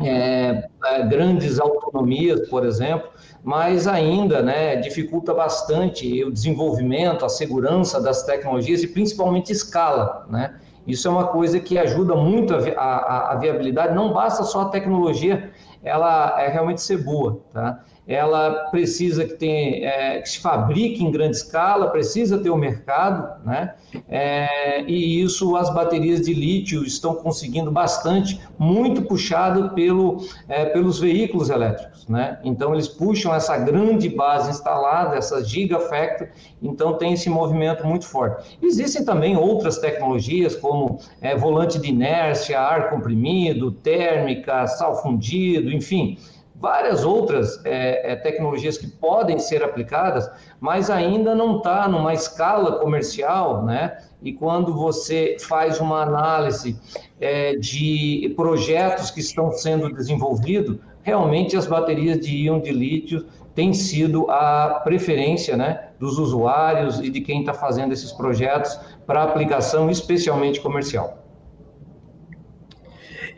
é, 0.00 0.68
é, 0.84 1.02
grandes 1.06 1.58
autonomias, 1.58 2.48
por 2.50 2.66
exemplo, 2.66 3.08
mas 3.42 3.86
ainda 3.86 4.42
né, 4.42 4.76
dificulta 4.76 5.32
bastante 5.32 6.22
o 6.22 6.30
desenvolvimento, 6.30 7.24
a 7.24 7.28
segurança 7.28 8.00
das 8.00 8.22
tecnologias 8.24 8.82
e 8.82 8.88
principalmente 8.88 9.50
escala. 9.52 10.26
Né? 10.28 10.54
Isso 10.86 11.08
é 11.08 11.10
uma 11.10 11.26
coisa 11.26 11.58
que 11.58 11.78
ajuda 11.78 12.14
muito 12.14 12.54
a, 12.54 12.58
a, 12.58 13.32
a 13.32 13.34
viabilidade. 13.36 13.94
Não 13.94 14.12
basta 14.12 14.44
só 14.44 14.62
a 14.62 14.68
tecnologia, 14.68 15.50
ela 15.82 16.40
é 16.40 16.48
realmente 16.48 16.80
ser 16.80 16.98
boa, 17.02 17.40
tá? 17.52 17.80
Ela 18.06 18.68
precisa 18.70 19.24
que, 19.24 19.34
tenha, 19.34 19.88
é, 19.88 20.20
que 20.20 20.28
se 20.28 20.38
fabrique 20.38 21.02
em 21.02 21.10
grande 21.10 21.36
escala, 21.36 21.88
precisa 21.90 22.38
ter 22.38 22.50
o 22.50 22.54
um 22.54 22.58
mercado, 22.58 23.44
né? 23.44 23.74
É, 24.08 24.82
e 24.82 25.20
isso 25.20 25.56
as 25.56 25.72
baterias 25.72 26.20
de 26.20 26.32
lítio 26.32 26.84
estão 26.84 27.14
conseguindo 27.14 27.70
bastante, 27.70 28.40
muito 28.58 29.02
puxado 29.02 29.70
pelo, 29.70 30.18
é, 30.48 30.66
pelos 30.66 31.00
veículos 31.00 31.50
elétricos, 31.50 32.06
né? 32.06 32.38
Então 32.44 32.72
eles 32.74 32.86
puxam 32.86 33.34
essa 33.34 33.56
grande 33.56 34.08
base 34.08 34.50
instalada, 34.50 35.16
essa 35.16 35.42
gigafactory, 35.44 36.30
então 36.62 36.94
tem 36.94 37.12
esse 37.12 37.28
movimento 37.28 37.84
muito 37.86 38.06
forte. 38.06 38.58
Existem 38.62 39.04
também 39.04 39.36
outras 39.36 39.78
tecnologias 39.78 40.54
como 40.54 40.98
é, 41.20 41.36
volante 41.36 41.78
de 41.78 41.88
inércia, 41.88 42.60
ar 42.60 42.90
comprimido, 42.90 43.72
térmica, 43.72 44.66
sal 44.68 45.02
fundido, 45.02 45.72
enfim, 45.72 46.18
várias 46.58 47.04
outras 47.04 47.60
é, 47.64 48.12
é, 48.12 48.16
tecnologias 48.16 48.78
que 48.78 48.86
podem 48.86 49.38
ser 49.38 49.62
aplicadas, 49.62 50.30
mas 50.58 50.90
ainda 50.90 51.34
não 51.34 51.58
está 51.58 51.86
numa 51.86 52.14
escala 52.14 52.78
comercial, 52.78 53.64
né? 53.64 53.98
E 54.22 54.32
quando 54.32 54.74
você 54.74 55.36
faz 55.40 55.80
uma 55.80 56.02
análise 56.02 56.78
é, 57.20 57.54
de 57.56 58.32
projetos 58.34 59.10
que 59.10 59.20
estão 59.20 59.52
sendo 59.52 59.92
desenvolvidos, 59.92 60.78
realmente 61.02 61.56
as 61.56 61.66
baterias 61.66 62.18
de 62.20 62.34
íon 62.44 62.58
de 62.60 62.72
lítio 62.72 63.26
tem 63.54 63.72
sido 63.72 64.30
a 64.30 64.80
preferência 64.84 65.56
né, 65.56 65.88
dos 65.98 66.18
usuários 66.18 67.00
e 67.00 67.08
de 67.10 67.20
quem 67.20 67.40
está 67.40 67.54
fazendo 67.54 67.92
esses 67.92 68.12
projetos 68.12 68.78
para 69.06 69.22
aplicação 69.22 69.90
especialmente 69.90 70.60
comercial. 70.60 71.25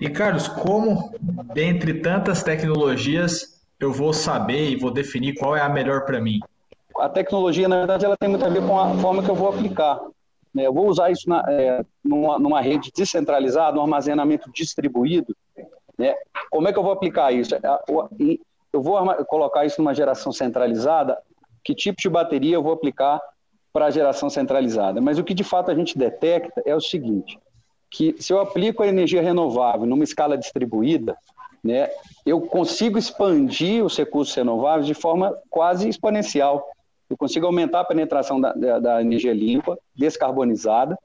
E 0.01 0.09
Carlos, 0.09 0.47
como 0.47 1.13
dentre 1.55 1.95
tantas 2.01 2.43
tecnologias 2.43 3.61
eu 3.81 3.93
vou 3.93 4.13
saber 4.13 4.71
e 4.71 4.77
vou 4.77 4.91
definir 4.91 5.35
qual 5.35 5.57
é 5.57 5.61
a 5.61 5.69
melhor 5.69 6.05
para 6.05 6.21
mim? 6.21 6.41
A 6.99 7.09
tecnologia, 7.09 7.69
na 7.69 7.79
verdade, 7.79 8.05
ela 8.05 8.17
tem 8.17 8.29
muito 8.29 8.45
a 8.45 8.49
ver 8.49 8.65
com 8.67 8.79
a 8.79 8.95
forma 8.99 9.23
que 9.23 9.31
eu 9.31 9.35
vou 9.35 9.49
aplicar. 9.49 10.01
Né? 10.53 10.67
Eu 10.67 10.73
vou 10.73 10.89
usar 10.89 11.11
isso 11.11 11.29
na, 11.29 11.45
é, 11.49 11.85
numa, 12.05 12.39
numa, 12.39 12.61
rede 12.61 12.91
descentralizada, 12.95 13.79
um 13.79 13.83
armazenamento 13.83 14.51
distribuído. 14.53 15.37
Né? 15.97 16.15
Como 16.51 16.67
é 16.69 16.73
que 16.73 16.79
eu 16.79 16.83
vou 16.83 16.93
aplicar 16.93 17.33
isso? 17.33 17.55
Eu 18.73 18.83
vou 18.83 18.99
colocar 19.27 19.65
isso 19.65 19.81
numa 19.81 19.95
geração 19.95 20.33
centralizada, 20.33 21.19
que 21.65 21.75
tipo 21.75 22.01
de 22.01 22.09
bateria 22.09 22.57
eu 22.57 22.63
vou 22.63 22.73
aplicar 22.73 23.21
para 23.73 23.87
a 23.87 23.91
geração 23.91 24.29
centralizada? 24.31 25.01
Mas 25.01 25.19
o 25.19 25.25
que 25.25 25.35
de 25.35 25.45
fato 25.45 25.71
a 25.71 25.75
gente 25.75 25.97
detecta 25.97 26.63
é 26.65 26.75
o 26.75 26.81
seguinte, 26.81 27.39
que 27.91 28.15
se 28.19 28.33
eu 28.33 28.41
aplico 28.41 28.83
a 28.83 28.87
energia 28.87 29.23
renovável 29.23 29.87
numa 29.87 30.05
escala 30.05 30.37
distribuída, 30.37 31.17
né, 31.63 31.89
eu 32.25 32.41
consigo 32.41 32.99
expandir 32.99 33.85
os 33.85 33.97
recursos 33.97 34.35
renováveis 34.35 34.87
de 34.87 34.95
forma 34.95 35.37
quase 35.51 35.89
exponencial. 35.89 36.65
Eu 37.09 37.17
consigo 37.17 37.47
aumentar 37.47 37.81
a 37.81 37.85
penetração 37.85 38.41
da, 38.41 38.53
da, 38.53 38.79
da 38.79 39.01
energia 39.01 39.33
limpa, 39.33 39.79
descarbonizada, 39.97 40.97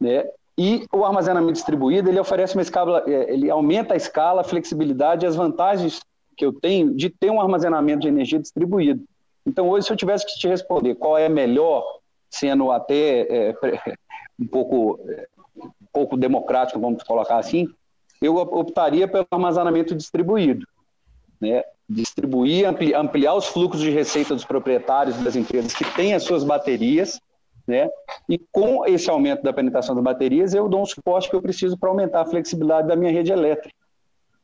né, 0.00 0.24
e 0.58 0.84
o 0.92 1.04
armazenamento 1.04 1.52
distribuído 1.52 2.10
ele 2.10 2.18
oferece 2.18 2.56
uma 2.56 2.62
escala, 2.62 3.04
é, 3.06 3.32
ele 3.32 3.48
aumenta 3.48 3.94
a 3.94 3.96
escala, 3.96 4.40
a 4.40 4.44
flexibilidade 4.44 5.24
e 5.24 5.28
as 5.28 5.36
vantagens 5.36 6.00
que 6.36 6.44
eu 6.44 6.52
tenho 6.52 6.92
de 6.94 7.08
ter 7.08 7.30
um 7.30 7.40
armazenamento 7.40 8.00
de 8.00 8.08
energia 8.08 8.40
distribuído. 8.40 9.04
Então, 9.46 9.68
hoje, 9.68 9.86
se 9.86 9.92
eu 9.92 9.96
tivesse 9.96 10.26
que 10.26 10.34
te 10.34 10.48
responder 10.48 10.96
qual 10.96 11.16
é 11.16 11.28
melhor, 11.28 11.84
sendo 12.28 12.72
até 12.72 13.20
é, 13.50 13.54
um, 14.38 14.46
pouco, 14.46 15.00
é, 15.08 15.28
pouco 15.98 16.16
democrático, 16.16 16.78
vamos 16.78 17.02
colocar 17.02 17.38
assim, 17.38 17.68
eu 18.22 18.36
optaria 18.36 19.08
pelo 19.08 19.26
armazenamento 19.32 19.96
distribuído. 19.96 20.64
Né? 21.40 21.64
Distribuir, 21.88 22.68
ampliar 22.96 23.34
os 23.34 23.46
fluxos 23.46 23.80
de 23.80 23.90
receita 23.90 24.32
dos 24.32 24.44
proprietários 24.44 25.16
das 25.16 25.34
empresas 25.34 25.74
que 25.74 25.84
têm 25.96 26.14
as 26.14 26.22
suas 26.22 26.44
baterias, 26.44 27.20
né? 27.66 27.90
e 28.28 28.38
com 28.52 28.86
esse 28.86 29.10
aumento 29.10 29.42
da 29.42 29.52
penetração 29.52 29.94
das 29.96 30.04
baterias, 30.04 30.54
eu 30.54 30.68
dou 30.68 30.82
um 30.82 30.86
suporte 30.86 31.28
que 31.28 31.34
eu 31.34 31.42
preciso 31.42 31.76
para 31.76 31.88
aumentar 31.88 32.20
a 32.20 32.26
flexibilidade 32.26 32.86
da 32.86 32.94
minha 32.94 33.10
rede 33.10 33.32
elétrica. 33.32 33.74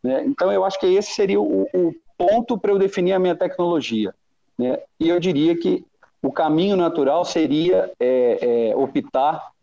Né? 0.02 0.24
Então, 0.26 0.52
eu 0.52 0.64
acho 0.64 0.78
que 0.80 0.86
esse 0.86 1.12
seria 1.12 1.40
o, 1.40 1.62
o 1.72 1.94
ponto 2.18 2.58
para 2.58 2.72
eu 2.72 2.78
definir 2.78 3.12
a 3.12 3.18
minha 3.20 3.36
tecnologia. 3.36 4.12
Né? 4.58 4.78
E 4.98 5.08
eu 5.08 5.20
diria 5.20 5.56
que 5.56 5.84
o 6.20 6.32
caminho 6.32 6.76
natural 6.76 7.24
seria 7.24 7.92
é, 8.00 8.70
é, 8.70 8.76
optar 8.76 9.53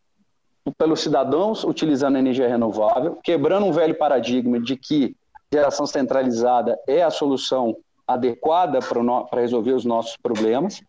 pelos 0.77 1.01
cidadãos 1.01 1.63
utilizando 1.63 2.17
energia 2.17 2.47
renovável, 2.47 3.17
quebrando 3.23 3.65
um 3.65 3.71
velho 3.71 3.97
paradigma 3.97 4.59
de 4.59 4.75
que 4.75 5.15
geração 5.51 5.85
centralizada 5.85 6.79
é 6.87 7.01
a 7.01 7.09
solução 7.09 7.75
adequada 8.07 8.79
para 8.79 9.41
resolver 9.41 9.73
os 9.73 9.85
nossos 9.85 10.15
problemas, 10.17 10.81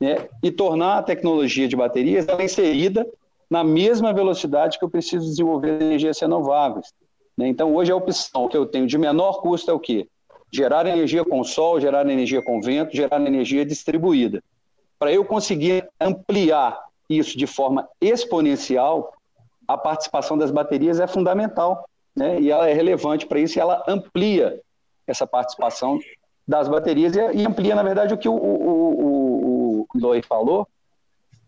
né? 0.00 0.28
e 0.42 0.50
tornar 0.50 0.98
a 0.98 1.02
tecnologia 1.02 1.68
de 1.68 1.76
baterias 1.76 2.26
ela 2.26 2.42
inserida 2.42 3.06
na 3.48 3.62
mesma 3.62 4.12
velocidade 4.12 4.78
que 4.78 4.84
eu 4.84 4.90
preciso 4.90 5.26
desenvolver 5.26 5.82
energias 5.82 6.18
renováveis. 6.20 6.92
Né? 7.36 7.48
Então, 7.48 7.74
hoje 7.74 7.92
a 7.92 7.96
opção 7.96 8.48
que 8.48 8.56
eu 8.56 8.66
tenho 8.66 8.86
de 8.86 8.96
menor 8.96 9.40
custo 9.40 9.70
é 9.70 9.74
o 9.74 9.80
quê? 9.80 10.08
Gerar 10.52 10.86
energia 10.86 11.24
com 11.24 11.42
sol, 11.44 11.80
gerar 11.80 12.08
energia 12.08 12.42
com 12.42 12.60
vento, 12.60 12.96
gerar 12.96 13.20
energia 13.20 13.64
distribuída. 13.64 14.42
Para 14.98 15.12
eu 15.12 15.24
conseguir 15.24 15.88
ampliar 16.00 16.78
isso 17.08 17.36
de 17.36 17.46
forma 17.46 17.88
exponencial, 18.00 19.12
a 19.74 19.78
participação 19.78 20.36
das 20.36 20.50
baterias 20.50 21.00
é 21.00 21.06
fundamental. 21.06 21.88
Né? 22.14 22.40
E 22.40 22.50
ela 22.50 22.68
é 22.68 22.72
relevante 22.72 23.26
para 23.26 23.38
isso 23.38 23.58
e 23.58 23.60
ela 23.60 23.84
amplia 23.86 24.60
essa 25.06 25.26
participação 25.26 25.98
das 26.46 26.68
baterias 26.68 27.14
e 27.14 27.46
amplia, 27.46 27.74
na 27.74 27.82
verdade, 27.82 28.12
o 28.12 28.18
que 28.18 28.28
o, 28.28 28.34
o, 28.34 29.86
o 29.94 30.22
falou, 30.22 30.66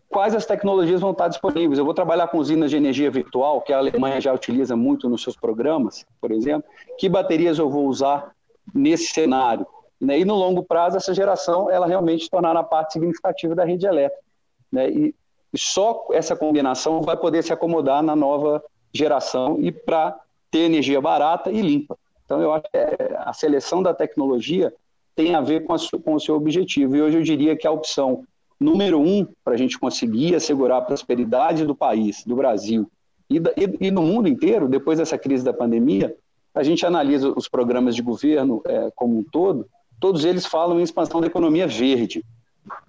quais 0.09 0.33
as 0.33 0.45
tecnologias 0.45 1.01
vão 1.01 1.11
estar 1.11 1.27
disponíveis. 1.27 1.77
Eu 1.77 1.85
vou 1.85 1.93
trabalhar 1.93 2.27
com 2.27 2.37
usinas 2.37 2.69
de 2.69 2.77
energia 2.77 3.11
virtual, 3.11 3.61
que 3.61 3.73
a 3.73 3.77
Alemanha 3.77 4.21
já 4.21 4.33
utiliza 4.33 4.75
muito 4.75 5.09
nos 5.09 5.21
seus 5.21 5.35
programas, 5.35 6.05
por 6.21 6.31
exemplo. 6.31 6.69
Que 6.97 7.09
baterias 7.09 7.59
eu 7.59 7.69
vou 7.69 7.87
usar 7.87 8.31
nesse 8.73 9.07
cenário? 9.07 9.67
Né? 9.99 10.19
E 10.19 10.25
no 10.25 10.35
longo 10.35 10.63
prazo, 10.63 10.97
essa 10.97 11.13
geração 11.13 11.69
ela 11.69 11.87
realmente 11.87 12.29
tornará 12.29 12.63
parte 12.63 12.93
significativa 12.93 13.55
da 13.55 13.65
rede 13.65 13.85
elétrica. 13.85 14.23
Né? 14.71 15.13
Só 15.55 16.07
essa 16.11 16.35
combinação 16.35 17.01
vai 17.01 17.17
poder 17.17 17.43
se 17.43 17.53
acomodar 17.53 18.01
na 18.01 18.15
nova 18.15 18.63
geração 18.93 19.57
e 19.59 19.71
para 19.71 20.19
ter 20.49 20.59
energia 20.59 21.01
barata 21.01 21.51
e 21.51 21.61
limpa. 21.61 21.97
Então, 22.25 22.41
eu 22.41 22.53
acho 22.53 22.63
que 22.63 22.77
é, 22.77 23.15
a 23.17 23.33
seleção 23.33 23.83
da 23.83 23.93
tecnologia 23.93 24.73
tem 25.15 25.35
a 25.35 25.41
ver 25.41 25.65
com, 25.65 25.73
a, 25.73 25.77
com 26.03 26.15
o 26.15 26.19
seu 26.19 26.35
objetivo. 26.35 26.95
E 26.95 27.01
hoje 27.01 27.17
eu 27.17 27.23
diria 27.23 27.55
que 27.55 27.67
a 27.67 27.71
opção 27.71 28.23
número 28.59 28.99
um 28.99 29.27
para 29.43 29.53
a 29.53 29.57
gente 29.57 29.77
conseguir 29.77 30.35
assegurar 30.35 30.79
a 30.79 30.85
prosperidade 30.85 31.65
do 31.65 31.75
país, 31.75 32.23
do 32.25 32.35
Brasil 32.35 32.89
e, 33.29 33.39
da, 33.39 33.51
e, 33.57 33.87
e, 33.87 33.91
no 33.91 34.01
mundo 34.01 34.27
inteiro, 34.27 34.67
depois 34.67 34.99
dessa 34.99 35.17
crise 35.17 35.43
da 35.43 35.53
pandemia, 35.53 36.15
a 36.53 36.63
gente 36.63 36.85
analisa 36.85 37.33
os 37.35 37.47
programas 37.47 37.95
de 37.95 38.01
governo 38.01 38.61
é, 38.65 38.91
como 38.95 39.17
um 39.17 39.23
todo, 39.23 39.67
todos 39.99 40.23
eles 40.23 40.45
falam 40.45 40.79
em 40.79 40.83
expansão 40.83 41.19
da 41.19 41.27
economia 41.27 41.67
verde. 41.67 42.23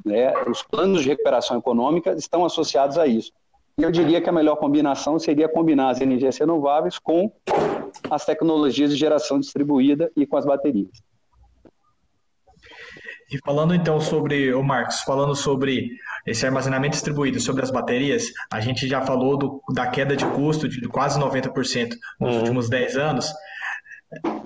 Né? 0.05 0.33
Os 0.49 0.63
planos 0.63 1.03
de 1.03 1.09
recuperação 1.09 1.59
econômica 1.59 2.13
estão 2.13 2.45
associados 2.45 2.99
a 2.99 3.07
isso. 3.07 3.33
E 3.77 3.83
eu 3.83 3.91
diria 3.91 4.21
que 4.21 4.29
a 4.29 4.33
melhor 4.33 4.57
combinação 4.57 5.19
seria 5.19 5.49
combinar 5.49 5.91
as 5.91 6.01
energias 6.01 6.39
renováveis 6.39 6.99
com 6.99 7.33
as 8.09 8.25
tecnologias 8.25 8.91
de 8.91 8.97
geração 8.97 9.41
distribuída 9.41 10.11
e 10.17 10.27
com 10.27 10.37
as 10.37 10.45
baterias. 10.45 10.91
E 13.33 13.39
falando 13.45 13.75
então 13.75 14.01
sobre, 14.01 14.55
o 14.55 14.63
Marcos, 14.63 15.01
falando 15.01 15.35
sobre 15.35 15.91
esse 16.25 16.47
armazenamento 16.47 16.93
distribuído, 16.93 17.41
sobre 17.41 17.63
as 17.63 17.71
baterias, 17.71 18.27
a 18.53 18.61
gente 18.61 18.87
já 18.87 19.03
falou 19.03 19.37
do, 19.37 19.63
da 19.73 19.89
queda 19.89 20.15
de 20.15 20.25
custo 20.27 20.69
de 20.69 20.87
quase 20.89 21.19
90% 21.19 21.95
nos 22.21 22.35
uhum. 22.35 22.39
últimos 22.41 22.69
10 22.69 22.97
anos, 22.97 23.33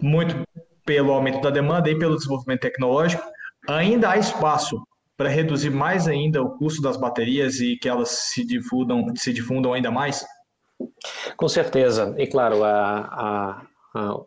muito 0.00 0.42
pelo 0.86 1.12
aumento 1.12 1.40
da 1.42 1.50
demanda 1.50 1.90
e 1.90 1.98
pelo 1.98 2.16
desenvolvimento 2.16 2.60
tecnológico. 2.60 3.22
Ainda 3.68 4.10
há 4.10 4.16
espaço 4.16 4.82
para 5.18 5.28
reduzir 5.28 5.70
mais 5.70 6.06
ainda 6.06 6.40
o 6.40 6.56
custo 6.56 6.80
das 6.80 6.96
baterias 6.96 7.60
e 7.60 7.76
que 7.76 7.88
elas 7.88 8.08
se 8.08 8.46
difundam, 8.46 9.04
se 9.16 9.32
difundam 9.32 9.72
ainda 9.74 9.90
mais? 9.90 10.24
Com 11.36 11.48
certeza. 11.48 12.14
E 12.16 12.26
claro, 12.26 12.62
a, 12.62 13.00
a, 13.00 13.62
a 13.94 14.20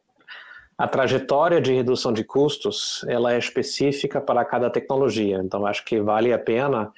a 0.82 0.88
trajetória 0.88 1.62
de 1.62 1.72
redução 1.72 2.12
de 2.12 2.24
custos 2.24 3.06
ela 3.08 3.34
é 3.34 3.38
específica 3.38 4.20
para 4.20 4.44
cada 4.44 4.68
tecnologia. 4.68 5.40
Então, 5.44 5.64
acho 5.68 5.86
que 5.86 6.02
vale 6.02 6.34
a 6.34 6.40
pena 6.40 6.92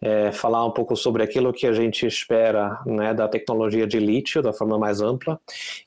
é, 0.00 0.30
falar 0.30 0.64
um 0.64 0.70
pouco 0.70 0.94
sobre 0.94 1.20
aquilo 1.20 1.52
que 1.52 1.66
a 1.66 1.72
gente 1.72 2.06
espera 2.06 2.78
né, 2.86 3.12
da 3.12 3.26
tecnologia 3.26 3.88
de 3.88 3.98
lítio, 3.98 4.40
da 4.40 4.52
forma 4.52 4.78
mais 4.78 5.00
ampla, 5.00 5.40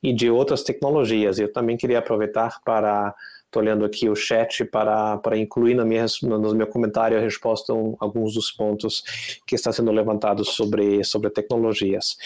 e 0.04 0.12
de 0.12 0.30
outras 0.30 0.62
tecnologias. 0.62 1.39
Eu 1.39 1.50
também 1.50 1.78
queria 1.78 2.00
aproveitar 2.00 2.60
para 2.65 3.15
Estou 3.48 3.64
olhando 3.64 3.86
aqui 3.86 4.10
o 4.10 4.16
chat 4.16 4.66
para, 4.66 5.18
para 5.20 5.38
incluir 5.38 5.74
na 5.74 5.86
minha, 5.86 6.06
no 6.22 6.54
meu 6.54 6.68
comentário 6.68 7.18
a 7.18 7.22
resposta 7.22 7.72
a 7.72 7.76
alguns 8.00 8.34
dos 8.34 8.52
pontos 8.52 9.40
que 9.48 9.56
está 9.56 9.72
sendo 9.72 9.90
levantados 9.90 10.50
sobre, 10.50 11.02
sobre 11.06 11.30
tecnologias. 11.30 12.18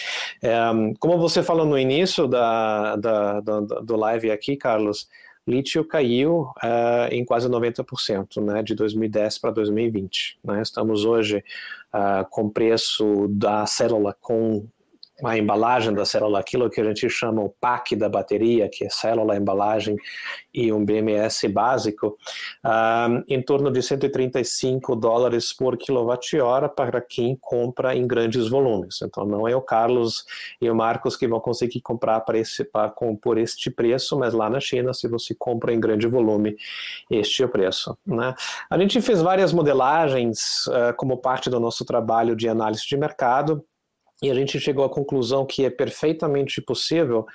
É, 0.42 0.58
como 0.98 1.16
você 1.18 1.40
falou 1.40 1.64
no 1.64 1.78
início 1.78 2.26
da, 2.26 2.96
da, 2.96 3.40
da, 3.40 3.60
do 3.60 3.96
live 3.96 4.32
aqui, 4.32 4.56
Carlos, 4.56 5.08
lítio 5.46 5.84
caiu 5.84 6.50
uh, 6.62 7.08
em 7.12 7.24
quase 7.24 7.48
90%, 7.48 8.42
né, 8.44 8.62
de 8.62 8.74
2010 8.74 9.38
para 9.38 9.52
2020. 9.52 10.40
Né? 10.42 10.60
Estamos 10.60 11.04
hoje 11.04 11.38
uh, 11.94 12.28
com 12.30 12.50
preço 12.50 13.28
da 13.28 13.64
célula 13.64 14.16
com 14.20 14.66
a 15.24 15.38
embalagem 15.38 15.92
da 15.94 16.04
célula, 16.04 16.40
aquilo 16.40 16.68
que 16.68 16.80
a 16.80 16.84
gente 16.84 17.08
chama 17.08 17.42
o 17.42 17.54
pack 17.60 17.94
da 17.94 18.08
bateria, 18.08 18.68
que 18.68 18.84
é 18.84 18.90
célula, 18.90 19.36
embalagem 19.36 19.96
e 20.52 20.72
um 20.72 20.84
BMS 20.84 21.48
básico, 21.48 22.16
um, 22.64 23.24
em 23.28 23.42
torno 23.42 23.70
de 23.70 23.82
135 23.82 24.96
dólares 24.96 25.52
por 25.52 25.76
quilowatt-hora 25.76 26.68
para 26.68 27.00
quem 27.00 27.36
compra 27.40 27.94
em 27.94 28.06
grandes 28.06 28.48
volumes. 28.48 29.00
Então, 29.02 29.24
não 29.24 29.46
é 29.46 29.54
o 29.54 29.62
Carlos 29.62 30.24
e 30.60 30.68
o 30.68 30.74
Marcos 30.74 31.16
que 31.16 31.28
vão 31.28 31.40
conseguir 31.40 31.80
comprar 31.80 32.20
para 32.20 32.38
esse, 32.38 32.68
por 33.20 33.38
este 33.38 33.70
preço, 33.70 34.18
mas 34.18 34.34
lá 34.34 34.50
na 34.50 34.60
China, 34.60 34.92
se 34.92 35.08
você 35.08 35.34
compra 35.38 35.72
em 35.72 35.80
grande 35.80 36.06
volume, 36.06 36.56
este 37.10 37.42
é 37.42 37.46
o 37.46 37.48
preço. 37.48 37.96
Né? 38.06 38.34
A 38.70 38.78
gente 38.78 39.00
fez 39.00 39.22
várias 39.22 39.52
modelagens 39.52 40.66
uh, 40.66 40.94
como 40.96 41.16
parte 41.16 41.48
do 41.48 41.60
nosso 41.60 41.84
trabalho 41.84 42.36
de 42.36 42.48
análise 42.48 42.86
de 42.86 42.96
mercado, 42.96 43.64
e 44.22 44.30
a 44.30 44.34
gente 44.34 44.60
chegou 44.60 44.84
à 44.84 44.88
conclusão 44.88 45.44
que 45.44 45.64
é 45.64 45.70
perfeitamente 45.70 46.62
possível 46.62 47.26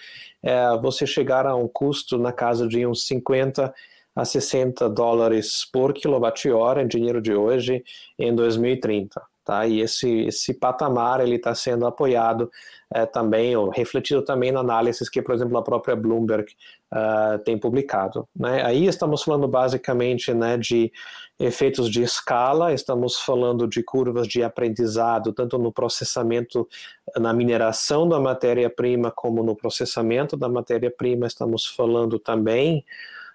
é, 0.42 0.78
você 0.82 1.06
chegar 1.06 1.46
a 1.46 1.54
um 1.54 1.68
custo 1.68 2.18
na 2.18 2.32
casa 2.32 2.66
de 2.66 2.88
uns 2.88 3.06
50 3.06 3.74
a 4.16 4.26
60 4.26 4.90
dólares 4.90 5.68
por 5.72 5.94
quilowatt-hora 5.94 6.82
em 6.82 6.88
dinheiro 6.88 7.22
de 7.22 7.36
hoje 7.36 7.84
em 8.18 8.34
2030. 8.34 9.22
Tá? 9.44 9.68
E 9.68 9.80
esse, 9.80 10.26
esse 10.26 10.54
patamar 10.54 11.22
ele 11.22 11.36
está 11.36 11.54
sendo 11.54 11.86
apoiado 11.86 12.50
é, 12.94 13.06
também, 13.06 13.56
ou 13.56 13.70
refletido 13.70 14.22
também 14.22 14.52
na 14.52 14.62
análise 14.62 15.10
que, 15.12 15.22
por 15.22 15.36
exemplo, 15.36 15.58
a 15.58 15.62
própria 15.62 15.96
Bloomberg 15.96 16.52
uh, 16.94 17.40
tem 17.40 17.58
publicado. 17.58 18.28
Né? 18.36 18.64
Aí 18.64 18.86
estamos 18.86 19.24
falando 19.24 19.48
basicamente 19.48 20.34
né, 20.34 20.58
de 20.58 20.92
efeitos 21.40 21.90
de 21.90 22.02
escala, 22.02 22.74
estamos 22.74 23.20
falando 23.20 23.68
de 23.68 23.84
curvas 23.84 24.28
de 24.28 24.44
aprendizado, 24.44 25.32
tanto 25.32 25.58
no 25.58 25.72
processamento, 25.72 26.68
na 27.16 27.32
mineração 27.34 28.08
da 28.08 28.20
matéria-prima, 28.20 29.12
como 29.12 29.44
no 29.44 29.56
processamento 29.56 30.36
da 30.36 30.50
matéria-prima, 30.50 31.28
estamos 31.28 31.66
falando 31.66 32.18
também 32.18 32.84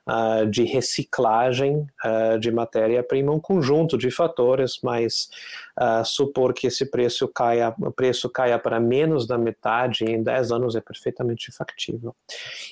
uh, 0.08 0.46
de 0.46 0.64
reciclagem 0.64 1.86
uh, 2.04 2.38
de 2.38 2.50
matéria-prima, 2.50 3.32
um 3.32 3.40
conjunto 3.40 3.96
de 3.96 4.10
fatores, 4.10 4.78
mas 4.82 5.28
uh, 5.80 6.04
supor 6.04 6.52
que 6.52 6.66
esse 6.66 6.86
preço 6.86 7.28
caia, 7.28 7.74
preço 7.94 8.28
caia 8.28 8.58
para 8.58 8.80
menos 8.80 9.26
da 9.26 9.38
metade 9.38 10.04
em 10.04 10.22
10 10.22 10.52
anos 10.52 10.76
é 10.76 10.80
perfeitamente 10.80 11.52
factível. 11.52 12.14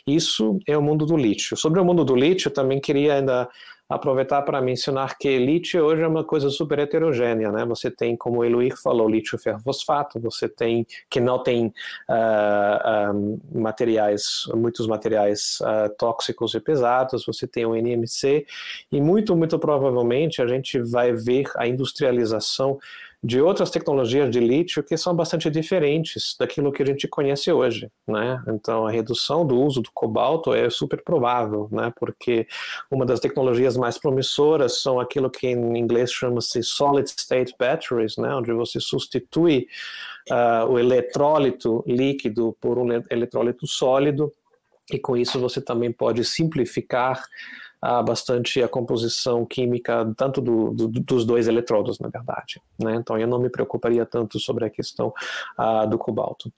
Isso 0.06 0.58
é 0.66 0.76
o 0.76 0.82
mundo 0.82 1.06
do 1.06 1.16
lítio. 1.16 1.56
Sobre 1.56 1.80
o 1.80 1.84
mundo 1.84 2.04
do 2.04 2.14
lítio, 2.14 2.50
também 2.50 2.80
queria 2.80 3.14
ainda 3.14 3.48
aproveitar 3.90 4.42
para 4.42 4.62
mencionar 4.62 5.18
que 5.18 5.36
lítio 5.36 5.84
hoje 5.84 6.02
é 6.02 6.06
uma 6.06 6.22
coisa 6.22 6.48
super 6.48 6.78
heterogênea, 6.78 7.50
né? 7.50 7.64
Você 7.64 7.90
tem, 7.90 8.16
como 8.16 8.38
o 8.38 8.44
Eloir 8.44 8.80
falou, 8.80 9.08
lítio 9.08 9.36
ferrofosfato, 9.36 10.20
você 10.20 10.48
tem 10.48 10.86
que 11.10 11.18
não 11.18 11.42
tem 11.42 11.66
uh, 12.08 13.40
materiais, 13.52 14.44
muitos 14.54 14.86
materiais 14.86 15.58
uh, 15.62 15.92
tóxicos 15.98 16.54
e 16.54 16.60
pesados, 16.60 17.26
você 17.26 17.48
tem 17.48 17.66
o 17.66 17.74
NMC 17.74 18.46
e 18.92 19.00
muito, 19.00 19.34
muito 19.34 19.58
provavelmente 19.58 20.40
a 20.40 20.46
gente 20.46 20.80
vai 20.80 21.12
ver 21.12 21.50
a 21.56 21.66
industrialização 21.66 22.78
de 23.22 23.40
outras 23.40 23.70
tecnologias 23.70 24.30
de 24.30 24.40
lítio 24.40 24.82
que 24.82 24.96
são 24.96 25.14
bastante 25.14 25.50
diferentes 25.50 26.34
daquilo 26.38 26.72
que 26.72 26.82
a 26.82 26.86
gente 26.86 27.06
conhece 27.06 27.52
hoje, 27.52 27.90
né? 28.08 28.42
Então 28.48 28.86
a 28.86 28.90
redução 28.90 29.46
do 29.46 29.60
uso 29.60 29.82
do 29.82 29.90
cobalto 29.92 30.54
é 30.54 30.70
super 30.70 31.02
provável, 31.04 31.68
né? 31.70 31.92
Porque 31.98 32.46
uma 32.90 33.04
das 33.04 33.20
tecnologias 33.20 33.76
mais 33.76 33.98
promissoras 33.98 34.80
são 34.80 34.98
aquilo 34.98 35.28
que 35.28 35.48
em 35.48 35.78
inglês 35.78 36.10
chama-se 36.10 36.62
solid 36.62 37.06
state 37.10 37.54
batteries, 37.58 38.16
né? 38.16 38.34
Onde 38.34 38.52
você 38.52 38.80
substitui 38.80 39.66
uh, 40.30 40.72
o 40.72 40.78
eletrólito 40.78 41.84
líquido 41.86 42.56
por 42.58 42.78
um 42.78 42.88
eletrólito 43.10 43.66
sólido 43.66 44.32
e 44.90 44.98
com 44.98 45.14
isso 45.14 45.38
você 45.38 45.60
também 45.60 45.92
pode 45.92 46.24
simplificar 46.24 47.22
ah, 47.80 48.02
bastante 48.02 48.62
a 48.62 48.68
composição 48.68 49.44
química 49.46 50.12
tanto 50.16 50.40
do, 50.40 50.72
do, 50.72 50.88
dos 50.88 51.24
dois 51.24 51.48
eletrodos, 51.48 51.98
na 51.98 52.08
verdade. 52.08 52.60
Né? 52.78 52.94
Então 52.96 53.18
eu 53.18 53.26
não 53.26 53.38
me 53.38 53.48
preocuparia 53.48 54.04
tanto 54.04 54.38
sobre 54.38 54.64
a 54.64 54.70
questão 54.70 55.12
ah, 55.56 55.86
do 55.86 55.98
cobalto. 55.98 56.52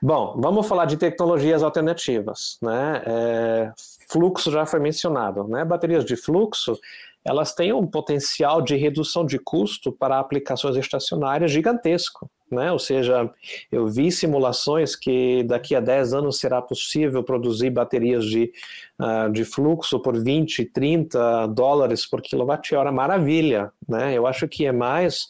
Bom, 0.00 0.36
vamos 0.38 0.66
falar 0.66 0.84
de 0.84 0.96
tecnologias 0.96 1.62
alternativas. 1.62 2.58
Né? 2.62 3.02
É, 3.06 3.72
fluxo 4.10 4.50
já 4.50 4.64
foi 4.66 4.80
mencionado. 4.80 5.44
Né? 5.48 5.64
Baterias 5.64 6.04
de 6.04 6.16
fluxo 6.16 6.78
elas 7.24 7.52
têm 7.54 7.72
um 7.72 7.86
potencial 7.86 8.62
de 8.62 8.74
redução 8.76 9.26
de 9.26 9.38
custo 9.38 9.92
para 9.92 10.18
aplicações 10.18 10.76
estacionárias 10.76 11.50
gigantesco. 11.50 12.30
Né? 12.50 12.72
Ou 12.72 12.78
seja, 12.78 13.30
eu 13.70 13.86
vi 13.86 14.10
simulações 14.10 14.96
que 14.96 15.42
daqui 15.44 15.74
a 15.74 15.80
10 15.80 16.14
anos 16.14 16.38
será 16.38 16.62
possível 16.62 17.22
produzir 17.22 17.70
baterias 17.70 18.24
de, 18.24 18.50
uh, 18.98 19.30
de 19.30 19.44
fluxo 19.44 20.00
por 20.00 20.18
20, 20.18 20.64
30 20.64 21.46
dólares 21.48 22.06
por 22.06 22.22
quilowatt-hora. 22.22 22.90
Maravilha! 22.90 23.70
Né? 23.88 24.14
Eu 24.14 24.26
acho 24.26 24.48
que 24.48 24.66
é 24.66 24.72
mais 24.72 25.28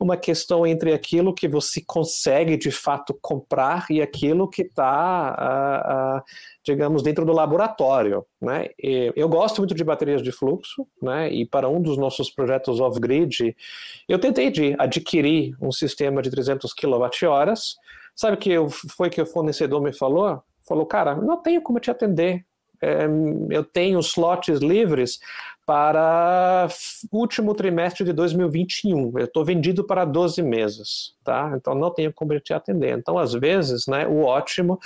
uma 0.00 0.16
questão 0.16 0.64
entre 0.64 0.92
aquilo 0.92 1.34
que 1.34 1.48
você 1.48 1.82
consegue 1.84 2.56
de 2.56 2.70
fato 2.70 3.12
comprar 3.20 3.86
e 3.90 4.00
aquilo 4.00 4.48
que 4.48 4.62
está, 4.62 5.34
uh, 5.36 6.18
uh, 6.18 6.22
digamos, 6.62 7.02
dentro 7.02 7.24
do 7.24 7.32
laboratório. 7.32 8.24
Né? 8.40 8.68
E 8.80 9.12
eu 9.16 9.28
gosto 9.28 9.58
muito 9.58 9.74
de 9.74 9.82
baterias 9.82 10.22
de 10.22 10.30
fluxo, 10.30 10.86
né? 11.02 11.28
e 11.32 11.44
para 11.44 11.68
um 11.68 11.82
dos 11.82 11.98
nossos 11.98 12.30
projetos 12.30 12.78
off-grid, 12.80 13.56
eu 14.08 14.18
tentei 14.20 14.50
de 14.50 14.76
adquirir 14.78 15.56
um 15.60 15.72
sistema 15.72 16.22
de 16.22 16.30
300 16.30 16.72
kWh. 16.72 17.52
Sabe 18.14 18.36
que 18.36 18.50
eu, 18.50 18.68
foi 18.68 19.10
que 19.10 19.20
o 19.20 19.26
fornecedor 19.26 19.82
me 19.82 19.92
falou? 19.92 20.42
Falou, 20.66 20.86
cara, 20.86 21.16
não 21.16 21.42
tenho 21.42 21.60
como 21.60 21.80
te 21.80 21.90
atender. 21.90 22.44
É, 22.80 23.08
eu 23.50 23.64
tenho 23.64 23.98
slots 23.98 24.60
livres 24.60 25.18
para 25.68 26.66
último 27.12 27.54
trimestre 27.54 28.02
de 28.02 28.14
2021. 28.14 29.18
Eu 29.18 29.26
estou 29.26 29.44
vendido 29.44 29.84
para 29.84 30.06
12 30.06 30.40
meses, 30.40 31.14
tá? 31.22 31.52
Então 31.54 31.74
não 31.74 31.92
tenho 31.92 32.10
como 32.10 32.40
te 32.40 32.54
atender. 32.54 32.96
Então, 32.96 33.18
às 33.18 33.34
vezes, 33.34 33.86
né, 33.86 34.06
o 34.06 34.22
ótimo 34.22 34.80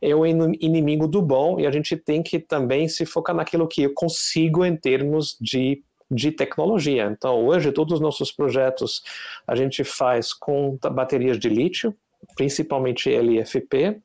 é 0.00 0.14
o 0.14 0.24
inimigo 0.24 1.06
do 1.06 1.20
bom 1.20 1.60
e 1.60 1.66
a 1.66 1.70
gente 1.70 1.98
tem 1.98 2.22
que 2.22 2.38
também 2.38 2.88
se 2.88 3.04
focar 3.04 3.36
naquilo 3.36 3.68
que 3.68 3.82
eu 3.82 3.92
consigo 3.92 4.64
em 4.64 4.74
termos 4.74 5.36
de 5.38 5.84
de 6.10 6.30
tecnologia. 6.30 7.10
Então, 7.10 7.46
hoje, 7.46 7.72
todos 7.72 7.94
os 7.94 8.00
nossos 8.00 8.30
projetos 8.30 9.02
a 9.46 9.56
gente 9.56 9.82
faz 9.82 10.34
com 10.34 10.78
baterias 10.92 11.38
de 11.38 11.48
lítio, 11.48 11.94
principalmente 12.36 13.10
LFP, 13.10 13.98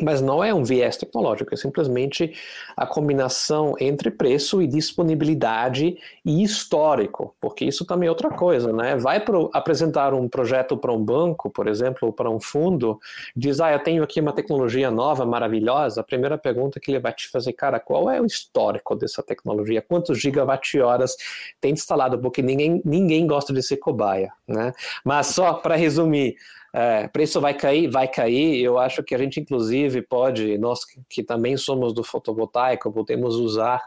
mas 0.00 0.20
não 0.20 0.44
é 0.44 0.52
um 0.52 0.62
viés 0.62 0.96
tecnológico, 0.96 1.54
é 1.54 1.56
simplesmente 1.56 2.32
a 2.76 2.86
combinação 2.86 3.74
entre 3.80 4.10
preço 4.10 4.60
e 4.60 4.66
disponibilidade 4.66 5.96
e 6.24 6.42
histórico, 6.42 7.34
porque 7.40 7.64
isso 7.64 7.84
também 7.84 8.06
é 8.06 8.10
outra 8.10 8.30
coisa, 8.30 8.72
né? 8.72 8.96
Vai 8.96 9.20
pro, 9.20 9.50
apresentar 9.54 10.12
um 10.12 10.28
projeto 10.28 10.76
para 10.76 10.92
um 10.92 11.02
banco, 11.02 11.50
por 11.50 11.66
exemplo, 11.66 12.08
ou 12.08 12.12
para 12.12 12.28
um 12.28 12.40
fundo, 12.40 12.98
diz, 13.34 13.60
ah, 13.60 13.72
eu 13.72 13.78
tenho 13.78 14.02
aqui 14.02 14.20
uma 14.20 14.32
tecnologia 14.32 14.90
nova, 14.90 15.24
maravilhosa, 15.24 16.00
a 16.00 16.04
primeira 16.04 16.36
pergunta 16.36 16.78
que 16.78 16.90
ele 16.90 17.00
vai 17.00 17.12
te 17.12 17.28
fazer, 17.28 17.52
cara, 17.54 17.80
qual 17.80 18.10
é 18.10 18.20
o 18.20 18.26
histórico 18.26 18.94
dessa 18.94 19.22
tecnologia? 19.22 19.80
Quantos 19.80 20.18
gigawatt-horas 20.18 21.16
tem 21.60 21.72
instalado? 21.72 22.18
Porque 22.18 22.42
ninguém, 22.42 22.82
ninguém 22.84 23.26
gosta 23.26 23.52
de 23.52 23.62
ser 23.62 23.78
cobaia, 23.78 24.30
né? 24.46 24.72
Mas 25.04 25.28
só 25.28 25.54
para 25.54 25.76
resumir, 25.76 26.36
é, 26.78 27.08
preço 27.08 27.40
vai 27.40 27.54
cair, 27.54 27.88
vai 27.88 28.06
cair. 28.06 28.62
Eu 28.62 28.78
acho 28.78 29.02
que 29.02 29.14
a 29.14 29.18
gente, 29.18 29.40
inclusive, 29.40 30.02
pode, 30.02 30.58
nós 30.58 30.80
que 31.08 31.22
também 31.22 31.56
somos 31.56 31.94
do 31.94 32.04
fotovoltaico, 32.04 32.92
podemos 32.92 33.36
usar 33.36 33.82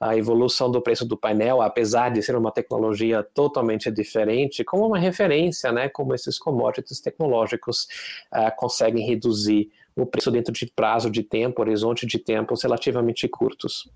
a 0.00 0.16
evolução 0.16 0.70
do 0.70 0.80
preço 0.80 1.04
do 1.04 1.16
painel, 1.16 1.60
apesar 1.60 2.10
de 2.10 2.22
ser 2.22 2.36
uma 2.36 2.52
tecnologia 2.52 3.24
totalmente 3.34 3.90
diferente, 3.90 4.62
como 4.62 4.86
uma 4.86 4.98
referência, 5.00 5.72
né? 5.72 5.88
Como 5.88 6.14
esses 6.14 6.38
commodities 6.38 7.00
tecnológicos 7.00 7.88
uh, 8.32 8.54
conseguem 8.56 9.04
reduzir 9.04 9.72
o 9.96 10.06
preço 10.06 10.30
dentro 10.30 10.52
de 10.52 10.66
prazo 10.66 11.10
de 11.10 11.24
tempo, 11.24 11.60
horizonte 11.60 12.06
de 12.06 12.20
tempos 12.20 12.62
relativamente 12.62 13.26
curtos. 13.26 13.90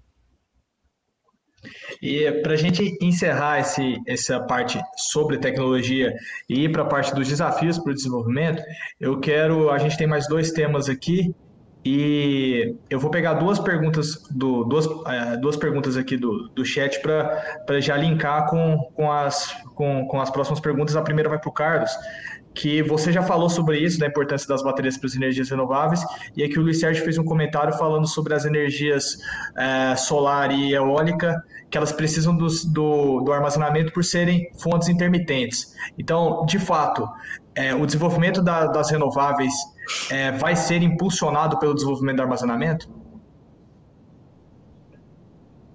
E 2.01 2.31
para 2.42 2.55
a 2.55 2.57
gente 2.57 2.96
encerrar 3.01 3.61
esse, 3.61 3.96
essa 4.07 4.40
parte 4.40 4.81
sobre 4.96 5.38
tecnologia 5.38 6.14
e 6.48 6.64
ir 6.64 6.72
para 6.72 6.83
a 6.83 6.87
parte 6.87 7.14
dos 7.14 7.29
desafios 7.29 7.79
para 7.79 7.92
o 7.92 7.94
desenvolvimento, 7.94 8.62
eu 9.01 9.20
quero. 9.20 9.70
A 9.70 9.79
gente 9.79 9.96
tem 9.96 10.07
mais 10.07 10.27
dois 10.27 10.53
temas 10.53 10.88
aqui 10.88 11.35
e 11.85 12.77
eu 12.88 13.01
vou 13.01 13.11
pegar 13.11 13.35
duas 13.35 13.59
perguntas 13.59 14.23
do 14.31 14.64
duas, 14.64 14.87
é, 15.07 15.37
duas 15.37 15.57
perguntas 15.57 15.97
aqui 15.97 16.16
do, 16.16 16.49
do 16.55 16.64
chat 16.64 17.01
para 17.01 17.81
já 17.81 17.97
linkar 17.97 18.49
com, 18.49 18.79
com, 18.95 19.11
as, 19.11 19.53
com, 19.75 20.07
com 20.07 20.21
as 20.21 20.31
próximas 20.31 20.61
perguntas. 20.61 20.95
A 20.95 21.03
primeira 21.03 21.29
vai 21.29 21.40
para 21.40 21.49
o 21.49 21.53
Carlos, 21.53 21.90
que 22.55 22.83
você 22.83 23.11
já 23.11 23.23
falou 23.23 23.49
sobre 23.51 23.79
isso, 23.79 23.99
da 23.99 24.07
importância 24.07 24.47
das 24.47 24.62
baterias 24.62 24.97
para 24.97 25.09
as 25.09 25.16
energias 25.16 25.51
renováveis, 25.51 26.05
e 26.37 26.45
aqui 26.45 26.59
o 26.59 26.62
Luiz 26.62 26.79
Sérgio 26.79 27.03
fez 27.03 27.18
um 27.18 27.25
comentário 27.25 27.73
falando 27.75 28.07
sobre 28.07 28.35
as 28.35 28.45
energias 28.45 29.18
é, 29.57 29.97
solar 29.97 30.53
e 30.53 30.73
eólica, 30.73 31.42
que 31.68 31.79
elas 31.79 31.90
precisam 31.90 32.37
do, 32.37 32.47
do, 32.66 33.21
do, 33.23 33.33
armazenamento 33.33 33.92
por 33.92 34.05
serem 34.05 34.51
fontes 34.59 34.88
intermitentes. 34.88 35.75
Então, 35.99 36.45
de 36.45 36.59
fato, 36.59 37.09
é, 37.55 37.75
o 37.75 37.85
desenvolvimento 37.87 38.43
da, 38.43 38.67
das 38.67 38.91
renováveis 38.91 39.53
é, 40.11 40.33
vai 40.33 40.57
ser 40.57 40.83
impulsionado 40.83 41.59
pelo 41.59 41.75
desenvolvimento 41.75 42.17
do 42.17 42.23
armazenamento? 42.23 42.88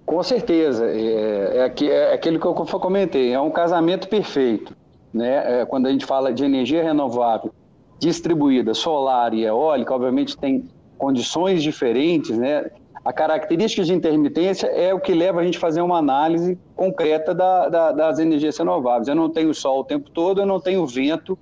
Com 0.04 0.22
certeza. 0.22 0.86
É, 0.86 1.58
é, 1.58 1.84
é 1.84 2.14
aquilo 2.14 2.40
que 2.40 2.46
eu 2.46 2.54
comentei, 2.54 3.32
é 3.32 3.40
um 3.40 3.50
casamento 3.50 4.08
perfeito 4.08 4.74
né? 5.12 5.60
É, 5.60 5.66
quando 5.66 5.86
a 5.86 5.90
gente 5.90 6.04
fala 6.04 6.32
de 6.32 6.44
energia 6.44 6.82
renovável 6.82 7.52
distribuída, 7.98 8.74
solar 8.74 9.34
e 9.34 9.44
eólica, 9.44 9.92
obviamente 9.94 10.36
tem 10.36 10.68
condições 10.96 11.62
diferentes, 11.62 12.36
né? 12.38 12.70
A 13.04 13.12
característica 13.12 13.82
de 13.82 13.92
intermitência 13.94 14.66
é 14.66 14.92
o 14.92 15.00
que 15.00 15.14
leva 15.14 15.40
a 15.40 15.44
gente 15.44 15.56
a 15.56 15.60
fazer 15.60 15.80
uma 15.80 15.98
análise 15.98 16.58
concreta 16.76 17.34
da, 17.34 17.68
da, 17.68 17.92
das 17.92 18.18
energias 18.18 18.58
renováveis. 18.58 19.08
Eu 19.08 19.14
não 19.14 19.30
tenho 19.30 19.52
sol 19.54 19.80
o 19.80 19.84
tempo 19.84 20.10
todo, 20.10 20.40
eu 20.40 20.46
não 20.46 20.60
tenho 20.60 20.86
vento 20.86 21.38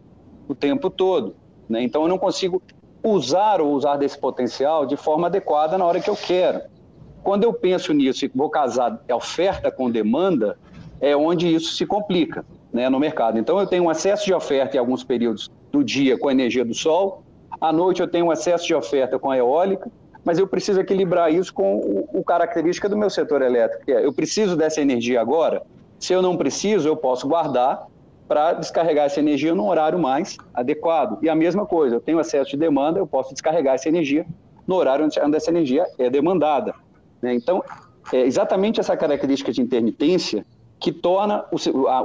o 0.48 0.54
tempo 0.54 0.90
todo. 0.90 1.34
Né? 1.68 1.82
Então, 1.82 2.02
eu 2.02 2.08
não 2.08 2.18
consigo 2.18 2.62
usar 3.02 3.60
ou 3.60 3.72
usar 3.72 3.96
desse 3.96 4.18
potencial 4.18 4.86
de 4.86 4.96
forma 4.96 5.26
adequada 5.26 5.78
na 5.78 5.84
hora 5.84 6.00
que 6.00 6.10
eu 6.10 6.16
quero. 6.16 6.60
quando 7.22 7.42
eu 7.42 7.52
penso 7.52 7.92
nisso 7.92 8.24
e 8.24 8.30
vou 8.32 8.48
casar 8.48 9.00
oferta 9.12 9.68
com 9.70 9.90
demanda, 9.90 10.56
é 11.00 11.16
onde 11.16 11.52
isso 11.52 11.74
se 11.74 11.84
complica 11.84 12.44
né, 12.72 12.88
no 12.88 13.00
mercado. 13.00 13.38
Então, 13.38 13.58
eu 13.58 13.66
tenho 13.66 13.84
um 13.84 13.90
excesso 13.90 14.24
de 14.24 14.32
oferta 14.32 14.76
em 14.76 14.80
alguns 14.80 15.02
períodos 15.02 15.50
do 15.72 15.82
dia 15.82 16.16
com 16.16 16.28
a 16.28 16.32
energia 16.32 16.64
do 16.64 16.72
sol, 16.72 17.24
à 17.60 17.72
noite 17.72 18.00
eu 18.00 18.08
tenho 18.08 18.26
um 18.26 18.32
excesso 18.32 18.66
de 18.66 18.74
oferta 18.74 19.18
com 19.18 19.30
a 19.30 19.36
eólica, 19.36 19.90
mas 20.24 20.38
eu 20.38 20.46
preciso 20.46 20.80
equilibrar 20.80 21.32
isso 21.32 21.52
com 21.52 21.76
o, 21.76 22.20
o 22.20 22.24
característica 22.24 22.88
do 22.88 22.96
meu 22.96 23.08
setor 23.08 23.42
elétrico, 23.42 23.84
que 23.84 23.92
é, 23.92 24.04
eu 24.04 24.12
preciso 24.12 24.56
dessa 24.56 24.80
energia 24.80 25.20
agora, 25.20 25.62
se 25.98 26.12
eu 26.12 26.20
não 26.20 26.36
preciso, 26.36 26.88
eu 26.88 26.96
posso 26.96 27.26
guardar 27.26 27.86
para 28.28 28.54
descarregar 28.54 29.06
essa 29.06 29.20
energia 29.20 29.54
no 29.54 29.66
horário 29.68 29.98
mais 29.98 30.36
adequado. 30.52 31.18
E 31.22 31.28
a 31.28 31.34
mesma 31.34 31.64
coisa, 31.64 31.96
eu 31.96 32.00
tenho 32.00 32.20
excesso 32.20 32.50
de 32.50 32.56
demanda, 32.56 32.98
eu 32.98 33.06
posso 33.06 33.32
descarregar 33.32 33.74
essa 33.74 33.88
energia 33.88 34.26
no 34.66 34.74
horário 34.74 35.04
onde 35.04 35.36
essa 35.36 35.50
energia 35.50 35.86
é 35.98 36.10
demandada. 36.10 36.74
Né? 37.22 37.34
Então, 37.34 37.62
é 38.12 38.20
exatamente 38.20 38.80
essa 38.80 38.96
característica 38.96 39.52
de 39.52 39.60
intermitência 39.60 40.44
que 40.78 40.92
torna 40.92 41.44
o, 41.50 41.56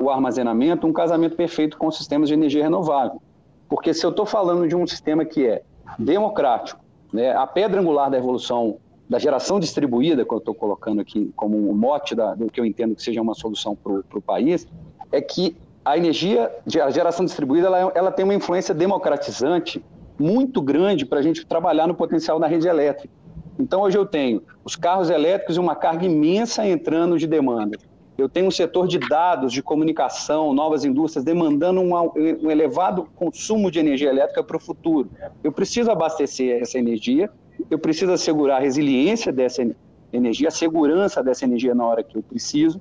o 0.03 0.09
armazenamento 0.09 0.87
um 0.87 0.93
casamento 0.93 1.35
perfeito 1.35 1.77
com 1.77 1.91
sistemas 1.91 2.29
de 2.29 2.35
energia 2.35 2.63
renovável. 2.63 3.21
Porque 3.67 3.93
se 3.93 4.05
eu 4.05 4.11
estou 4.11 4.25
falando 4.25 4.67
de 4.67 4.75
um 4.75 4.85
sistema 4.85 5.25
que 5.25 5.45
é 5.45 5.63
democrático, 5.97 6.79
né, 7.11 7.35
a 7.35 7.45
pedra 7.45 7.81
angular 7.81 8.09
da 8.09 8.17
evolução 8.17 8.77
da 9.09 9.19
geração 9.19 9.59
distribuída, 9.59 10.23
que 10.23 10.33
eu 10.33 10.37
estou 10.37 10.55
colocando 10.55 11.01
aqui 11.01 11.33
como 11.35 11.69
um 11.69 11.73
mote 11.73 12.15
da, 12.15 12.33
do 12.33 12.49
que 12.49 12.61
eu 12.61 12.65
entendo 12.65 12.95
que 12.95 13.03
seja 13.03 13.21
uma 13.21 13.33
solução 13.33 13.75
para 13.75 13.91
o 13.93 14.21
país, 14.21 14.65
é 15.11 15.19
que 15.19 15.57
a 15.83 15.97
energia, 15.97 16.51
a 16.83 16.89
geração 16.89 17.25
distribuída, 17.25 17.67
ela, 17.67 17.91
ela 17.95 18.11
tem 18.11 18.23
uma 18.23 18.35
influência 18.35 18.73
democratizante 18.73 19.83
muito 20.19 20.61
grande 20.61 21.05
para 21.05 21.19
a 21.19 21.21
gente 21.21 21.45
trabalhar 21.45 21.87
no 21.87 21.95
potencial 21.95 22.39
da 22.39 22.47
rede 22.47 22.67
elétrica. 22.67 23.13
Então, 23.59 23.81
hoje 23.81 23.97
eu 23.97 24.05
tenho 24.05 24.41
os 24.63 24.75
carros 24.75 25.09
elétricos 25.09 25.57
e 25.57 25.59
uma 25.59 25.75
carga 25.75 26.05
imensa 26.05 26.65
entrando 26.65 27.17
de 27.17 27.27
demanda. 27.27 27.77
Eu 28.17 28.29
tenho 28.29 28.47
um 28.47 28.51
setor 28.51 28.87
de 28.87 28.99
dados, 28.99 29.51
de 29.51 29.63
comunicação, 29.63 30.53
novas 30.53 30.85
indústrias 30.85 31.23
demandando 31.23 31.81
um, 31.81 31.93
um 31.95 32.51
elevado 32.51 33.07
consumo 33.15 33.71
de 33.71 33.79
energia 33.79 34.09
elétrica 34.09 34.43
para 34.43 34.57
o 34.57 34.59
futuro. 34.59 35.09
Eu 35.43 35.51
preciso 35.51 35.89
abastecer 35.89 36.61
essa 36.61 36.77
energia, 36.77 37.29
eu 37.69 37.79
preciso 37.79 38.11
assegurar 38.11 38.57
a 38.57 38.59
resiliência 38.59 39.31
dessa 39.31 39.65
energia, 40.13 40.49
a 40.49 40.51
segurança 40.51 41.23
dessa 41.23 41.45
energia 41.45 41.73
na 41.73 41.85
hora 41.85 42.03
que 42.03 42.15
eu 42.17 42.21
preciso. 42.21 42.79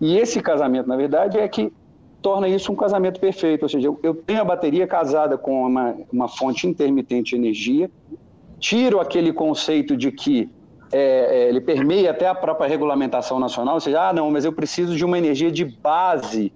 E 0.00 0.16
esse 0.16 0.40
casamento, 0.40 0.88
na 0.88 0.96
verdade, 0.96 1.38
é 1.38 1.48
que 1.48 1.72
torna 2.20 2.48
isso 2.48 2.72
um 2.72 2.76
casamento 2.76 3.20
perfeito. 3.20 3.62
Ou 3.62 3.68
seja, 3.68 3.88
eu, 3.88 3.98
eu 4.02 4.14
tenho 4.14 4.40
a 4.40 4.44
bateria 4.44 4.86
casada 4.86 5.38
com 5.38 5.66
uma, 5.66 5.96
uma 6.12 6.28
fonte 6.28 6.66
intermitente 6.66 7.30
de 7.30 7.36
energia, 7.36 7.90
tiro 8.58 9.00
aquele 9.00 9.32
conceito 9.32 9.96
de 9.96 10.10
que 10.10 10.50
é, 10.90 10.98
é, 10.98 11.48
ele 11.48 11.60
permeia 11.60 12.10
até 12.10 12.26
a 12.26 12.34
própria 12.34 12.66
regulamentação 12.66 13.38
nacional, 13.38 13.74
ou 13.74 13.80
seja, 13.80 14.08
ah, 14.08 14.12
não, 14.12 14.30
mas 14.30 14.44
eu 14.44 14.52
preciso 14.52 14.96
de 14.96 15.04
uma 15.04 15.18
energia 15.18 15.50
de 15.50 15.64
base 15.64 16.52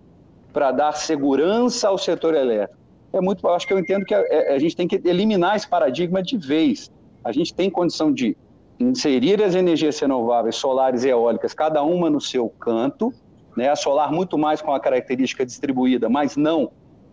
para 0.53 0.73
dar 0.73 0.93
segurança 0.93 1.89
ao 1.89 1.99
setor 1.99 2.35
elétrico. 2.35 2.81
É 3.13 3.21
muito, 3.21 3.47
acho 3.49 3.67
que 3.67 3.75
eu 3.75 3.79
entendo 3.79 4.05
que 4.05 4.15
a, 4.15 4.21
é, 4.21 4.55
a, 4.55 4.59
gente 4.59 4.75
tem 4.75 4.89
que 4.89 5.01
eliminar 5.05 5.55
esse 5.55 5.69
paradigma 5.69 6.23
de 6.23 6.37
vez. 6.39 6.91
A 7.23 7.31
gente 7.31 7.53
tem 7.53 7.69
condição 7.69 8.11
de 8.11 8.37
inserir 8.81 9.43
as 9.43 9.55
energias 9.55 9.99
renováveis, 10.01 10.57
solares 10.57 11.05
e 11.05 11.09
eólicas, 11.09 11.53
cada 11.53 11.83
uma 11.83 12.09
no 12.09 12.21
seu 12.21 12.49
canto, 12.49 13.13
né? 13.57 13.69
A 13.69 13.77
solar 13.77 14.13
muito 14.13 14.39
mais 14.39 14.61
com 14.61 14.73
a 14.73 14.81
característica 14.81 15.45
distribuída, 15.45 16.09
mas 16.09 16.37
não 16.37 16.71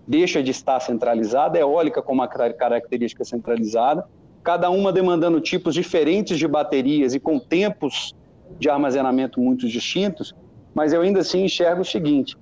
deixa 0.08 0.42
de 0.42 0.52
estar 0.52 0.80
centralizada, 0.80 1.58
a 1.58 1.62
eólica 1.62 2.02
com 2.02 2.14
uma 2.14 2.28
característica 2.28 3.24
centralizada, 3.24 4.08
cada 4.44 4.70
uma 4.70 4.92
demandando 4.92 5.40
tipos 5.40 5.76
diferentes 5.76 6.40
de 6.40 6.48
baterias 6.48 7.14
e 7.14 7.20
com 7.20 7.38
tempos 7.38 8.16
de 8.58 8.70
armazenamento 8.70 9.40
muito 9.40 9.68
distintos, 9.68 10.34
mas 10.74 10.94
eu 10.94 11.02
ainda 11.02 11.20
assim 11.20 11.44
enxergo 11.44 11.82
o 11.82 11.86
seguinte: 11.86 12.36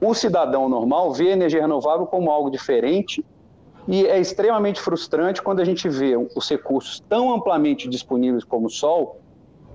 o 0.00 0.12
cidadão 0.12 0.68
normal 0.68 1.12
vê 1.12 1.28
a 1.28 1.32
energia 1.32 1.60
renovável 1.60 2.06
como 2.06 2.30
algo 2.30 2.50
diferente 2.50 3.24
e 3.86 4.06
é 4.06 4.18
extremamente 4.18 4.80
frustrante 4.80 5.42
quando 5.42 5.60
a 5.60 5.64
gente 5.64 5.88
vê 5.88 6.16
os 6.16 6.48
recursos 6.48 7.00
tão 7.08 7.32
amplamente 7.32 7.88
disponíveis 7.88 8.42
como 8.42 8.66
o 8.66 8.70
sol 8.70 9.20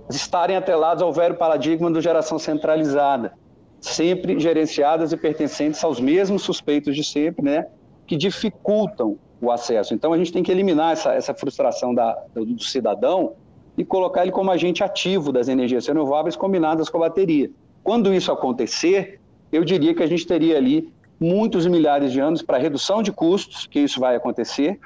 estarem 0.09 0.57
atrelados 0.57 1.03
ao 1.03 1.13
velho 1.13 1.35
paradigma 1.35 1.89
da 1.91 2.01
geração 2.01 2.39
centralizada 2.39 3.33
sempre 3.81 4.39
gerenciadas 4.39 5.11
e 5.11 5.17
pertencentes 5.17 5.83
aos 5.83 5.99
mesmos 5.99 6.41
suspeitos 6.43 6.95
de 6.95 7.03
sempre, 7.03 7.43
né, 7.43 7.67
que 8.05 8.15
dificultam 8.15 9.17
o 9.41 9.51
acesso. 9.51 9.93
Então 9.93 10.11
a 10.11 10.17
gente 10.17 10.33
tem 10.33 10.43
que 10.43 10.51
eliminar 10.51 10.93
essa, 10.93 11.13
essa 11.13 11.33
frustração 11.33 11.93
da, 11.93 12.17
do, 12.33 12.61
cidadão 12.63 13.33
e 13.77 13.85
colocar 13.85 14.23
ele 14.23 14.31
como 14.31 14.51
agente 14.51 14.83
ativo 14.83 15.31
das 15.31 15.47
energias 15.47 15.87
renováveis 15.87 16.35
combinadas 16.35 16.89
com 16.89 16.97
a 16.97 17.01
bateria. 17.01 17.49
Quando 17.83 18.13
isso 18.13 18.31
acontecer, 18.31 19.21
eu 19.51 19.63
diria 19.63 19.95
que 19.95 20.03
a 20.03 20.07
gente 20.07 20.27
teria 20.27 20.57
ali 20.57 20.91
muitos 21.19 21.65
milhares 21.65 22.11
de 22.11 22.19
anos 22.19 22.41
para 22.41 22.57
redução 22.57 23.01
de 23.01 23.11
custos, 23.11 23.65
que 23.65 23.79
isso 23.79 23.99
vai 23.99 24.15
acontecer, 24.15 24.79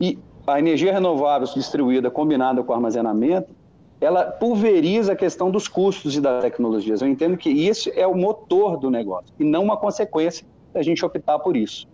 e 0.00 0.18
a 0.46 0.58
energia 0.58 0.92
renovável 0.92 1.46
distribuída 1.54 2.10
combinada 2.10 2.62
com 2.62 2.72
armazenamento 2.72 3.59
ela 4.00 4.24
pulveriza 4.24 5.12
a 5.12 5.16
questão 5.16 5.50
dos 5.50 5.68
custos 5.68 6.16
e 6.16 6.20
das 6.20 6.42
tecnologias. 6.42 7.02
Eu 7.02 7.08
entendo 7.08 7.36
que 7.36 7.50
isso 7.50 7.90
é 7.94 8.06
o 8.06 8.14
motor 8.14 8.78
do 8.78 8.90
negócio 8.90 9.32
e 9.38 9.44
não 9.44 9.62
uma 9.62 9.76
consequência 9.76 10.46
da 10.72 10.82
gente 10.82 11.04
optar 11.04 11.38
por 11.38 11.56
isso. 11.56 11.86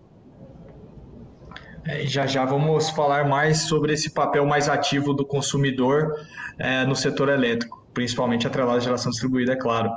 É, 1.84 2.07
já 2.07 2.26
já 2.26 2.44
vamos 2.44 2.90
falar 2.90 3.28
mais 3.28 3.62
sobre 3.62 3.92
esse 3.92 4.11
papel 4.11 4.44
mais 4.44 4.68
ativo 4.68 5.14
do 5.14 5.24
consumidor 5.24 6.14
é, 6.59 6.84
no 6.84 6.96
setor 6.96 7.28
elétrico, 7.28 7.84
principalmente 7.94 8.46
atrelado 8.46 8.78
à 8.78 8.80
geração 8.80 9.11
distribuída, 9.11 9.52
é 9.52 9.57
claro. 9.57 9.90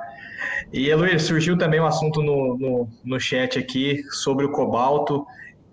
E, 0.72 0.89
Heloísa, 0.89 1.20
surgiu 1.20 1.57
também 1.57 1.80
um 1.80 1.86
assunto 1.86 2.22
no, 2.22 2.57
no, 2.57 2.89
no 3.03 3.20
chat 3.20 3.57
aqui 3.57 4.03
sobre 4.12 4.45
o 4.45 4.51
cobalto 4.51 5.26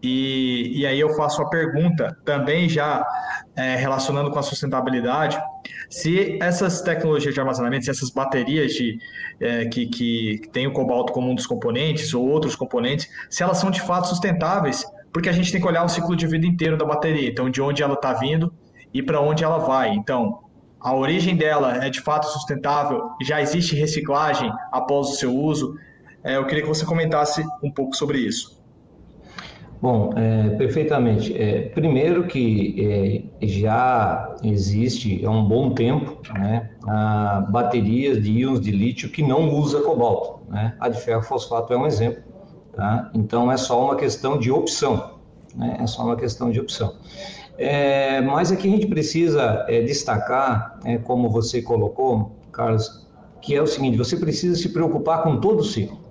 e, 0.02 0.80
e 0.80 0.86
aí 0.86 1.00
eu 1.00 1.10
faço 1.10 1.42
a 1.42 1.48
pergunta, 1.48 2.16
também 2.24 2.68
já 2.68 3.04
é, 3.54 3.76
relacionando 3.76 4.30
com 4.30 4.38
a 4.38 4.42
sustentabilidade, 4.42 5.38
se 5.88 6.38
essas 6.40 6.82
tecnologias 6.82 7.32
de 7.32 7.40
armazenamento, 7.40 7.84
se 7.84 7.90
essas 7.90 8.10
baterias 8.10 8.72
de, 8.72 8.98
é, 9.40 9.64
que, 9.66 9.86
que 9.86 10.40
têm 10.52 10.66
o 10.66 10.72
cobalto 10.72 11.12
como 11.12 11.30
um 11.30 11.34
dos 11.34 11.46
componentes 11.46 12.12
ou 12.12 12.28
outros 12.28 12.54
componentes, 12.54 13.08
se 13.30 13.42
elas 13.42 13.58
são 13.58 13.70
de 13.70 13.80
fato 13.80 14.08
sustentáveis, 14.08 14.84
porque 15.12 15.28
a 15.28 15.32
gente 15.32 15.50
tem 15.50 15.60
que 15.60 15.66
olhar 15.66 15.84
o 15.84 15.88
ciclo 15.88 16.14
de 16.14 16.26
vida 16.26 16.46
inteiro 16.46 16.76
da 16.76 16.84
bateria, 16.84 17.28
então 17.28 17.48
de 17.48 17.62
onde 17.62 17.82
ela 17.82 17.94
está 17.94 18.12
vindo 18.12 18.52
e 18.92 19.02
para 19.02 19.20
onde 19.20 19.42
ela 19.42 19.58
vai. 19.58 19.90
Então, 19.90 20.40
a 20.80 20.94
origem 20.94 21.36
dela 21.36 21.84
é 21.84 21.88
de 21.88 22.00
fato 22.00 22.26
sustentável, 22.26 23.10
já 23.22 23.40
existe 23.40 23.74
reciclagem 23.74 24.52
após 24.70 25.08
o 25.08 25.12
seu 25.14 25.34
uso. 25.34 25.76
É, 26.22 26.36
eu 26.36 26.46
queria 26.46 26.62
que 26.62 26.68
você 26.68 26.84
comentasse 26.84 27.44
um 27.62 27.70
pouco 27.70 27.96
sobre 27.96 28.18
isso. 28.18 28.62
Bom, 29.80 30.12
é, 30.16 30.50
perfeitamente. 30.56 31.36
É, 31.36 31.68
primeiro 31.68 32.26
que 32.26 33.28
é, 33.40 33.46
já 33.46 34.34
existe 34.42 35.24
há 35.24 35.30
um 35.30 35.44
bom 35.46 35.70
tempo 35.70 36.20
né, 36.32 36.70
baterias 37.50 38.22
de 38.22 38.32
íons 38.32 38.60
de 38.60 38.70
lítio 38.70 39.10
que 39.10 39.22
não 39.22 39.50
usa 39.50 39.80
cobalto. 39.82 40.40
Né? 40.50 40.74
A 40.80 40.88
de 40.88 41.00
ferro 41.00 41.22
fosfato 41.22 41.72
é 41.72 41.76
um 41.76 41.86
exemplo. 41.86 42.22
Tá? 42.74 43.10
Então 43.14 43.50
é 43.50 43.56
só 43.56 43.82
uma 43.84 43.96
questão 43.96 44.38
de 44.38 44.50
opção. 44.50 45.18
Né? 45.54 45.78
É 45.80 45.86
só 45.86 46.04
uma 46.04 46.16
questão 46.16 46.50
de 46.50 46.60
opção. 46.60 46.94
É, 47.58 48.20
mas 48.20 48.52
aqui 48.52 48.68
a 48.68 48.70
gente 48.70 48.86
precisa 48.86 49.64
é, 49.68 49.80
destacar, 49.80 50.78
é, 50.84 50.98
como 50.98 51.30
você 51.30 51.62
colocou, 51.62 52.36
Carlos, 52.52 53.06
que 53.40 53.54
é 53.54 53.62
o 53.62 53.66
seguinte: 53.66 53.96
você 53.96 54.16
precisa 54.16 54.56
se 54.56 54.68
preocupar 54.70 55.22
com 55.22 55.38
todo 55.38 55.60
o 55.60 55.64
ciclo. 55.64 56.05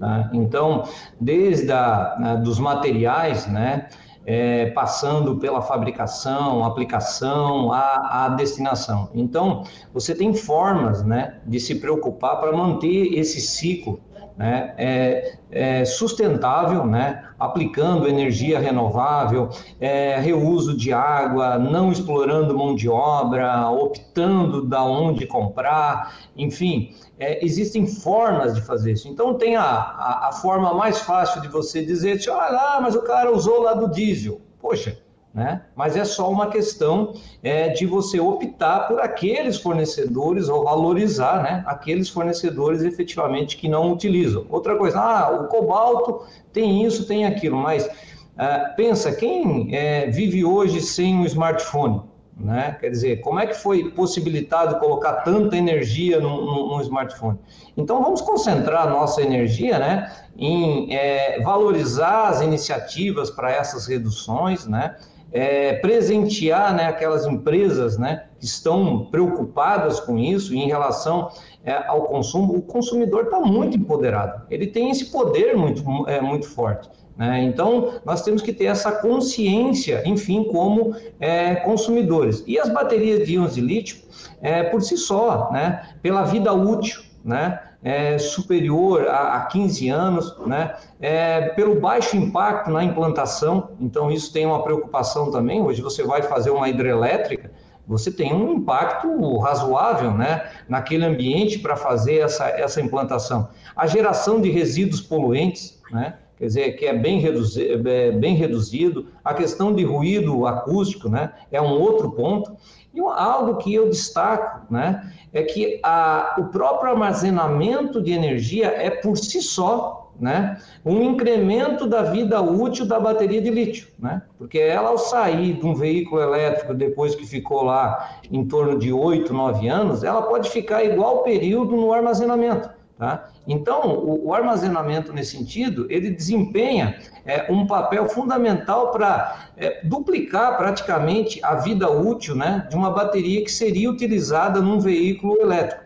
Tá? 0.00 0.30
Então, 0.32 0.84
desde 1.20 1.70
a, 1.70 2.16
né, 2.18 2.36
dos 2.38 2.58
materiais, 2.58 3.46
né, 3.46 3.88
é, 4.24 4.70
passando 4.70 5.36
pela 5.36 5.60
fabricação, 5.60 6.64
aplicação, 6.64 7.70
a, 7.70 8.24
a, 8.24 8.28
destinação. 8.30 9.10
Então, 9.14 9.64
você 9.92 10.14
tem 10.14 10.34
formas 10.34 11.04
né, 11.04 11.38
de 11.46 11.60
se 11.60 11.74
preocupar 11.74 12.40
para 12.40 12.50
manter 12.56 13.12
esse 13.14 13.40
ciclo 13.40 14.00
né, 14.36 14.74
é, 14.78 15.38
é 15.50 15.84
sustentável, 15.84 16.86
né, 16.86 17.24
aplicando 17.40 18.06
energia 18.06 18.60
renovável, 18.60 19.48
é, 19.80 20.20
reuso 20.20 20.76
de 20.76 20.92
água, 20.92 21.58
não 21.58 21.90
explorando 21.90 22.56
mão 22.56 22.74
de 22.74 22.88
obra, 22.88 23.70
optando 23.70 24.62
da 24.62 24.84
onde 24.84 25.26
comprar, 25.26 26.14
enfim, 26.36 26.94
é, 27.18 27.44
existem 27.44 27.86
formas 27.86 28.54
de 28.54 28.60
fazer 28.60 28.92
isso. 28.92 29.08
Então 29.08 29.34
tem 29.34 29.56
a, 29.56 29.64
a, 29.64 30.28
a 30.28 30.32
forma 30.32 30.74
mais 30.74 31.00
fácil 31.00 31.40
de 31.40 31.48
você 31.48 31.84
dizer, 31.84 32.20
olha 32.28 32.50
lá, 32.50 32.80
mas 32.80 32.94
o 32.94 33.02
cara 33.02 33.34
usou 33.34 33.62
lá 33.62 33.72
do 33.72 33.88
diesel. 33.88 34.40
Poxa, 34.60 34.98
né? 35.32 35.62
Mas 35.76 35.96
é 35.96 36.04
só 36.04 36.28
uma 36.28 36.48
questão 36.48 37.14
é, 37.42 37.68
de 37.68 37.86
você 37.86 38.18
optar 38.18 38.88
por 38.88 39.00
aqueles 39.00 39.58
fornecedores 39.58 40.48
ou 40.48 40.64
valorizar 40.64 41.42
né, 41.42 41.62
aqueles 41.66 42.08
fornecedores 42.08 42.82
efetivamente 42.82 43.56
que 43.56 43.68
não 43.68 43.92
utilizam. 43.92 44.44
Outra 44.50 44.76
coisa, 44.76 44.98
ah, 44.98 45.30
o 45.30 45.46
cobalto 45.46 46.26
tem 46.52 46.84
isso, 46.84 47.06
tem 47.06 47.26
aquilo, 47.26 47.56
mas 47.56 47.88
é, 48.36 48.58
pensa, 48.76 49.12
quem 49.12 49.74
é, 49.74 50.06
vive 50.10 50.44
hoje 50.44 50.80
sem 50.80 51.14
um 51.14 51.24
smartphone? 51.24 52.02
Né? 52.36 52.76
Quer 52.80 52.88
dizer, 52.88 53.20
como 53.20 53.38
é 53.38 53.46
que 53.46 53.52
foi 53.52 53.90
possibilitado 53.90 54.78
colocar 54.80 55.12
tanta 55.16 55.56
energia 55.56 56.18
no 56.18 56.80
smartphone? 56.80 57.38
Então, 57.76 58.02
vamos 58.02 58.22
concentrar 58.22 58.88
nossa 58.88 59.20
energia 59.20 59.78
né, 59.78 60.10
em 60.38 60.92
é, 60.94 61.38
valorizar 61.42 62.28
as 62.28 62.40
iniciativas 62.40 63.30
para 63.30 63.52
essas 63.52 63.86
reduções, 63.86 64.66
né? 64.66 64.96
É, 65.32 65.74
presentear 65.74 66.74
né, 66.74 66.86
aquelas 66.86 67.24
empresas 67.24 67.96
né, 67.96 68.24
que 68.38 68.44
estão 68.44 69.06
preocupadas 69.06 70.00
com 70.00 70.18
isso 70.18 70.54
em 70.54 70.66
relação 70.66 71.30
é, 71.64 71.72
ao 71.86 72.02
consumo. 72.04 72.56
O 72.56 72.62
consumidor 72.62 73.24
está 73.24 73.38
muito 73.40 73.76
empoderado, 73.76 74.42
ele 74.50 74.66
tem 74.66 74.90
esse 74.90 75.06
poder 75.06 75.56
muito, 75.56 75.84
é, 76.08 76.20
muito 76.20 76.48
forte. 76.48 76.88
Né? 77.16 77.42
Então, 77.44 78.00
nós 78.04 78.22
temos 78.22 78.40
que 78.40 78.50
ter 78.50 78.64
essa 78.64 78.92
consciência, 78.92 80.02
enfim, 80.06 80.44
como 80.44 80.96
é, 81.20 81.56
consumidores. 81.56 82.42
E 82.46 82.58
as 82.58 82.70
baterias 82.70 83.26
de 83.26 83.34
íons 83.34 83.54
de 83.54 83.60
lítio, 83.60 83.98
é, 84.40 84.62
por 84.62 84.80
si 84.80 84.96
só, 84.96 85.50
né, 85.52 85.96
pela 86.02 86.22
vida 86.22 86.50
útil, 86.52 87.02
né, 87.22 87.60
é, 87.82 88.18
superior 88.18 89.06
a, 89.08 89.36
a 89.36 89.40
15 89.46 89.88
anos, 89.88 90.36
né, 90.46 90.76
é, 91.00 91.48
pelo 91.50 91.80
baixo 91.80 92.16
impacto 92.16 92.70
na 92.70 92.84
implantação, 92.84 93.70
então 93.80 94.10
isso 94.10 94.32
tem 94.32 94.46
uma 94.46 94.62
preocupação 94.62 95.30
também. 95.30 95.60
Hoje 95.62 95.80
você 95.80 96.02
vai 96.02 96.22
fazer 96.22 96.50
uma 96.50 96.68
hidrelétrica, 96.68 97.50
você 97.86 98.10
tem 98.10 98.32
um 98.32 98.52
impacto 98.52 99.38
razoável 99.38 100.12
né, 100.12 100.48
naquele 100.68 101.04
ambiente 101.04 101.58
para 101.58 101.76
fazer 101.76 102.18
essa, 102.18 102.48
essa 102.48 102.80
implantação. 102.80 103.48
A 103.74 103.86
geração 103.86 104.40
de 104.40 104.50
resíduos 104.50 105.00
poluentes, 105.00 105.80
né, 105.90 106.14
quer 106.40 106.46
dizer, 106.46 106.72
que 106.72 106.86
é 106.86 106.94
bem, 106.94 107.20
reduzido, 107.20 107.86
é 107.86 108.10
bem 108.10 108.34
reduzido. 108.34 109.08
A 109.22 109.34
questão 109.34 109.74
de 109.74 109.84
ruído 109.84 110.46
acústico, 110.46 111.10
né, 111.10 111.34
é 111.52 111.60
um 111.60 111.78
outro 111.78 112.12
ponto. 112.12 112.56
E 112.94 112.98
algo 112.98 113.58
que 113.58 113.72
eu 113.74 113.90
destaco, 113.90 114.72
né, 114.72 115.12
é 115.34 115.42
que 115.42 115.78
a, 115.82 116.36
o 116.38 116.44
próprio 116.46 116.92
armazenamento 116.92 118.00
de 118.00 118.12
energia 118.12 118.68
é 118.68 118.88
por 118.88 119.18
si 119.18 119.42
só, 119.42 120.12
né, 120.18 120.56
um 120.84 121.02
incremento 121.02 121.86
da 121.86 122.02
vida 122.02 122.40
útil 122.40 122.86
da 122.86 122.98
bateria 122.98 123.40
de 123.42 123.50
lítio, 123.50 123.88
né, 123.98 124.22
porque 124.38 124.58
ela 124.58 124.88
ao 124.88 124.98
sair 124.98 125.52
de 125.52 125.66
um 125.66 125.74
veículo 125.74 126.22
elétrico 126.22 126.72
depois 126.72 127.14
que 127.14 127.26
ficou 127.26 127.64
lá 127.64 128.18
em 128.30 128.46
torno 128.46 128.78
de 128.78 128.90
8, 128.90 129.32
9 129.32 129.68
anos, 129.68 130.02
ela 130.02 130.22
pode 130.22 130.48
ficar 130.48 130.82
igual 130.84 131.22
período 131.22 131.76
no 131.76 131.92
armazenamento. 131.92 132.70
Tá? 133.00 133.30
Então, 133.52 133.98
o, 133.98 134.28
o, 134.28 134.34
armazenamento 134.34 135.12
nesse 135.12 135.36
sentido, 135.36 135.84
ele 135.90 136.12
desempenha 136.12 137.00
é, 137.26 137.50
um 137.50 137.66
papel 137.66 138.08
fundamental 138.08 138.92
para 138.92 139.50
é, 139.56 139.84
duplicar 139.84 140.56
praticamente 140.56 141.44
a 141.44 141.56
vida 141.56 141.90
útil 141.90 142.36
né, 142.36 142.68
de 142.70 142.76
uma 142.76 142.92
bateria 142.92 143.42
que 143.42 143.50
seria 143.50 143.90
utilizada 143.90 144.60
num 144.60 144.78
veículo 144.78 145.36
elétrico. 145.40 145.82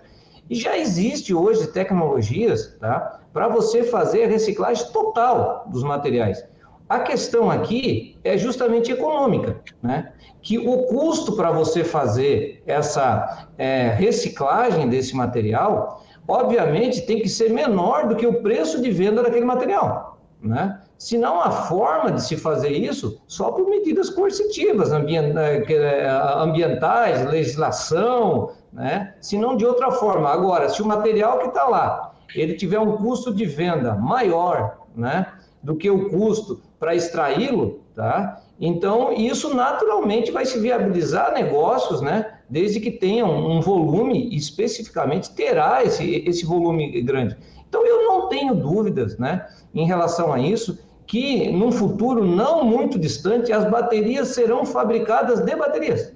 E 0.51 0.55
já 0.55 0.77
existe 0.77 1.33
hoje 1.33 1.67
tecnologias 1.69 2.77
tá, 2.79 3.21
para 3.33 3.49
você 3.49 3.83
fazer 3.83 4.25
a 4.25 4.29
reciclagem 4.29 4.87
total 4.93 5.65
dos 5.69 5.83
materiais. 5.83 6.45
A 6.87 6.99
questão 6.99 7.51
aqui 7.51 8.19
é 8.23 8.37
justamente 8.37 8.93
econômica, 8.93 9.59
né? 9.83 10.13
que 10.43 10.59
o 10.59 10.83
custo 10.83 11.35
para 11.35 11.51
você 11.51 11.83
fazer 11.83 12.63
essa 12.67 13.49
é, 13.57 13.89
reciclagem 13.89 14.87
desse 14.87 15.17
material 15.17 16.05
obviamente 16.27 17.03
tem 17.03 17.21
que 17.21 17.29
ser 17.29 17.51
menor 17.51 18.09
do 18.09 18.17
que 18.17 18.27
o 18.27 18.43
preço 18.43 18.81
de 18.81 18.91
venda 18.91 19.23
daquele 19.23 19.45
material, 19.45 20.19
né? 20.41 20.81
Se 20.97 21.19
não 21.19 21.41
há 21.41 21.51
forma 21.51 22.13
de 22.13 22.23
se 22.23 22.37
fazer 22.37 22.71
isso 22.71 23.21
só 23.27 23.51
por 23.51 23.69
medidas 23.69 24.09
coercitivas, 24.11 24.93
eh, 24.93 25.65
eh, 25.69 26.09
ambientais, 26.37 27.25
legislação, 27.27 28.53
né? 28.73 29.15
Se 29.21 29.37
não 29.37 29.57
de 29.57 29.67
outra 29.67 29.91
forma. 29.91 30.31
Agora, 30.31 30.69
se 30.69 30.81
o 30.81 30.87
material 30.87 31.41
que 31.41 31.49
está 31.49 31.69
lá 31.69 32.15
ele 32.35 32.55
tiver 32.55 32.79
um 32.79 32.97
custo 32.97 33.33
de 33.33 33.45
venda 33.45 33.95
maior, 33.95 34.79
né, 34.95 35.27
do 35.63 35.77
que 35.77 35.91
o 35.91 36.11
custo 36.11 36.61
para 36.79 36.95
extraí-lo, 36.95 37.81
tá? 37.95 38.41
Então 38.61 39.13
isso 39.13 39.55
naturalmente 39.55 40.31
vai 40.31 40.45
se 40.45 40.59
viabilizar 40.59 41.33
negócios, 41.33 42.01
né? 42.01 42.34
Desde 42.49 42.81
que 42.81 42.91
tenha 42.91 43.27
um 43.27 43.61
volume, 43.61 44.35
especificamente 44.37 45.33
terá 45.35 45.83
esse, 45.83 46.23
esse 46.27 46.45
volume 46.45 47.01
grande. 47.03 47.37
Então, 47.69 47.87
eu 47.87 48.05
não 48.05 48.29
tenho 48.29 48.55
dúvidas 48.55 49.19
né, 49.19 49.47
em 49.75 49.87
relação 49.87 50.33
a 50.33 50.39
isso, 50.39 50.79
que 51.07 51.51
num 51.51 51.73
futuro 51.73 52.25
não 52.25 52.65
muito 52.65 52.99
distante, 52.99 53.53
as 53.53 53.69
baterias 53.71 54.29
serão 54.29 54.65
fabricadas 54.65 55.41
de 55.41 55.55
baterias. 55.57 56.13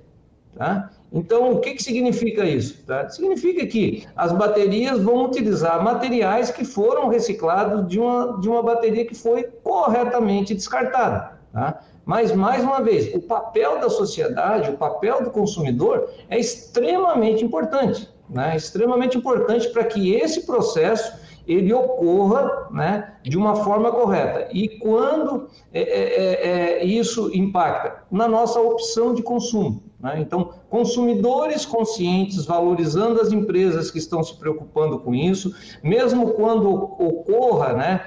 Tá? 0.57 0.91
Então, 1.12 1.53
o 1.53 1.61
que, 1.61 1.74
que 1.74 1.83
significa 1.83 2.45
isso? 2.45 2.85
Tá? 2.85 3.09
Significa 3.09 3.66
que 3.66 4.07
as 4.16 4.33
baterias 4.33 5.01
vão 5.01 5.24
utilizar 5.24 5.83
materiais 5.83 6.51
que 6.51 6.64
foram 6.64 7.09
reciclados 7.09 7.89
de 7.89 7.99
uma, 7.99 8.39
de 8.41 8.49
uma 8.49 8.62
bateria 8.62 9.07
que 9.07 9.14
foi 9.14 9.45
corretamente 9.62 10.55
descartada. 10.55 11.39
Tá? 11.53 11.81
Mas, 12.09 12.32
mais 12.32 12.64
uma 12.64 12.80
vez, 12.80 13.14
o 13.14 13.20
papel 13.20 13.80
da 13.80 13.90
sociedade, 13.90 14.70
o 14.70 14.78
papel 14.78 15.22
do 15.22 15.30
consumidor 15.30 16.09
é 16.30 16.38
extremamente 16.38 17.44
importante, 17.44 18.09
né? 18.30 18.56
extremamente 18.56 19.18
importante 19.18 19.68
para 19.68 19.84
que 19.84 20.14
esse 20.14 20.46
processo 20.46 21.12
ele 21.46 21.70
ocorra 21.70 22.66
né, 22.70 23.12
de 23.29 23.37
uma 23.37 23.57
forma 23.57 23.91
correta. 23.93 24.49
E 24.53 24.68
quando 24.79 25.49
é, 25.72 25.81
é, 25.81 26.49
é, 26.49 26.79
é 26.81 26.85
isso 26.85 27.31
impacta? 27.35 28.05
Na 28.11 28.26
nossa 28.29 28.61
opção 28.61 29.14
de 29.14 29.22
consumo. 29.22 29.83
Né? 30.01 30.20
Então, 30.20 30.53
consumidores 30.70 31.66
conscientes, 31.66 32.45
valorizando 32.45 33.20
as 33.20 33.33
empresas 33.33 33.91
que 33.91 33.99
estão 33.99 34.22
se 34.22 34.35
preocupando 34.37 34.99
com 35.01 35.14
isso, 35.14 35.53
mesmo 35.83 36.31
quando 36.33 36.72
ocorra 36.72 37.72
né, 37.72 38.05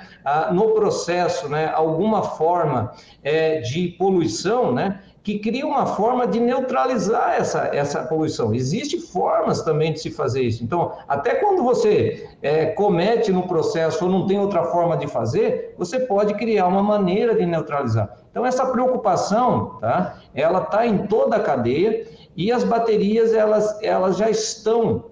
no 0.54 0.70
processo 0.70 1.50
né, 1.50 1.70
alguma 1.74 2.24
forma 2.24 2.94
é, 3.24 3.60
de 3.60 3.90
poluição, 3.90 4.72
né, 4.72 5.02
que 5.24 5.38
cria 5.38 5.66
uma 5.66 5.86
forma 5.86 6.26
de 6.26 6.40
neutralizar 6.40 7.36
essa, 7.38 7.70
essa 7.74 8.04
poluição. 8.04 8.54
Existem 8.54 9.00
formas 9.00 9.62
também 9.62 9.94
de 9.94 10.00
se 10.00 10.10
fazer 10.10 10.42
isso. 10.42 10.64
Então, 10.64 10.94
até 11.08 11.36
quando 11.36 11.64
você 11.64 12.28
é, 12.42 12.68
comete 12.68 13.32
no 13.32 13.44
processo 13.48 14.06
ou 14.06 14.12
não 14.12 14.26
tem 14.26 14.40
outra 14.40 14.64
forma 14.64 14.98
de 14.98 15.08
fazer, 15.12 15.76
você 15.78 15.99
pode 15.99 16.34
criar 16.36 16.68
uma 16.68 16.82
maneira 16.82 17.36
de 17.36 17.45
neutralizar. 17.45 18.18
Então, 18.32 18.45
essa 18.45 18.66
preocupação, 18.66 19.78
tá, 19.80 20.20
ela 20.34 20.64
está 20.64 20.88
em 20.88 21.05
toda 21.07 21.36
a 21.36 21.39
cadeia 21.39 22.07
e 22.36 22.51
as 22.51 22.64
baterias, 22.64 23.34
elas, 23.34 23.82
elas 23.84 24.18
já 24.18 24.30
estão 24.30 25.05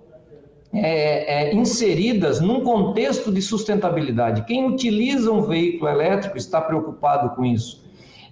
é, 0.74 1.50
é, 1.50 1.54
inseridas 1.54 2.40
num 2.40 2.62
contexto 2.62 3.32
de 3.32 3.42
sustentabilidade. 3.42 4.44
Quem 4.46 4.68
utiliza 4.68 5.32
um 5.32 5.42
veículo 5.42 5.90
elétrico 5.90 6.38
está 6.38 6.62
preocupado 6.62 7.36
com 7.36 7.44
isso. 7.44 7.89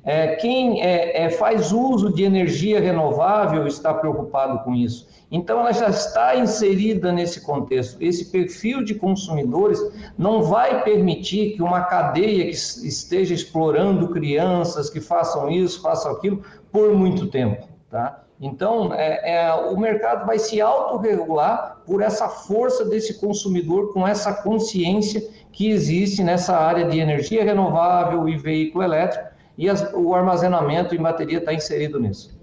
É, 0.07 0.37
quem 0.37 0.81
é, 0.81 1.25
é, 1.25 1.29
faz 1.29 1.73
uso 1.73 2.13
de 2.13 2.23
energia 2.23 2.79
renovável 2.79 3.67
está 3.67 3.93
preocupado 3.93 4.63
com 4.63 4.73
isso. 4.73 5.05
Então, 5.29 5.59
ela 5.59 5.73
já 5.73 5.89
está 5.89 6.33
inserida 6.37 7.11
nesse 7.11 7.41
contexto. 7.41 8.01
Esse 8.01 8.31
perfil 8.31 8.85
de 8.85 8.95
consumidores 8.95 9.77
não 10.17 10.43
vai 10.43 10.81
permitir 10.81 11.57
que 11.57 11.61
uma 11.61 11.81
cadeia 11.81 12.45
que 12.45 12.51
esteja 12.51 13.33
explorando 13.33 14.07
crianças 14.07 14.89
que 14.89 15.01
façam 15.01 15.49
isso, 15.49 15.81
façam 15.81 16.13
aquilo, 16.13 16.41
por 16.71 16.95
muito 16.95 17.27
tempo. 17.27 17.67
Tá? 17.89 18.23
Então, 18.39 18.93
é, 18.93 19.45
é, 19.47 19.53
o 19.53 19.77
mercado 19.77 20.25
vai 20.25 20.39
se 20.39 20.61
autorregular 20.61 21.81
por 21.85 22.01
essa 22.01 22.29
força 22.29 22.85
desse 22.85 23.19
consumidor, 23.19 23.91
com 23.91 24.07
essa 24.07 24.31
consciência 24.31 25.21
que 25.51 25.69
existe 25.69 26.23
nessa 26.23 26.55
área 26.55 26.85
de 26.85 26.97
energia 26.97 27.43
renovável 27.43 28.29
e 28.29 28.37
veículo 28.37 28.85
elétrico, 28.85 29.26
e 29.57 29.69
as, 29.69 29.91
o 29.93 30.13
armazenamento 30.13 30.93
em 30.93 31.01
bateria 31.01 31.39
está 31.39 31.53
inserido 31.53 31.99
nisso. 31.99 32.37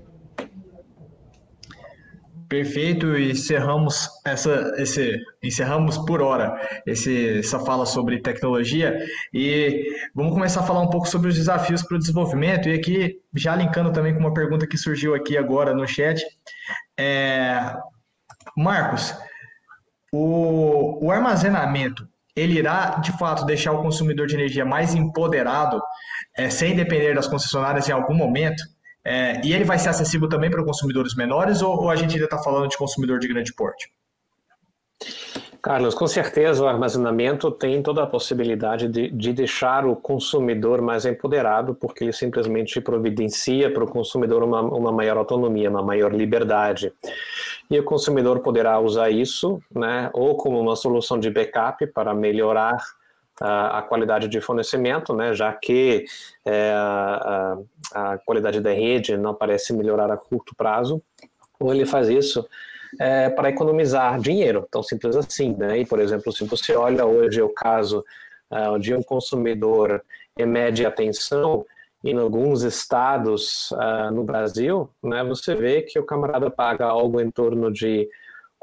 Perfeito, 2.48 3.16
e 3.16 3.32
encerramos 3.32 4.08
essa, 4.24 4.72
esse, 4.76 5.18
encerramos 5.42 5.98
por 5.98 6.20
hora 6.20 6.54
esse, 6.86 7.38
essa 7.38 7.58
fala 7.58 7.86
sobre 7.86 8.20
tecnologia 8.20 8.96
e 9.32 9.88
vamos 10.14 10.34
começar 10.34 10.60
a 10.60 10.64
falar 10.64 10.80
um 10.80 10.90
pouco 10.90 11.08
sobre 11.08 11.28
os 11.28 11.34
desafios 11.34 11.82
para 11.82 11.96
o 11.96 11.98
desenvolvimento. 11.98 12.68
E 12.68 12.74
aqui, 12.74 13.20
já 13.34 13.56
linkando 13.56 13.92
também 13.92 14.12
com 14.12 14.20
uma 14.20 14.34
pergunta 14.34 14.66
que 14.66 14.76
surgiu 14.76 15.14
aqui 15.14 15.36
agora 15.38 15.74
no 15.74 15.86
chat, 15.86 16.22
é, 16.96 17.74
Marcos, 18.56 19.14
o, 20.12 21.04
o 21.04 21.10
armazenamento 21.10 22.06
ele 22.36 22.58
irá 22.58 22.96
de 22.96 23.12
fato 23.18 23.44
deixar 23.46 23.72
o 23.72 23.82
consumidor 23.82 24.26
de 24.26 24.34
energia 24.34 24.64
mais 24.64 24.94
empoderado 24.94 25.80
é, 26.36 26.50
sem 26.50 26.74
depender 26.74 27.14
das 27.14 27.26
concessionárias 27.26 27.88
em 27.88 27.92
algum 27.92 28.14
momento? 28.14 28.62
É, 29.04 29.40
e 29.44 29.52
ele 29.52 29.64
vai 29.64 29.78
ser 29.78 29.90
acessível 29.90 30.28
também 30.28 30.50
para 30.50 30.64
consumidores 30.64 31.14
menores 31.14 31.60
ou, 31.60 31.82
ou 31.82 31.90
a 31.90 31.96
gente 31.96 32.12
ainda 32.14 32.24
está 32.24 32.38
falando 32.38 32.68
de 32.68 32.76
consumidor 32.76 33.18
de 33.18 33.28
grande 33.28 33.52
porte? 33.52 33.90
Carlos, 35.64 35.94
com 35.94 36.06
certeza 36.06 36.62
o 36.62 36.68
armazenamento 36.68 37.50
tem 37.50 37.82
toda 37.82 38.02
a 38.02 38.06
possibilidade 38.06 38.86
de, 38.86 39.10
de, 39.10 39.32
deixar 39.32 39.86
o 39.86 39.96
consumidor 39.96 40.82
mais 40.82 41.06
empoderado, 41.06 41.74
porque 41.74 42.04
ele 42.04 42.12
simplesmente 42.12 42.82
providencia 42.82 43.72
para 43.72 43.82
o 43.82 43.90
consumidor 43.90 44.42
uma, 44.42 44.60
uma 44.60 44.92
maior 44.92 45.16
autonomia, 45.16 45.70
uma 45.70 45.82
maior 45.82 46.12
liberdade. 46.12 46.92
E 47.70 47.78
o 47.78 47.82
consumidor 47.82 48.40
poderá 48.40 48.78
usar 48.78 49.08
isso, 49.08 49.58
né, 49.74 50.10
ou 50.12 50.36
como 50.36 50.60
uma 50.60 50.76
solução 50.76 51.18
de 51.18 51.30
backup 51.30 51.86
para 51.94 52.12
melhorar 52.12 52.76
a, 53.40 53.82
qualidade 53.82 54.28
de 54.28 54.40
fornecimento, 54.40 55.14
né, 55.14 55.34
já 55.34 55.52
que 55.52 56.04
é, 56.44 56.72
a, 56.74 57.58
a 57.92 58.18
qualidade 58.18 58.60
da 58.60 58.72
rede 58.72 59.16
não 59.16 59.34
parece 59.34 59.72
melhorar 59.72 60.10
a 60.10 60.16
curto 60.16 60.54
prazo, 60.54 61.02
ou 61.58 61.72
ele 61.72 61.86
faz 61.86 62.08
isso 62.08 62.46
é, 62.98 63.28
para 63.28 63.48
economizar 63.48 64.20
dinheiro, 64.20 64.66
tão 64.70 64.82
simples 64.82 65.16
assim. 65.16 65.54
Né? 65.56 65.78
E, 65.78 65.86
por 65.86 66.00
exemplo, 66.00 66.32
se 66.32 66.44
você 66.44 66.74
olha 66.74 67.04
hoje 67.04 67.42
o 67.42 67.48
caso 67.48 68.04
uh, 68.50 68.78
de 68.78 68.94
um 68.94 69.02
consumidor 69.02 70.02
em 70.38 70.46
média 70.46 70.88
atenção, 70.88 71.64
em 72.02 72.18
alguns 72.18 72.62
estados 72.62 73.70
uh, 73.72 74.10
no 74.12 74.24
Brasil, 74.24 74.90
né, 75.02 75.24
você 75.24 75.54
vê 75.54 75.82
que 75.82 75.98
o 75.98 76.04
camarada 76.04 76.50
paga 76.50 76.84
algo 76.84 77.20
em 77.20 77.30
torno 77.30 77.72
de 77.72 78.08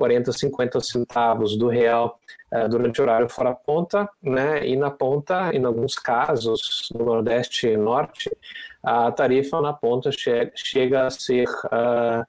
40, 0.02 0.32
50 0.32 0.80
centavos 0.80 1.56
do 1.56 1.68
real 1.68 2.20
uh, 2.52 2.68
durante 2.68 3.00
o 3.00 3.04
horário 3.04 3.30
fora 3.30 3.54
ponta, 3.54 4.10
né, 4.20 4.68
e 4.68 4.76
na 4.76 4.90
ponta, 4.90 5.52
em 5.54 5.64
alguns 5.64 5.94
casos, 5.94 6.90
no 6.96 7.06
Nordeste 7.06 7.68
e 7.68 7.78
Norte, 7.78 8.36
a 8.84 9.12
tarifa 9.12 9.62
na 9.62 9.74
ponta 9.74 10.10
che 10.10 10.52
chega 10.56 11.06
a 11.06 11.12
ser 11.12 11.48
uh, 11.48 12.26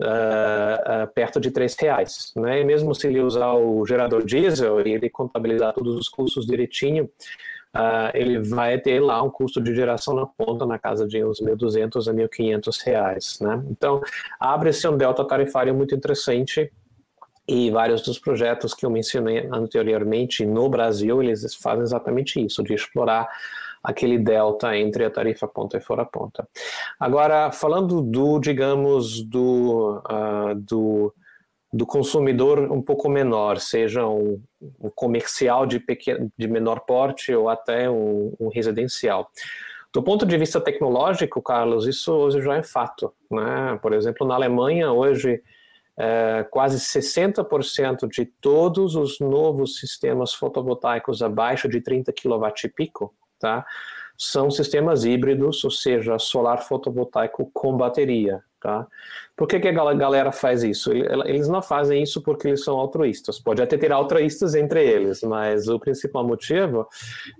uh, 0.00 1.04
uh, 1.04 1.12
perto 1.14 1.38
de 1.38 1.52
três 1.52 1.76
reais. 1.76 2.32
Né? 2.34 2.60
E 2.60 2.64
mesmo 2.64 2.92
se 2.92 3.06
ele 3.06 3.20
usar 3.20 3.52
o 3.52 3.86
gerador 3.86 4.24
diesel 4.24 4.84
e 4.84 4.92
ele 4.92 5.08
contabilizar 5.08 5.72
todos 5.72 5.94
os 5.94 6.08
custos 6.08 6.44
direitinho, 6.44 7.04
uh, 7.04 8.10
ele 8.14 8.40
vai 8.40 8.80
ter 8.80 8.98
lá 8.98 9.22
um 9.22 9.30
custo 9.30 9.60
de 9.60 9.72
geração 9.76 10.12
na 10.12 10.26
ponta 10.26 10.66
na 10.66 10.76
casa 10.76 11.06
de 11.06 11.24
uns 11.24 11.40
1.200 11.40 12.08
a 12.08 12.12
1.500 12.12 12.84
reais. 12.84 13.38
Né? 13.40 13.62
Então, 13.70 14.00
abre-se 14.40 14.88
um 14.88 14.96
delta 14.96 15.24
tarifário 15.24 15.72
muito 15.72 15.94
interessante 15.94 16.68
e 17.46 17.70
vários 17.70 18.02
dos 18.02 18.18
projetos 18.18 18.74
que 18.74 18.86
eu 18.86 18.90
mencionei 18.90 19.48
anteriormente 19.52 20.46
no 20.46 20.68
Brasil, 20.68 21.22
eles 21.22 21.54
fazem 21.56 21.82
exatamente 21.82 22.44
isso, 22.44 22.62
de 22.62 22.74
explorar 22.74 23.28
aquele 23.82 24.16
delta 24.16 24.76
entre 24.76 25.04
a 25.04 25.10
tarifa 25.10 25.48
ponta 25.48 25.76
e 25.76 25.80
fora 25.80 26.04
ponta. 26.04 26.46
Agora, 27.00 27.50
falando 27.50 28.00
do, 28.00 28.38
digamos, 28.38 29.22
do, 29.22 30.00
uh, 30.08 30.54
do, 30.54 31.12
do 31.72 31.84
consumidor 31.84 32.60
um 32.70 32.80
pouco 32.80 33.08
menor, 33.08 33.58
seja 33.58 34.06
um, 34.06 34.40
um 34.80 34.90
comercial 34.94 35.66
de, 35.66 35.80
pequeno, 35.80 36.30
de 36.38 36.46
menor 36.46 36.80
porte 36.80 37.34
ou 37.34 37.48
até 37.48 37.90
um, 37.90 38.32
um, 38.38 38.48
residencial. 38.48 39.28
Do 39.92 40.02
ponto 40.02 40.24
de 40.24 40.38
vista 40.38 40.60
tecnológico, 40.60 41.42
Carlos, 41.42 41.86
isso 41.86 42.12
hoje 42.12 42.40
já 42.40 42.56
é 42.56 42.62
fato. 42.62 43.12
Né? 43.30 43.78
Por 43.82 43.92
exemplo, 43.92 44.26
na 44.26 44.34
Alemanha, 44.34 44.92
hoje, 44.92 45.42
é, 45.98 46.46
quase 46.50 46.78
60% 46.78 48.08
de 48.08 48.24
todos 48.24 48.94
os 48.94 49.20
novos 49.20 49.78
sistemas 49.78 50.32
fotovoltaicos 50.32 51.22
abaixo 51.22 51.68
de 51.68 51.80
30 51.80 52.12
kW 52.12 52.46
pico 52.74 53.14
tá? 53.42 53.66
São 54.16 54.50
sistemas 54.50 55.04
híbridos, 55.04 55.64
ou 55.64 55.70
seja, 55.70 56.16
solar 56.18 56.62
fotovoltaico 56.62 57.50
com 57.52 57.76
bateria, 57.76 58.42
tá? 58.62 58.86
Por 59.34 59.48
que, 59.48 59.58
que 59.58 59.66
a 59.66 59.72
galera 59.72 60.30
faz 60.30 60.62
isso? 60.62 60.92
Eles 60.92 61.48
não 61.48 61.60
fazem 61.60 62.02
isso 62.02 62.22
porque 62.22 62.46
eles 62.46 62.62
são 62.62 62.78
altruístas. 62.78 63.40
Pode 63.40 63.60
até 63.60 63.76
ter 63.76 63.90
altruístas 63.90 64.54
entre 64.54 64.84
eles, 64.84 65.22
mas 65.22 65.68
o 65.68 65.80
principal 65.80 66.24
motivo 66.24 66.86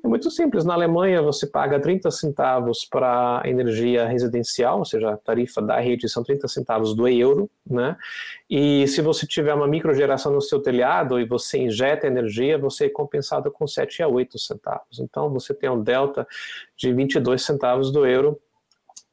é 0.05 0.09
muito 0.09 0.31
simples. 0.31 0.65
Na 0.65 0.75
Alemanha, 0.75 1.23
você 1.23 1.47
paga 1.47 1.79
30 1.79 2.11
centavos 2.11 2.85
para 2.85 3.43
energia 3.45 4.07
residencial, 4.07 4.79
ou 4.79 4.85
seja, 4.85 5.11
a 5.11 5.17
tarifa 5.17 5.63
da 5.63 5.79
rede 5.79 6.09
são 6.09 6.25
30 6.25 6.49
centavos 6.49 6.95
do 6.95 7.07
euro, 7.07 7.49
né? 7.65 7.97
E 8.51 8.89
se 8.89 9.01
você 9.01 9.27
tiver 9.27 9.55
uma 9.55 9.69
microgeração 9.69 10.33
no 10.33 10.41
seu 10.41 10.61
telhado 10.61 11.21
e 11.21 11.25
você 11.25 11.59
injeta 11.59 12.07
energia, 12.07 12.59
você 12.59 12.87
é 12.87 12.91
compensado 12.91 13.51
com 13.51 13.67
7 13.67 14.03
a 14.03 14.09
8 14.09 14.39
centavos. 14.39 14.99
Então, 14.99 15.31
você 15.31 15.55
tem 15.55 15.71
um 15.71 15.81
delta 15.81 16.27
de 16.77 16.93
22 16.93 17.45
centavos 17.45 17.93
do 17.93 18.05
euro 18.05 18.41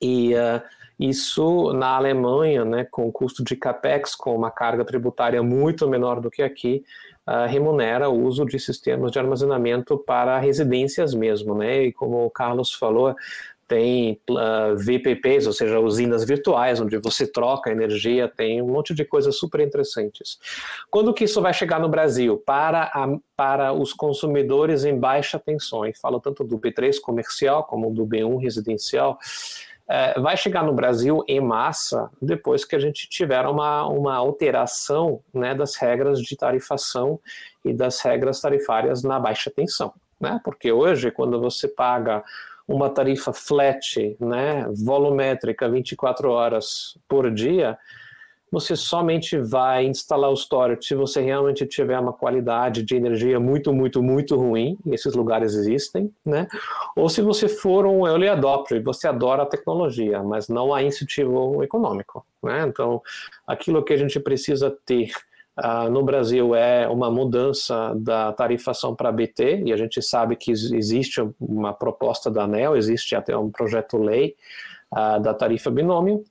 e... 0.02 0.34
Uh, 0.34 0.79
isso 1.00 1.72
na 1.72 1.96
Alemanha, 1.96 2.66
né, 2.66 2.86
com 2.92 3.10
custo 3.10 3.42
de 3.42 3.56
capex, 3.56 4.16
com 4.16 4.36
uma 4.36 4.52
carga 4.52 4.84
tributária 4.84 5.42
muito 5.42 5.88
menor 5.88 6.20
do 6.20 6.30
que 6.30 6.44
aqui, 6.44 6.84
uh, 7.26 7.48
remunera 7.48 8.10
o 8.10 8.22
uso 8.26 8.46
de 8.46 8.60
sistemas 8.60 9.12
de 9.12 9.18
armazenamento 9.18 9.98
para 9.98 10.38
residências 10.40 11.14
mesmo, 11.14 11.56
né? 11.56 11.84
E 11.84 11.94
como 11.94 12.26
o 12.26 12.30
Carlos 12.30 12.74
falou, 12.74 13.16
tem 13.70 14.20
uh, 14.30 14.38
ah, 14.38 14.74
VPPs, 14.76 15.46
ou 15.46 15.54
seja, 15.54 15.80
usinas 15.80 16.26
virtuais, 16.26 16.82
onde 16.82 16.98
você 16.98 17.32
troca 17.32 17.72
energia, 17.72 18.28
tem 18.28 18.62
um 18.62 18.68
monte 18.68 18.96
de 18.96 19.06
coisas 19.06 19.38
super 19.38 19.62
interessantes. 19.62 20.40
Quando 20.90 21.14
que 21.14 21.26
isso 21.26 21.40
vai 21.40 21.54
chegar 21.54 21.80
no 21.80 21.88
Brasil? 21.88 22.42
Para, 22.44 22.86
a, 22.86 23.08
para 23.38 23.72
os 23.72 23.94
consumidores 23.94 24.84
em 24.84 25.00
baixa 25.00 25.38
tensão, 25.38 25.86
e 25.86 25.94
falo 25.96 26.20
tanto 26.20 26.44
do 26.44 26.58
B3 26.58 27.00
comercial 27.00 27.64
como 27.64 27.94
do 27.94 28.08
B1 28.08 28.42
residencial, 28.42 29.20
é, 29.90 30.20
vai 30.20 30.38
chegar 30.38 30.64
no 30.64 30.74
Brasil 30.74 31.24
em 31.28 31.42
massa 31.42 32.12
depois 32.22 32.64
que 32.64 32.76
a 32.76 32.80
gente 32.80 33.10
tiver 33.10 33.46
uma, 33.48 33.88
uma 33.88 34.16
alteração 34.16 35.22
né, 35.34 35.56
das 35.56 35.76
regras 35.76 36.22
de 36.22 36.38
tarifação 36.38 37.20
e 37.66 37.74
das 37.74 38.00
regras 38.02 38.40
tarifárias 38.40 39.02
na 39.02 39.20
baixa 39.20 39.50
tensão. 39.50 39.92
Né? 40.20 40.40
Porque 40.44 40.72
hoje, 40.72 41.10
quando 41.10 41.42
você 41.42 41.68
paga 41.68 42.24
uma 42.68 42.88
tarifa 42.88 43.34
flat, 43.34 44.16
né, 44.20 44.68
volumétrica, 44.86 45.68
24 45.68 46.30
horas 46.30 46.96
por 47.08 47.32
dia, 47.32 47.76
você 48.52 48.76
somente 48.76 49.38
vai 49.38 49.86
instalar 49.86 50.30
o 50.30 50.36
storage 50.36 50.86
se 50.86 50.96
você 50.96 51.22
realmente 51.22 51.66
tiver 51.66 52.00
uma 52.00 52.14
qualidade 52.14 52.84
de 52.84 52.96
energia 52.96 53.40
muito, 53.40 53.74
muito, 53.74 54.02
muito 54.02 54.36
ruim, 54.36 54.78
e 54.86 54.94
esses 54.94 55.14
lugares 55.14 55.54
existem, 55.54 56.12
né? 56.26 56.48
Ou 56.96 57.10
se 57.10 57.22
você 57.22 57.48
for 57.48 57.86
um 57.86 58.08
early 58.08 58.28
adopter 58.28 58.82
você 58.84 59.08
adora 59.08 59.44
a 59.44 59.46
tecnologia, 59.46 60.24
mas 60.24 60.48
não 60.48 60.74
há 60.74 60.82
incentivo 60.84 61.64
econômico, 61.64 62.26
né? 62.44 62.66
Então, 62.68 63.02
aquilo 63.46 63.84
que 63.84 63.94
a 63.94 63.98
gente 63.98 64.20
precisa 64.20 64.76
ter 64.86 65.12
Uh, 65.60 65.90
no 65.90 66.02
Brasil 66.04 66.56
é 66.56 66.88
uma 66.88 67.12
mudança 67.12 67.94
da 67.98 68.32
tarifação 68.32 68.96
para 68.96 69.12
BT, 69.12 69.64
e 69.66 69.74
a 69.74 69.78
gente 69.78 70.02
sabe 70.02 70.38
que 70.38 70.52
existe 70.52 71.22
uma 71.38 71.74
proposta 71.74 72.32
da 72.32 72.44
ANEL, 72.44 72.78
existe 72.78 73.14
até 73.14 73.36
um 73.36 73.52
projeto-lei 73.52 74.38
uh, 74.94 75.20
da 75.20 75.34
tarifa 75.34 75.70
binômio, 75.70 76.24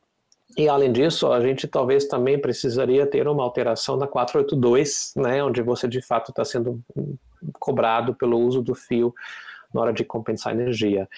e 0.57 0.69
além 0.69 0.91
disso, 0.91 1.31
a 1.31 1.41
gente 1.41 1.69
talvez 1.69 2.07
também 2.07 2.41
precisaria 2.41 3.07
ter 3.07 3.29
uma 3.29 3.43
alteração 3.43 3.97
na 3.97 4.07
482, 4.07 5.13
né, 5.17 5.43
onde 5.43 5.63
você 5.63 5.87
de 5.87 6.01
fato 6.01 6.31
está 6.31 6.45
sendo 6.45 6.81
cobrado 7.61 8.15
pelo 8.15 8.39
uso 8.39 8.63
do 8.63 8.75
fio 8.75 9.15
na 9.73 9.83
hora 9.83 9.93
de 9.93 10.05
compensar 10.05 10.55
energia. 10.55 11.09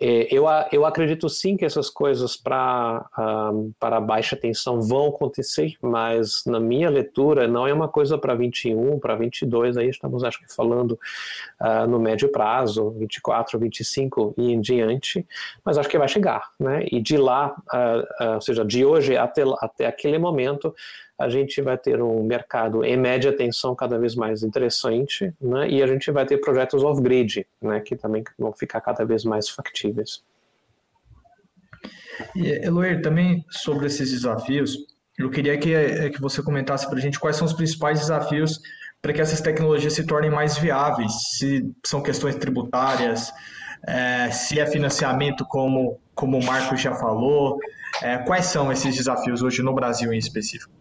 É, 0.00 0.26
eu, 0.34 0.46
eu 0.72 0.86
acredito 0.86 1.28
sim 1.28 1.58
que 1.58 1.64
essas 1.64 1.90
coisas 1.90 2.34
para 2.34 3.04
um, 3.52 3.70
para 3.78 4.00
baixa 4.00 4.34
tensão 4.34 4.80
vão 4.80 5.08
acontecer, 5.08 5.74
mas 5.82 6.42
na 6.46 6.58
minha 6.58 6.88
leitura 6.88 7.46
não 7.46 7.66
é 7.66 7.72
uma 7.72 7.86
coisa 7.86 8.16
para 8.16 8.34
21, 8.34 8.98
para 8.98 9.14
22, 9.14 9.76
aí 9.76 9.90
estamos 9.90 10.24
acho 10.24 10.40
que 10.40 10.50
falando 10.54 10.98
uh, 11.60 11.86
no 11.86 11.98
médio 11.98 12.30
prazo, 12.30 12.90
24, 12.92 13.58
25 13.58 14.34
e 14.38 14.52
em 14.52 14.60
diante, 14.60 15.26
mas 15.62 15.76
acho 15.76 15.88
que 15.88 15.98
vai 15.98 16.08
chegar, 16.08 16.50
né? 16.58 16.86
E 16.90 16.98
de 17.00 17.18
lá, 17.18 17.54
uh, 17.72 18.24
uh, 18.24 18.34
ou 18.36 18.40
seja, 18.40 18.64
de 18.64 18.82
hoje 18.84 19.18
até, 19.18 19.42
até 19.60 19.86
aquele 19.86 20.16
momento, 20.16 20.74
a 21.20 21.28
gente 21.28 21.60
vai 21.60 21.76
ter 21.76 22.00
um 22.00 22.22
mercado 22.22 22.82
em 22.82 22.96
média 22.96 23.30
tensão 23.30 23.74
cada 23.74 23.98
vez 23.98 24.14
mais 24.14 24.42
interessante, 24.42 25.34
né? 25.38 25.68
e 25.68 25.82
a 25.82 25.86
gente 25.86 26.10
vai 26.10 26.24
ter 26.24 26.38
projetos 26.38 26.82
off-grid, 26.82 27.46
né? 27.60 27.78
que 27.78 27.94
também 27.94 28.24
vão 28.38 28.54
ficar 28.54 28.80
cada 28.80 29.04
vez 29.04 29.22
mais 29.22 29.46
factíveis. 29.50 30.24
Eloir, 32.34 33.02
também 33.02 33.44
sobre 33.50 33.86
esses 33.86 34.10
desafios, 34.10 34.78
eu 35.18 35.28
queria 35.28 35.58
que, 35.58 35.74
é, 35.74 36.08
que 36.08 36.18
você 36.18 36.42
comentasse 36.42 36.88
para 36.88 36.96
a 36.96 37.00
gente 37.00 37.20
quais 37.20 37.36
são 37.36 37.46
os 37.46 37.52
principais 37.52 38.00
desafios 38.00 38.58
para 39.02 39.12
que 39.12 39.20
essas 39.20 39.42
tecnologias 39.42 39.92
se 39.92 40.06
tornem 40.06 40.30
mais 40.30 40.56
viáveis, 40.56 41.12
se 41.36 41.70
são 41.84 42.02
questões 42.02 42.36
tributárias, 42.36 43.30
é, 43.86 44.30
se 44.30 44.58
é 44.58 44.66
financiamento, 44.66 45.44
como, 45.44 46.00
como 46.14 46.38
o 46.38 46.44
Marcos 46.44 46.80
já 46.80 46.94
falou, 46.94 47.58
é, 48.02 48.16
quais 48.18 48.46
são 48.46 48.72
esses 48.72 48.96
desafios 48.96 49.42
hoje 49.42 49.62
no 49.62 49.74
Brasil 49.74 50.10
em 50.14 50.18
específico? 50.18 50.79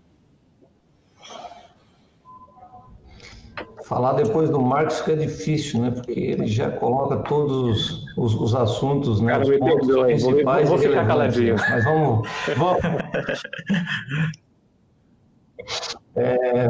Falar 3.89 4.13
depois 4.13 4.49
do 4.51 4.61
Marcos 4.61 5.01
que 5.01 5.11
é 5.11 5.15
difícil, 5.15 5.81
né? 5.81 5.91
Porque 5.91 6.11
ele 6.11 6.45
já 6.45 6.69
coloca 6.69 7.17
todos 7.17 8.05
os, 8.15 8.17
os, 8.17 8.35
os 8.35 8.55
assuntos, 8.55 9.19
né? 9.19 9.31
Cara, 9.31 9.43
os 9.43 9.57
pontos 9.57 9.87
principais. 10.03 10.69
Vou, 10.69 10.77
vou 10.77 10.87
ficar 10.87 11.07
caladinho. 11.07 11.55
Mas 11.57 11.83
vamos. 11.83 12.29
vamos. 12.55 12.81
É, 16.15 16.69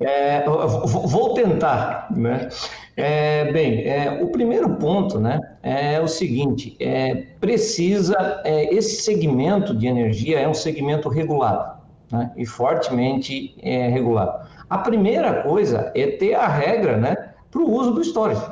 É, 0.00 0.44
vou 0.44 1.34
tentar, 1.34 2.08
né? 2.14 2.48
É, 2.96 3.50
bem, 3.52 3.86
é, 3.86 4.22
o 4.22 4.28
primeiro 4.28 4.76
ponto, 4.76 5.18
né, 5.18 5.40
é 5.62 6.00
o 6.00 6.08
seguinte: 6.08 6.76
é, 6.80 7.14
precisa 7.40 8.42
é, 8.44 8.74
esse 8.74 9.02
segmento 9.02 9.74
de 9.74 9.86
energia 9.86 10.38
é 10.38 10.48
um 10.48 10.54
segmento 10.54 11.08
regulado, 11.08 11.80
né, 12.10 12.30
e 12.36 12.44
fortemente 12.44 13.54
é, 13.62 13.88
regulado. 13.88 14.46
A 14.68 14.78
primeira 14.78 15.42
coisa 15.42 15.92
é 15.94 16.06
ter 16.06 16.34
a 16.34 16.48
regra, 16.48 16.96
né, 16.96 17.16
para 17.50 17.60
o 17.60 17.70
uso 17.72 17.92
do 17.92 18.02
storage. 18.02 18.42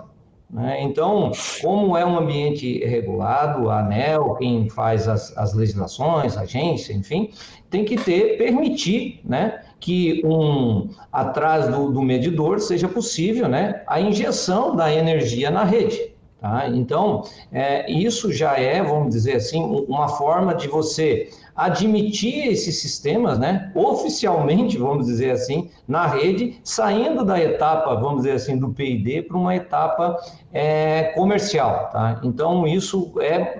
Né? 0.48 0.82
Então, 0.82 1.32
como 1.60 1.96
é 1.96 2.06
um 2.06 2.16
ambiente 2.16 2.78
regulado, 2.84 3.68
a 3.68 3.80
ANEL, 3.80 4.36
quem 4.36 4.68
faz 4.68 5.08
as, 5.08 5.36
as 5.36 5.52
legislações, 5.52 6.36
a 6.36 6.42
agência, 6.42 6.92
enfim, 6.92 7.30
tem 7.68 7.84
que 7.84 7.96
ter, 7.96 8.38
permitir, 8.38 9.20
né, 9.24 9.62
que 9.80 10.22
um 10.24 10.88
atrás 11.12 11.68
do, 11.68 11.90
do, 11.90 12.00
medidor 12.00 12.60
seja 12.60 12.86
possível 12.88 13.48
né, 13.48 13.82
a 13.88 14.00
injeção 14.00 14.76
da 14.76 14.94
energia 14.94 15.50
na 15.50 15.64
rede. 15.64 16.13
Tá? 16.44 16.68
Então, 16.68 17.22
é, 17.50 17.90
isso 17.90 18.30
já 18.30 18.58
é, 18.60 18.82
vamos 18.82 19.14
dizer 19.14 19.36
assim, 19.36 19.64
uma 19.88 20.08
forma 20.08 20.54
de 20.54 20.68
você 20.68 21.30
admitir 21.56 22.48
esses 22.48 22.82
sistemas, 22.82 23.38
né, 23.38 23.72
oficialmente, 23.74 24.76
vamos 24.76 25.06
dizer 25.06 25.30
assim, 25.30 25.70
na 25.88 26.06
rede, 26.06 26.60
saindo 26.62 27.24
da 27.24 27.42
etapa, 27.42 27.94
vamos 27.94 28.24
dizer 28.24 28.32
assim, 28.32 28.58
do 28.58 28.68
P&D 28.68 29.22
para 29.22 29.38
uma 29.38 29.56
etapa 29.56 30.18
é, 30.52 31.14
comercial. 31.14 31.88
Tá? 31.90 32.20
Então, 32.22 32.66
isso 32.66 33.14
é 33.22 33.58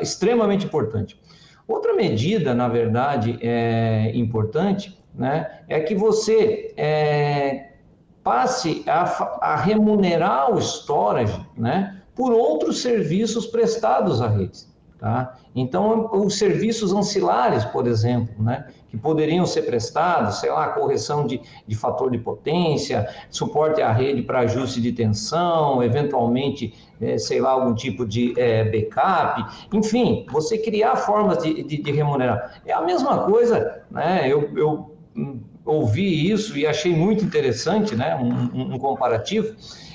extremamente 0.00 0.64
importante. 0.64 1.20
Outra 1.68 1.92
medida, 1.92 2.54
na 2.54 2.66
verdade, 2.66 3.38
é 3.42 4.10
importante, 4.14 4.98
né, 5.14 5.60
é 5.68 5.80
que 5.80 5.94
você 5.94 6.72
é, 6.78 7.73
passe 8.24 8.82
a, 8.86 9.02
a, 9.52 9.56
remunerar 9.56 10.50
o 10.50 10.58
storage, 10.58 11.38
né, 11.56 12.00
por 12.16 12.32
outros 12.32 12.80
serviços 12.80 13.46
prestados 13.46 14.22
à 14.22 14.28
rede. 14.28 14.72
Tá? 14.98 15.36
Então, 15.54 16.08
os 16.14 16.38
serviços 16.38 16.94
ancilares, 16.94 17.62
por 17.66 17.86
exemplo, 17.86 18.42
né, 18.42 18.66
que 18.88 18.96
poderiam 18.96 19.44
ser 19.44 19.62
prestados, 19.62 20.40
sei 20.40 20.50
lá, 20.50 20.68
correção 20.68 21.26
de, 21.26 21.42
de 21.66 21.76
fator 21.76 22.10
de 22.10 22.16
potência, 22.16 23.06
suporte 23.28 23.82
à 23.82 23.92
rede 23.92 24.22
para 24.22 24.40
ajuste 24.40 24.80
de 24.80 24.92
tensão, 24.92 25.82
eventualmente, 25.82 26.72
é, 26.98 27.18
sei 27.18 27.38
lá, 27.38 27.50
algum 27.50 27.74
tipo 27.74 28.06
de 28.06 28.32
é, 28.40 28.64
backup, 28.64 29.44
enfim, 29.74 30.24
você 30.32 30.56
criar 30.56 30.96
formas 30.96 31.42
de, 31.42 31.62
de, 31.62 31.82
de, 31.82 31.92
remunerar. 31.92 32.62
É 32.64 32.72
a 32.72 32.80
mesma 32.80 33.24
coisa, 33.24 33.82
né, 33.90 34.22
eu, 34.26 34.56
eu 34.56 34.93
ouvi 35.64 36.30
isso 36.30 36.56
e 36.56 36.66
achei 36.66 36.94
muito 36.94 37.24
interessante, 37.24 37.94
né, 37.96 38.16
um, 38.16 38.74
um 38.74 38.78
comparativo, 38.78 39.54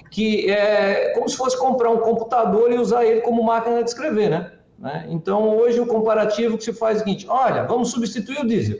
que 0.09 0.49
é 0.49 1.13
como 1.13 1.30
se 1.30 1.38
fosse 1.38 1.57
comprar 1.57 1.91
um 1.91 1.99
computador 1.99 2.72
e 2.72 2.78
usar 2.78 3.05
ele 3.05 3.22
como 3.22 3.43
máquina 3.43 3.84
de 3.84 3.89
escrever, 3.89 4.30
né? 4.30 4.51
Né? 4.80 5.05
Então, 5.09 5.57
hoje 5.57 5.80
o 5.80 5.86
comparativo 5.86 6.57
que 6.57 6.63
se 6.63 6.74
faz 6.74 6.99
é 6.99 7.01
o 7.01 7.03
seguinte: 7.03 7.28
olha, 7.28 7.63
vamos 7.63 7.91
substituir 7.91 8.39
o 8.39 8.47
diesel. 8.47 8.80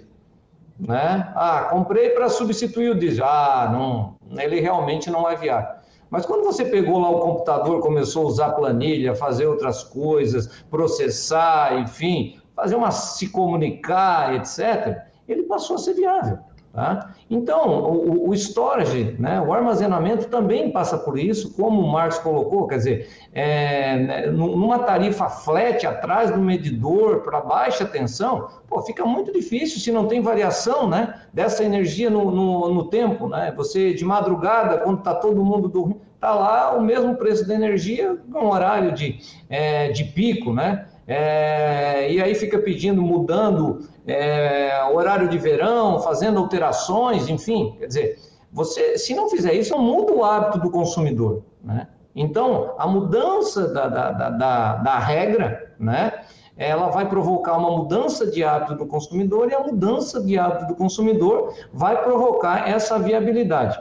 Né? 0.80 1.32
Ah, 1.36 1.68
comprei 1.70 2.12
para 2.12 2.30
substituir 2.30 2.92
o 2.92 2.96
diesel. 2.96 3.26
Ah, 3.26 3.70
não, 3.72 4.16
ele 4.42 4.62
realmente 4.62 5.10
não 5.10 5.30
é 5.30 5.36
viável. 5.36 5.78
Mas 6.10 6.26
quando 6.26 6.44
você 6.44 6.66
pegou 6.66 7.00
lá 7.00 7.10
o 7.10 7.20
computador, 7.20 7.82
começou 7.82 8.24
a 8.24 8.28
usar 8.28 8.52
planilha, 8.52 9.14
fazer 9.14 9.46
outras 9.46 9.84
coisas, 9.84 10.64
processar, 10.70 11.78
enfim, 11.82 12.40
fazer 12.56 12.76
uma 12.76 12.92
se 12.92 13.30
comunicar, 13.30 14.34
etc., 14.36 15.04
ele 15.28 15.44
passou 15.44 15.76
a 15.76 15.80
ser 15.80 15.94
viável. 15.94 16.40
Tá? 16.72 17.14
Então, 17.32 17.84
o, 17.84 18.30
o, 18.30 18.34
storage, 18.36 19.16
né, 19.18 19.42
o 19.42 19.52
armazenamento 19.52 20.28
também 20.28 20.72
passa 20.72 21.00
por 21.00 21.18
isso, 21.18 21.56
como 21.56 21.82
o 21.82 21.92
Marcos 21.92 22.20
colocou, 22.20 22.68
quer 22.68 22.78
dizer, 22.78 23.10
é, 23.34 23.98
né, 23.98 24.26
numa 24.28 24.78
tarifa 24.78 25.28
flat 25.30 25.86
atrás 25.88 26.30
do 26.30 26.38
medidor 26.38 27.22
para 27.22 27.42
baixa 27.42 27.86
tensão, 27.86 28.50
pô, 28.68 28.84
fica 28.84 29.04
muito 29.04 29.34
difícil 29.34 29.80
se 29.80 29.92
não 29.92 30.06
tem 30.06 30.22
variação 30.22 30.88
né, 30.88 31.22
dessa 31.34 31.64
energia 31.64 32.10
no, 32.10 32.30
no, 32.30 32.72
no 32.72 32.86
tempo. 32.86 33.28
Né? 33.28 33.52
Você, 33.58 33.96
de 33.96 34.06
madrugada, 34.06 34.78
quando 34.78 35.00
está 35.00 35.16
todo 35.16 35.44
mundo 35.44 35.68
dormindo, 35.68 36.02
está 36.14 36.36
lá 36.36 36.78
o 36.78 36.82
mesmo 36.82 37.16
preço 37.16 37.48
da 37.48 37.56
energia 37.56 38.16
com 38.32 38.48
horário 38.48 38.92
de, 38.92 39.20
é, 39.50 39.90
de 39.90 40.04
pico, 40.04 40.54
né? 40.54 40.86
É, 41.12 42.12
e 42.12 42.22
aí 42.22 42.36
fica 42.36 42.60
pedindo, 42.60 43.02
mudando 43.02 43.80
é, 44.06 44.80
horário 44.94 45.28
de 45.28 45.40
verão, 45.40 46.00
fazendo 46.02 46.38
alterações, 46.38 47.28
enfim, 47.28 47.76
quer 47.80 47.88
dizer, 47.88 48.20
você, 48.54 48.96
se 48.96 49.16
não 49.16 49.28
fizer 49.28 49.54
isso, 49.54 49.72
não 49.72 49.82
muda 49.82 50.14
o 50.14 50.24
hábito 50.24 50.60
do 50.60 50.70
consumidor, 50.70 51.42
né? 51.64 51.88
Então, 52.16 52.76
a 52.78 52.86
mudança 52.86 53.68
da, 53.74 53.88
da, 53.88 54.12
da, 54.12 54.76
da, 54.76 55.00
regra, 55.00 55.74
né, 55.80 56.12
ela 56.56 56.90
vai 56.90 57.10
provocar 57.10 57.58
uma 57.58 57.72
mudança 57.72 58.30
de 58.30 58.44
hábito 58.44 58.76
do 58.76 58.86
consumidor 58.86 59.50
e 59.50 59.56
a 59.56 59.62
mudança 59.62 60.22
de 60.22 60.38
hábito 60.38 60.68
do 60.68 60.76
consumidor 60.76 61.56
vai 61.74 62.04
provocar 62.04 62.70
essa 62.70 63.00
viabilidade. 63.00 63.80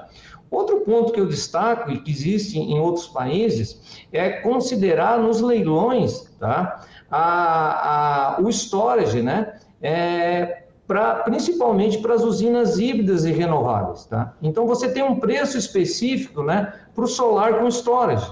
Outro 0.50 0.80
ponto 0.80 1.12
que 1.12 1.20
eu 1.20 1.26
destaco 1.26 1.90
e 1.90 2.00
que 2.00 2.10
existe 2.10 2.58
em 2.58 2.78
outros 2.80 3.06
países 3.06 4.06
é 4.12 4.30
considerar 4.30 5.18
nos 5.18 5.42
leilões, 5.42 6.30
tá? 6.38 6.86
A, 7.11 8.36
a, 8.36 8.40
o 8.40 8.48
storage, 8.48 9.22
né? 9.22 9.59
É, 9.80 10.64
pra, 10.86 11.16
principalmente 11.16 11.98
para 11.98 12.14
as 12.14 12.22
usinas 12.22 12.78
híbridas 12.78 13.24
e 13.24 13.30
renováveis. 13.30 14.06
Tá? 14.06 14.34
Então, 14.42 14.66
você 14.66 14.90
tem 14.90 15.02
um 15.02 15.20
preço 15.20 15.56
específico 15.59 16.42
né, 16.42 16.72
para 16.94 17.04
o 17.04 17.06
solar 17.06 17.59
com 17.59 17.68
storage, 17.68 18.28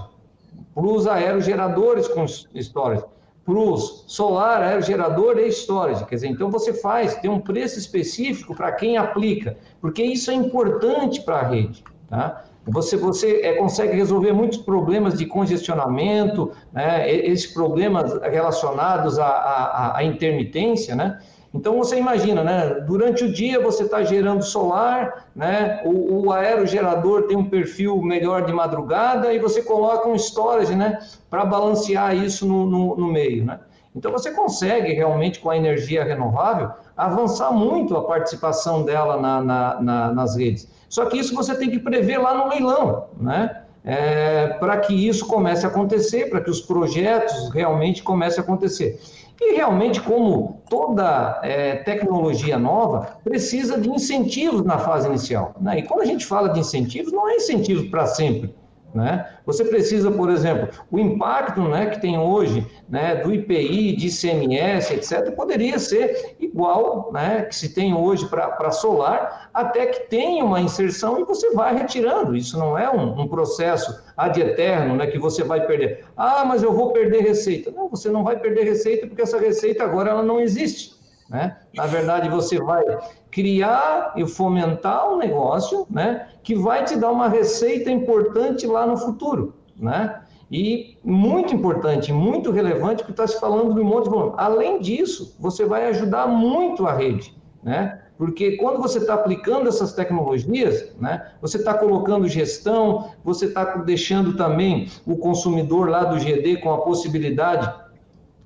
para 0.73 0.85
os 0.85 1.07
aerogeradores 1.07 2.07
com 2.07 2.25
storage, 2.25 3.03
para 3.45 3.53
os 3.53 4.03
solar, 4.07 4.61
aerogerador 4.61 5.37
e 5.37 5.47
storage. 5.47 6.03
Quer 6.05 6.15
dizer, 6.15 6.27
então 6.27 6.51
você 6.51 6.73
faz, 6.73 7.15
tem 7.15 7.31
um 7.31 7.39
preço 7.39 7.79
específico 7.79 8.53
para 8.53 8.73
quem 8.73 8.97
aplica, 8.97 9.55
porque 9.79 10.03
isso 10.03 10.29
é 10.29 10.33
importante 10.33 11.21
para 11.21 11.37
a 11.37 11.47
rede. 11.47 11.83
Tá? 12.09 12.43
Você, 12.67 12.97
você 12.97 13.41
é, 13.43 13.53
consegue 13.53 13.95
resolver 13.95 14.33
muitos 14.33 14.57
problemas 14.57 15.17
de 15.17 15.25
congestionamento, 15.25 16.51
né, 16.73 17.09
esses 17.09 17.47
problemas 17.53 18.19
relacionados 18.21 19.17
à, 19.17 19.27
à, 19.27 19.97
à 19.97 20.03
intermitência, 20.03 20.95
né? 20.95 21.19
Então 21.53 21.77
você 21.77 21.97
imagina, 21.97 22.43
né? 22.43 22.81
Durante 22.85 23.23
o 23.23 23.31
dia 23.31 23.59
você 23.59 23.83
está 23.83 24.03
gerando 24.03 24.43
solar, 24.43 25.27
né? 25.35 25.81
O, 25.85 26.25
o, 26.25 26.31
aerogerador 26.31 27.23
tem 27.23 27.37
um 27.37 27.49
perfil 27.49 28.01
melhor 28.01 28.45
de 28.45 28.53
madrugada 28.53 29.33
e 29.33 29.39
você 29.39 29.61
coloca 29.61 30.07
um 30.07 30.15
storage, 30.15 30.75
né? 30.75 30.99
Para 31.29 31.45
balancear 31.45 32.15
isso 32.15 32.45
no, 32.45 32.65
no, 32.65 32.95
no, 32.97 33.07
meio, 33.07 33.45
né? 33.45 33.59
Então 33.95 34.11
você 34.11 34.31
consegue 34.31 34.93
realmente 34.93 35.39
com 35.39 35.49
a 35.49 35.57
energia 35.57 36.03
renovável 36.03 36.69
avançar 36.95 37.51
muito 37.51 37.95
a 37.95 38.03
participação 38.03 38.83
dela 38.83 39.17
na, 39.17 39.41
na, 39.41 39.81
na, 39.81 40.13
nas 40.13 40.35
redes. 40.35 40.67
Só 40.89 41.05
que 41.05 41.17
isso 41.17 41.35
você 41.35 41.55
tem 41.55 41.69
que 41.69 41.79
prever 41.79 42.17
lá 42.17 42.33
no 42.33 42.47
leilão, 42.49 43.07
né? 43.19 43.63
É, 43.83 44.47
para 44.59 44.77
que 44.79 44.93
isso 45.07 45.25
comece 45.27 45.65
a 45.65 45.69
acontecer, 45.69 46.29
para 46.29 46.41
que 46.41 46.49
os 46.49 46.59
projetos 46.59 47.49
realmente 47.53 48.03
comecem 48.03 48.39
a 48.39 48.43
acontecer. 48.43 48.99
E 49.39 49.55
realmente, 49.55 50.01
como 50.01 50.61
toda 50.69 51.39
é, 51.43 51.75
tecnologia 51.77 52.57
nova, 52.57 53.17
precisa 53.23 53.79
de 53.79 53.89
incentivos 53.89 54.63
na 54.63 54.79
fase 54.79 55.07
inicial. 55.07 55.53
Né? 55.61 55.79
E 55.79 55.83
quando 55.83 56.01
a 56.01 56.05
gente 56.05 56.25
fala 56.25 56.49
de 56.49 56.59
incentivos, 56.59 57.13
não 57.13 57.29
é 57.29 57.35
incentivo 57.35 57.89
para 57.89 58.07
sempre. 58.07 58.53
Né? 58.97 59.27
Você 59.45 59.63
precisa, 59.63 60.09
por 60.09 60.27
exemplo, 60.27 60.69
o 60.89 60.97
impacto 60.97 61.61
né, 61.61 61.85
que 61.85 62.01
tem 62.01 62.17
hoje 62.17 62.65
né, 62.89 63.17
do 63.17 63.31
IPI, 63.31 63.95
de 63.95 64.07
ICMS, 64.07 64.91
etc., 64.95 65.35
poderia 65.35 65.77
ser 65.77 66.35
igual 66.39 67.11
né, 67.13 67.43
que 67.43 67.55
se 67.55 67.75
tem 67.75 67.93
hoje 67.93 68.25
para 68.25 68.71
solar, 68.71 69.51
até 69.53 69.85
que 69.85 70.09
tenha 70.09 70.43
uma 70.43 70.59
inserção 70.59 71.19
e 71.19 71.23
você 71.23 71.51
vai 71.51 71.77
retirando. 71.77 72.35
Isso 72.35 72.57
não 72.57 72.75
é 72.75 72.89
um, 72.89 73.21
um 73.21 73.27
processo 73.27 74.03
ad 74.17 74.41
eterno 74.41 74.95
né, 74.95 75.05
que 75.05 75.19
você 75.19 75.43
vai 75.43 75.67
perder. 75.67 76.03
Ah, 76.17 76.43
mas 76.43 76.63
eu 76.63 76.73
vou 76.73 76.91
perder 76.91 77.21
receita. 77.21 77.69
Não, 77.69 77.87
você 77.87 78.09
não 78.09 78.23
vai 78.23 78.39
perder 78.39 78.63
receita 78.63 79.05
porque 79.05 79.21
essa 79.21 79.37
receita 79.37 79.83
agora 79.83 80.09
ela 80.09 80.23
não 80.23 80.39
existe. 80.39 80.97
Né? 81.29 81.55
Na 81.77 81.85
verdade, 81.85 82.27
você 82.27 82.59
vai 82.59 82.83
criar 83.29 84.13
e 84.15 84.25
fomentar 84.27 85.13
um 85.13 85.17
negócio 85.17 85.85
né, 85.89 86.27
que 86.41 86.55
vai 86.55 86.83
te 86.83 86.95
dar 86.95 87.11
uma 87.11 87.29
receita 87.29 87.91
importante 87.91 88.65
lá 88.65 88.87
no 88.87 88.97
futuro. 88.97 89.53
Né? 89.79 90.21
E 90.51 90.97
muito 91.03 91.53
importante, 91.53 92.11
muito 92.11 92.51
relevante, 92.51 93.03
porque 93.03 93.11
está 93.11 93.27
se 93.27 93.39
falando 93.39 93.75
de 93.75 93.79
um 93.79 93.83
monte 93.83 94.05
de 94.05 94.09
volume. 94.09 94.33
Além 94.37 94.81
disso, 94.81 95.35
você 95.39 95.65
vai 95.65 95.87
ajudar 95.89 96.25
muito 96.25 96.87
a 96.87 96.93
rede. 96.93 97.35
Né? 97.61 98.01
Porque 98.17 98.57
quando 98.57 98.81
você 98.81 98.97
está 98.97 99.13
aplicando 99.13 99.69
essas 99.69 99.93
tecnologias, 99.93 100.95
né, 100.99 101.33
você 101.39 101.57
está 101.57 101.75
colocando 101.75 102.27
gestão, 102.27 103.11
você 103.23 103.45
está 103.45 103.75
deixando 103.75 104.35
também 104.35 104.89
o 105.05 105.15
consumidor 105.17 105.87
lá 105.87 106.03
do 106.03 106.17
GD 106.17 106.57
com 106.57 106.73
a 106.73 106.79
possibilidade 106.79 107.71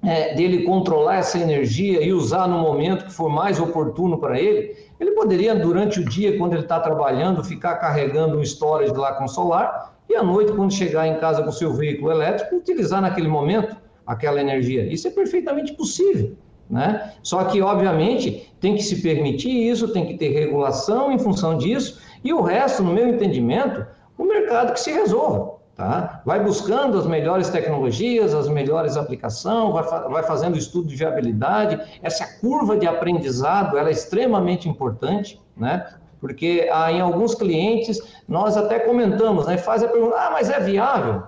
é, 0.04 0.34
dele 0.34 0.64
controlar 0.64 1.18
essa 1.18 1.38
energia 1.38 2.04
e 2.04 2.12
usar 2.12 2.48
no 2.48 2.58
momento 2.58 3.06
que 3.06 3.14
for 3.14 3.30
mais 3.30 3.60
oportuno 3.60 4.18
para 4.18 4.40
ele, 4.40 4.76
ele 5.00 5.12
poderia, 5.12 5.56
durante 5.56 6.00
o 6.00 6.06
dia, 6.06 6.38
quando 6.38 6.54
ele 6.54 6.64
está 6.64 6.80
trabalhando, 6.80 7.44
ficar 7.44 7.76
carregando 7.76 8.38
um 8.38 8.42
storage 8.42 8.94
lá 8.94 9.14
com 9.14 9.28
solar 9.28 9.96
e 10.10 10.16
à 10.16 10.24
noite, 10.24 10.52
quando 10.52 10.74
chegar 10.74 11.08
em 11.08 11.18
casa 11.20 11.44
com 11.44 11.52
seu 11.52 11.74
veículo 11.74 12.12
elétrico, 12.12 12.56
utilizar 12.56 13.02
naquele 13.02 13.28
momento 13.28 13.76
aquela 14.06 14.42
energia. 14.42 14.84
Isso 14.92 15.08
é 15.08 15.12
perfeitamente 15.12 15.74
possível. 15.74 16.36
Né? 16.70 17.14
Só 17.22 17.44
que, 17.46 17.62
obviamente, 17.62 18.52
tem 18.60 18.76
que 18.76 18.84
se 18.84 19.02
permitir 19.02 19.50
isso, 19.50 19.94
tem 19.94 20.06
que 20.06 20.18
ter 20.18 20.30
regulação 20.30 21.12
em 21.12 21.20
função 21.20 21.58
disso, 21.58 22.02
e 22.24 22.34
o 22.34 22.42
resto, 22.42 22.84
no 22.84 22.94
meu 22.94 23.08
entendimento, 23.08 23.86
o 24.18 24.26
mercado 24.26 24.74
que 24.74 24.80
se 24.80 24.92
resolva. 24.92 25.61
Tá? 25.76 26.22
Vai 26.26 26.44
buscando 26.44 26.98
as 26.98 27.08
melhores 27.08 27.50
tecnologias, 27.50 28.34
as 28.34 28.48
melhores 28.48 28.98
aplicações, 28.98 29.74
vai, 29.74 29.84
fa 29.84 30.08
vai 30.08 30.24
fazendo 30.24 30.58
estudo 30.58 30.88
de 30.88 30.96
viabilidade. 30.96 31.80
Essa 32.04 32.40
curva 32.40 32.78
de 32.78 32.86
aprendizado 32.86 33.78
é 33.78 33.90
extremamente 33.90 34.68
importante, 34.70 35.42
né? 35.56 35.88
porque 36.20 36.70
ah, 36.72 36.92
em 36.92 37.02
alguns 37.02 37.34
clientes 37.34 38.00
nós 38.28 38.56
até 38.56 38.80
comentamos, 38.80 39.48
né? 39.48 39.58
faz 39.58 39.82
a 39.82 39.88
pergunta, 39.88 40.16
ah, 40.18 40.30
mas 40.32 40.50
é 40.50 40.60
viável? 40.60 41.24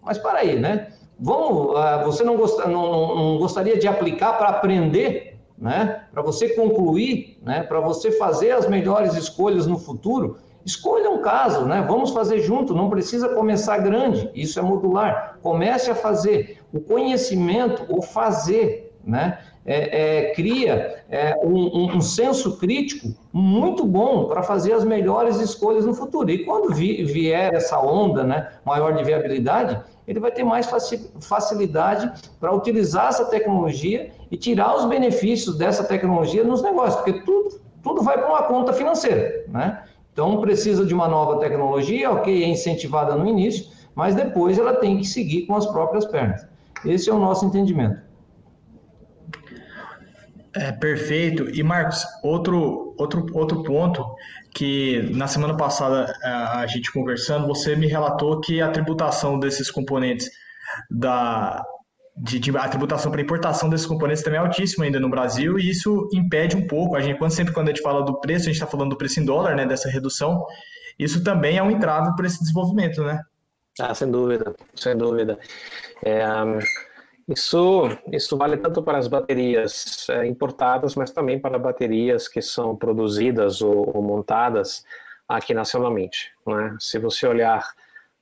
Mas 0.00 0.16
para 0.16 0.38
aí, 0.38 0.58
né? 0.58 0.88
Vamos, 1.18 1.76
ah, 1.76 2.02
você 2.04 2.22
não, 2.22 2.36
gost, 2.36 2.56
não, 2.66 3.16
não 3.16 3.38
gostaria 3.38 3.76
de 3.76 3.88
aplicar 3.88 4.34
para 4.34 4.48
aprender, 4.48 5.38
né? 5.58 6.04
Para 6.12 6.22
você 6.22 6.50
concluir, 6.50 7.38
né? 7.42 7.64
Para 7.64 7.80
você 7.80 8.12
fazer 8.12 8.52
as 8.52 8.68
melhores 8.68 9.14
escolhas 9.14 9.66
no 9.66 9.76
futuro? 9.76 10.38
Escolha 10.68 11.08
um 11.08 11.22
caso, 11.22 11.64
né? 11.64 11.82
Vamos 11.88 12.10
fazer 12.10 12.40
junto, 12.40 12.74
não 12.74 12.90
precisa 12.90 13.30
começar 13.30 13.78
grande, 13.78 14.30
isso 14.34 14.58
é 14.58 14.62
modular. 14.62 15.38
Comece 15.40 15.90
a 15.90 15.94
fazer. 15.94 16.58
O 16.70 16.78
conhecimento, 16.78 17.86
o 17.88 18.02
fazer, 18.02 18.94
né? 19.02 19.38
É, 19.64 20.26
é, 20.26 20.34
cria 20.34 21.02
é, 21.08 21.34
um, 21.42 21.96
um, 21.96 22.00
senso 22.02 22.58
crítico 22.58 23.14
muito 23.32 23.82
bom 23.84 24.26
para 24.26 24.42
fazer 24.42 24.74
as 24.74 24.84
melhores 24.84 25.40
escolhas 25.40 25.86
no 25.86 25.94
futuro. 25.94 26.30
E 26.30 26.44
quando 26.44 26.74
vi, 26.74 27.02
vier 27.02 27.54
essa 27.54 27.80
onda 27.80 28.22
né, 28.22 28.48
maior 28.62 28.94
de 28.94 29.02
viabilidade, 29.02 29.80
ele 30.06 30.20
vai 30.20 30.30
ter 30.30 30.44
mais 30.44 30.68
facilidade 31.20 32.12
para 32.38 32.54
utilizar 32.54 33.08
essa 33.08 33.24
tecnologia 33.24 34.10
e 34.30 34.36
tirar 34.36 34.76
os 34.76 34.84
benefícios 34.84 35.56
dessa 35.56 35.84
tecnologia 35.84 36.44
nos 36.44 36.62
negócios, 36.62 36.96
porque 36.96 37.22
tudo, 37.24 37.58
tudo 37.82 38.02
vai 38.02 38.18
para 38.18 38.28
uma 38.28 38.42
conta 38.42 38.74
financeira, 38.74 39.44
né? 39.48 39.82
Então, 40.18 40.40
precisa 40.40 40.84
de 40.84 40.92
uma 40.92 41.06
nova 41.06 41.38
tecnologia, 41.38 42.10
ok, 42.10 42.42
é 42.42 42.48
incentivada 42.48 43.14
no 43.14 43.24
início, 43.24 43.66
mas 43.94 44.16
depois 44.16 44.58
ela 44.58 44.74
tem 44.74 44.98
que 44.98 45.04
seguir 45.04 45.46
com 45.46 45.54
as 45.54 45.64
próprias 45.64 46.04
pernas. 46.04 46.44
Esse 46.84 47.08
é 47.08 47.12
o 47.12 47.20
nosso 47.20 47.46
entendimento. 47.46 48.02
É, 50.56 50.72
perfeito. 50.72 51.48
E 51.50 51.62
Marcos, 51.62 52.04
outro, 52.24 52.96
outro, 52.98 53.26
outro 53.32 53.62
ponto 53.62 54.04
que 54.52 55.08
na 55.14 55.28
semana 55.28 55.56
passada 55.56 56.12
a 56.24 56.66
gente 56.66 56.92
conversando, 56.92 57.46
você 57.46 57.76
me 57.76 57.86
relatou 57.86 58.40
que 58.40 58.60
a 58.60 58.72
tributação 58.72 59.38
desses 59.38 59.70
componentes 59.70 60.28
da 60.90 61.64
de, 62.20 62.38
de 62.38 62.56
a 62.56 62.68
tributação 62.68 63.10
para 63.10 63.20
importação 63.20 63.68
desses 63.68 63.86
componentes 63.86 64.22
também 64.22 64.38
é 64.38 64.42
altíssima 64.42 64.84
ainda 64.84 64.98
no 64.98 65.08
Brasil 65.08 65.58
e 65.58 65.70
isso 65.70 66.08
impede 66.12 66.56
um 66.56 66.66
pouco. 66.66 66.96
A 66.96 67.00
gente 67.00 67.18
quando 67.18 67.30
sempre 67.30 67.54
quando 67.54 67.68
a 67.68 67.70
gente 67.70 67.82
fala 67.82 68.02
do 68.04 68.20
preço, 68.20 68.42
a 68.42 68.46
gente 68.46 68.54
está 68.54 68.66
falando 68.66 68.90
do 68.90 68.96
preço 68.96 69.20
em 69.20 69.24
dólar, 69.24 69.54
né? 69.54 69.66
Dessa 69.66 69.88
redução. 69.88 70.44
Isso 70.98 71.22
também 71.22 71.58
é 71.58 71.62
um 71.62 71.70
entrave 71.70 72.14
para 72.16 72.26
esse 72.26 72.40
desenvolvimento, 72.40 73.02
né? 73.02 73.22
Ah, 73.80 73.94
sem 73.94 74.10
dúvida, 74.10 74.54
sem 74.74 74.96
dúvida. 74.96 75.38
É, 76.04 76.24
isso, 77.28 77.88
isso 78.10 78.36
vale 78.36 78.56
tanto 78.56 78.82
para 78.82 78.98
as 78.98 79.06
baterias 79.06 80.08
é, 80.08 80.26
importadas, 80.26 80.96
mas 80.96 81.12
também 81.12 81.38
para 81.38 81.58
baterias 81.58 82.26
que 82.26 82.42
são 82.42 82.74
produzidas 82.74 83.62
ou, 83.62 83.96
ou 83.96 84.02
montadas 84.02 84.84
aqui 85.28 85.54
nacionalmente. 85.54 86.32
Né? 86.46 86.74
Se 86.80 86.98
você 86.98 87.26
olhar 87.26 87.62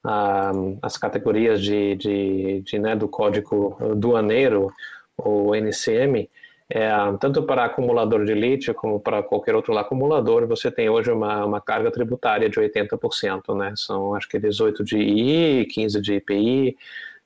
ah, 0.07 0.53
as 0.83 0.97
categorias 0.97 1.61
de, 1.61 1.97
de, 1.97 2.61
de 2.63 2.79
né, 2.79 2.95
do 2.95 3.09
código 3.09 3.77
duaneiro, 3.97 4.73
ou 5.17 5.55
NCM, 5.55 6.29
é, 6.69 6.91
tanto 7.21 7.45
para 7.45 7.65
acumulador 7.65 8.25
de 8.25 8.35
lítio 8.35 8.75
como 8.75 8.99
para 8.99 9.23
qualquer 9.23 9.55
outro 9.55 9.77
acumulador, 9.79 10.47
você 10.47 10.71
tem 10.71 10.89
hoje 10.91 11.11
uma, 11.11 11.45
uma 11.45 11.61
carga 11.61 11.91
tributária 11.93 12.49
de 12.49 12.59
80%, 12.59 13.57
né? 13.57 13.73
São 13.77 14.15
acho 14.15 14.29
que 14.29 14.39
18 14.39 14.85
de 14.85 14.99
II, 14.99 15.67
15 15.67 16.01
de 16.01 16.15
IPI, 16.15 16.77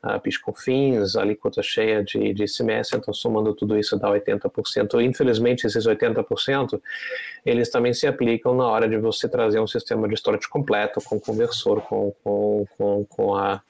uh, 0.04 0.20
PIS/COFINS, 0.20 1.16
alíquota 1.16 1.62
cheia 1.62 2.02
de, 2.02 2.32
de 2.32 2.44
ICMS, 2.44 2.96
então 2.96 3.12
somando 3.12 3.54
tudo 3.54 3.78
isso 3.78 3.96
dá 3.98 4.08
80%. 4.08 5.00
Infelizmente, 5.02 5.66
esses 5.66 5.86
80%, 5.86 6.80
eles 7.44 7.70
também 7.70 7.92
se 7.92 8.06
aplicam 8.06 8.54
na 8.54 8.66
hora 8.66 8.88
de 8.88 8.96
você 8.98 9.28
trazer 9.28 9.60
um 9.60 9.66
sistema 9.66 10.08
de 10.08 10.14
storage 10.14 10.48
completo, 10.48 11.00
com 11.04 11.18
conversor, 11.18 11.80
com, 11.82 12.12
com, 12.22 12.66
com, 12.76 13.04
com, 13.04 13.34
a, 13.34 13.62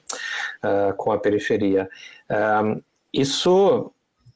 uh, 0.64 0.94
com 0.96 1.12
a 1.12 1.18
periferia. 1.18 1.88
Uh, 2.30 2.82
isso 3.12 3.92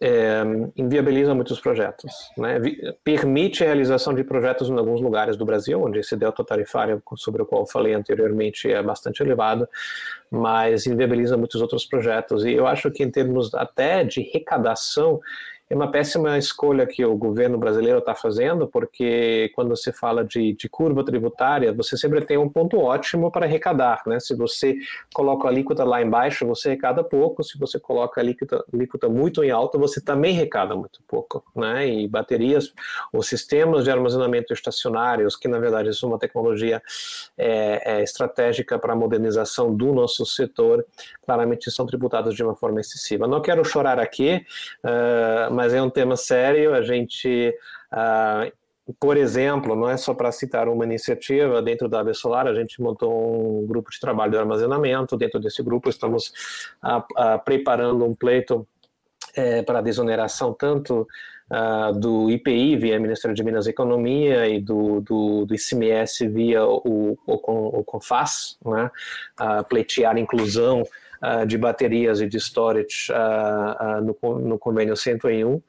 é, 0.06 0.42
inviabiliza 0.76 1.34
muitos 1.34 1.58
projetos. 1.58 2.12
Né? 2.36 2.60
Permite 3.02 3.62
a 3.62 3.66
realização 3.66 4.12
de 4.12 4.22
projetos 4.22 4.68
em 4.68 4.76
alguns 4.76 5.00
lugares 5.00 5.34
do 5.34 5.46
Brasil, 5.46 5.82
onde 5.82 5.98
esse 5.98 6.14
delta 6.14 6.44
tarifário 6.44 7.02
sobre 7.16 7.40
o 7.40 7.46
qual 7.46 7.62
eu 7.62 7.66
falei 7.66 7.94
anteriormente 7.94 8.70
é 8.70 8.82
bastante 8.82 9.22
elevado, 9.22 9.66
mas 10.30 10.86
inviabiliza 10.86 11.38
muitos 11.38 11.62
outros 11.62 11.86
projetos. 11.86 12.44
E 12.44 12.52
eu 12.52 12.66
acho 12.66 12.90
que 12.90 13.02
em 13.02 13.10
termos 13.10 13.54
até 13.54 14.04
de 14.04 14.20
arrecadação, 14.20 15.20
é 15.68 15.74
uma 15.74 15.90
péssima 15.90 16.36
escolha 16.36 16.86
que 16.86 17.04
o 17.04 17.16
governo 17.16 17.56
brasileiro 17.56 17.98
está 17.98 18.14
fazendo, 18.14 18.68
porque 18.68 19.50
quando 19.54 19.70
você 19.70 19.92
fala 19.92 20.22
de, 20.22 20.52
de, 20.52 20.68
curva 20.68 21.02
tributária, 21.02 21.72
você 21.72 21.96
sempre 21.96 22.20
tem 22.20 22.36
um 22.36 22.50
ponto 22.50 22.78
ótimo 22.78 23.30
para 23.30 23.46
arrecadar. 23.46 24.02
Né? 24.06 24.20
Se 24.20 24.34
você 24.34 24.76
coloca 25.14 25.48
a 25.48 25.50
alíquota 25.50 25.82
lá 25.82 26.02
embaixo, 26.02 26.46
você 26.46 26.68
arrecada 26.68 27.02
pouco, 27.02 27.42
se 27.42 27.58
você 27.58 27.80
coloca 27.80 28.20
a 28.20 28.22
alíquota, 28.22 28.62
alíquota 28.72 29.08
muito 29.08 29.42
em 29.42 29.50
alta, 29.50 29.78
você 29.78 30.02
também 30.02 30.36
arrecada 30.36 30.76
muito 30.76 31.00
pouco. 31.08 31.42
Né? 31.56 31.88
E 31.88 32.08
baterias, 32.08 32.72
os 33.10 33.26
sistemas 33.26 33.84
de 33.84 33.90
armazenamento 33.90 34.52
estacionários, 34.52 35.34
que 35.34 35.48
na 35.48 35.58
verdade 35.58 35.94
são 35.94 36.10
uma 36.10 36.18
tecnologia 36.18 36.82
é, 37.38 37.98
é, 37.98 38.02
estratégica 38.02 38.78
para 38.78 38.92
a 38.92 38.96
modernização 38.96 39.74
do 39.74 39.94
nosso 39.94 40.26
setor, 40.26 40.84
claramente 41.24 41.70
são 41.70 41.86
tributados 41.86 42.34
de 42.34 42.42
uma 42.42 42.54
forma 42.54 42.80
excessiva. 42.80 43.26
Não 43.26 43.40
quero 43.40 43.64
chorar 43.64 43.98
aqui, 43.98 44.44
uh, 44.84 45.53
mas 45.54 45.72
é 45.72 45.80
um 45.80 45.90
tema 45.90 46.16
sério. 46.16 46.74
A 46.74 46.82
gente, 46.82 47.54
uh, 47.92 48.94
por 48.98 49.16
exemplo, 49.16 49.74
não 49.76 49.88
é 49.88 49.96
só 49.96 50.12
para 50.12 50.32
citar 50.32 50.68
uma 50.68 50.84
iniciativa 50.84 51.62
dentro 51.62 51.88
da 51.88 52.00
AB 52.00 52.14
Solar, 52.14 52.46
a 52.46 52.54
gente 52.54 52.80
montou 52.82 53.62
um 53.62 53.66
grupo 53.66 53.90
de 53.90 54.00
trabalho 54.00 54.32
de 54.32 54.38
armazenamento. 54.38 55.16
Dentro 55.16 55.40
desse 55.40 55.62
grupo, 55.62 55.88
estamos 55.88 56.32
uh, 56.82 57.38
preparando 57.44 58.04
um 58.04 58.14
pleito 58.14 58.66
é, 59.36 59.62
para 59.62 59.80
desoneração 59.80 60.52
tanto 60.52 61.06
Uh, 61.44 61.92
do 62.00 62.30
IPI 62.30 62.74
via 62.76 62.98
Ministério 62.98 63.36
de 63.36 63.44
Minas 63.44 63.66
e 63.66 63.70
Economia 63.70 64.48
e 64.48 64.58
do, 64.58 65.02
do, 65.02 65.44
do 65.44 65.54
ICMS 65.54 66.26
via 66.26 66.64
o, 66.64 67.18
o, 67.26 67.80
o 67.80 67.84
CONFAS, 67.84 68.58
né? 68.64 68.90
uh, 69.38 69.62
pleitear 69.68 70.16
inclusão 70.16 70.84
de 71.46 71.58
baterias 71.58 72.20
e 72.20 72.26
de 72.26 72.38
storage 72.38 73.10
uh, 73.10 73.98
uh, 73.98 74.16
no, 74.22 74.38
no 74.40 74.58
convênio 74.58 74.96
101 74.96 75.60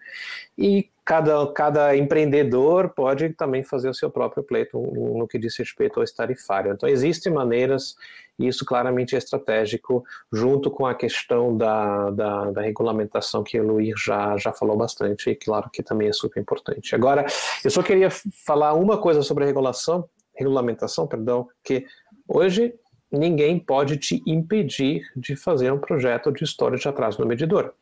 e 0.58 0.90
cada, 1.06 1.46
cada 1.54 1.96
empreendedor 1.96 2.90
pode 2.90 3.30
também 3.30 3.64
fazer 3.64 3.90
o 3.90 3.94
seu 3.94 4.10
próprio 4.10 4.44
pleito 4.44 4.80
no, 4.80 5.28
que 5.28 5.38
diz 5.38 5.56
respeito 5.58 6.00
ao 6.00 6.04
estarifário. 6.04 6.74
Então, 6.74 6.90
existem 6.90 7.32
maneiras, 7.32 7.96
e 8.40 8.48
isso 8.48 8.66
claramente 8.66 9.14
é 9.14 9.18
estratégico, 9.20 10.04
junto 10.34 10.72
com 10.72 10.86
a 10.86 10.96
questão 10.96 11.56
da, 11.56 12.10
da, 12.10 12.52
da 12.52 12.62
regulamentação 12.62 13.44
que 13.44 13.60
o 13.60 13.68
Luir 13.68 13.94
já, 13.98 14.36
já 14.38 14.52
falou 14.52 14.76
bastante, 14.76 15.30
e 15.30 15.36
claro 15.36 15.70
que 15.70 15.84
também 15.84 16.08
é 16.08 16.14
super 16.14 16.42
importante. 16.42 16.96
Agora, 16.96 17.26
eu 17.64 17.70
só 17.70 17.84
queria 17.84 18.10
falar 18.10 18.74
uma 18.74 18.98
coisa 18.98 19.22
sobre 19.22 19.44
a 19.44 19.48
regulação, 19.48 20.10
regulamentação, 20.34 21.06
perdão, 21.06 21.48
que 21.64 21.86
hoje 22.28 22.74
ninguém 23.12 23.60
pode 23.60 23.98
te 23.98 24.22
impedir 24.26 25.02
de 25.16 25.36
fazer 25.36 25.72
um 25.72 25.80
projeto 25.80 26.32
de 26.32 26.44
história 26.44 26.78
de 26.78 26.88
atraso 26.88 27.22
no 27.22 27.28
medidor. 27.28 27.74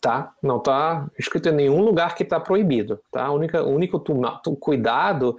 Tá? 0.00 0.32
Não 0.42 0.56
está 0.56 1.10
escrito 1.18 1.48
em 1.50 1.52
nenhum 1.52 1.80
lugar 1.82 2.14
que 2.14 2.22
está 2.22 2.40
proibido. 2.40 3.00
Tá? 3.12 3.30
O 3.30 3.36
único, 3.36 3.58
único 3.58 3.98
tu, 3.98 4.56
cuidado 4.56 5.36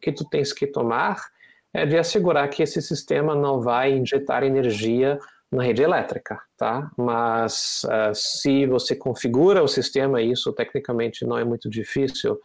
que 0.00 0.12
tu 0.12 0.24
tens 0.28 0.52
que 0.52 0.66
tomar 0.66 1.16
é 1.72 1.84
de 1.84 1.98
assegurar 1.98 2.48
que 2.48 2.62
esse 2.62 2.80
sistema 2.80 3.34
não 3.34 3.60
vai 3.60 3.92
injetar 3.92 4.44
energia 4.44 5.18
na 5.50 5.62
rede 5.62 5.82
elétrica, 5.82 6.40
tá? 6.56 6.90
Mas 6.96 7.84
uh, 7.84 8.14
se 8.14 8.66
você 8.66 8.94
configura 8.94 9.62
o 9.62 9.68
sistema, 9.68 10.20
isso 10.20 10.52
tecnicamente 10.52 11.24
não 11.24 11.38
é 11.38 11.44
muito 11.44 11.70
difícil, 11.70 12.38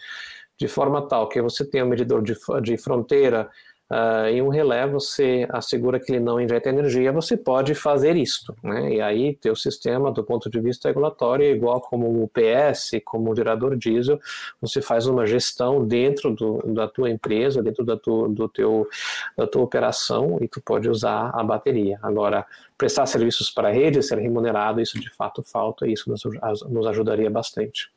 de 0.58 0.68
forma 0.68 1.08
tal 1.08 1.28
que 1.28 1.42
você 1.42 1.66
tem 1.66 1.82
um 1.82 1.88
medidor 1.88 2.22
de, 2.22 2.36
de 2.62 2.78
fronteira 2.78 3.50
uh, 3.90 4.28
em 4.28 4.42
um 4.42 4.50
relé 4.50 4.88
você 4.88 5.48
assegura 5.50 6.00
que 6.00 6.12
ele 6.12 6.20
não 6.20 6.40
injeta 6.40 6.70
energia, 6.70 7.12
você 7.12 7.36
pode 7.36 7.74
fazer 7.74 8.16
isto, 8.16 8.56
né? 8.64 8.94
E 8.94 9.02
aí 9.02 9.36
teu 9.36 9.56
sistema, 9.56 10.12
do 10.12 10.24
ponto 10.24 10.50
de 10.50 10.60
vista 10.60 10.88
regulatório, 10.88 11.46
é 11.46 11.52
igual 11.52 11.82
como 11.82 12.24
o 12.24 12.28
PS, 12.28 13.02
como 13.04 13.32
o 13.32 13.36
gerador 13.36 13.76
diesel, 13.76 14.20
você 14.62 14.82
faz 14.82 15.08
uma 15.08 15.26
gestão 15.26 15.86
dentro 15.86 16.34
do, 16.34 16.62
da 16.74 16.88
tua 16.88 17.10
empresa, 17.10 17.64
dentro 17.64 17.84
da, 17.84 17.98
tu, 17.98 18.28
do 18.28 18.48
teu, 18.48 18.88
da 19.36 19.48
tua 19.48 19.64
operação 19.64 20.38
e 20.42 20.48
tu 20.48 20.62
pode 20.62 20.90
usar 20.90 21.32
a 21.34 21.44
bateria. 21.44 21.98
Agora, 22.02 22.46
prestar 22.78 23.06
serviços 23.06 23.50
para 23.50 23.70
a 23.70 23.72
rede, 23.72 24.04
ser 24.04 24.20
remunerado, 24.20 24.82
isso 24.82 25.00
de 25.00 25.10
fato 25.10 25.44
falta 25.44 25.88
e 25.88 25.94
isso 25.94 26.10
nos, 26.10 26.22
nos 26.70 26.88
ajudaria 26.88 27.30
bastante. 27.30 27.92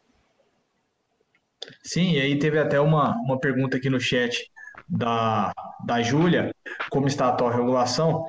Sim, 1.82 2.14
e 2.14 2.20
aí 2.20 2.38
teve 2.38 2.58
até 2.58 2.80
uma, 2.80 3.14
uma 3.18 3.38
pergunta 3.38 3.76
aqui 3.76 3.88
no 3.88 4.00
chat 4.00 4.50
da, 4.92 5.52
da 5.86 6.02
Júlia, 6.02 6.54
como 6.90 7.06
está 7.06 7.26
a 7.26 7.28
atual 7.30 7.50
regulação. 7.50 8.26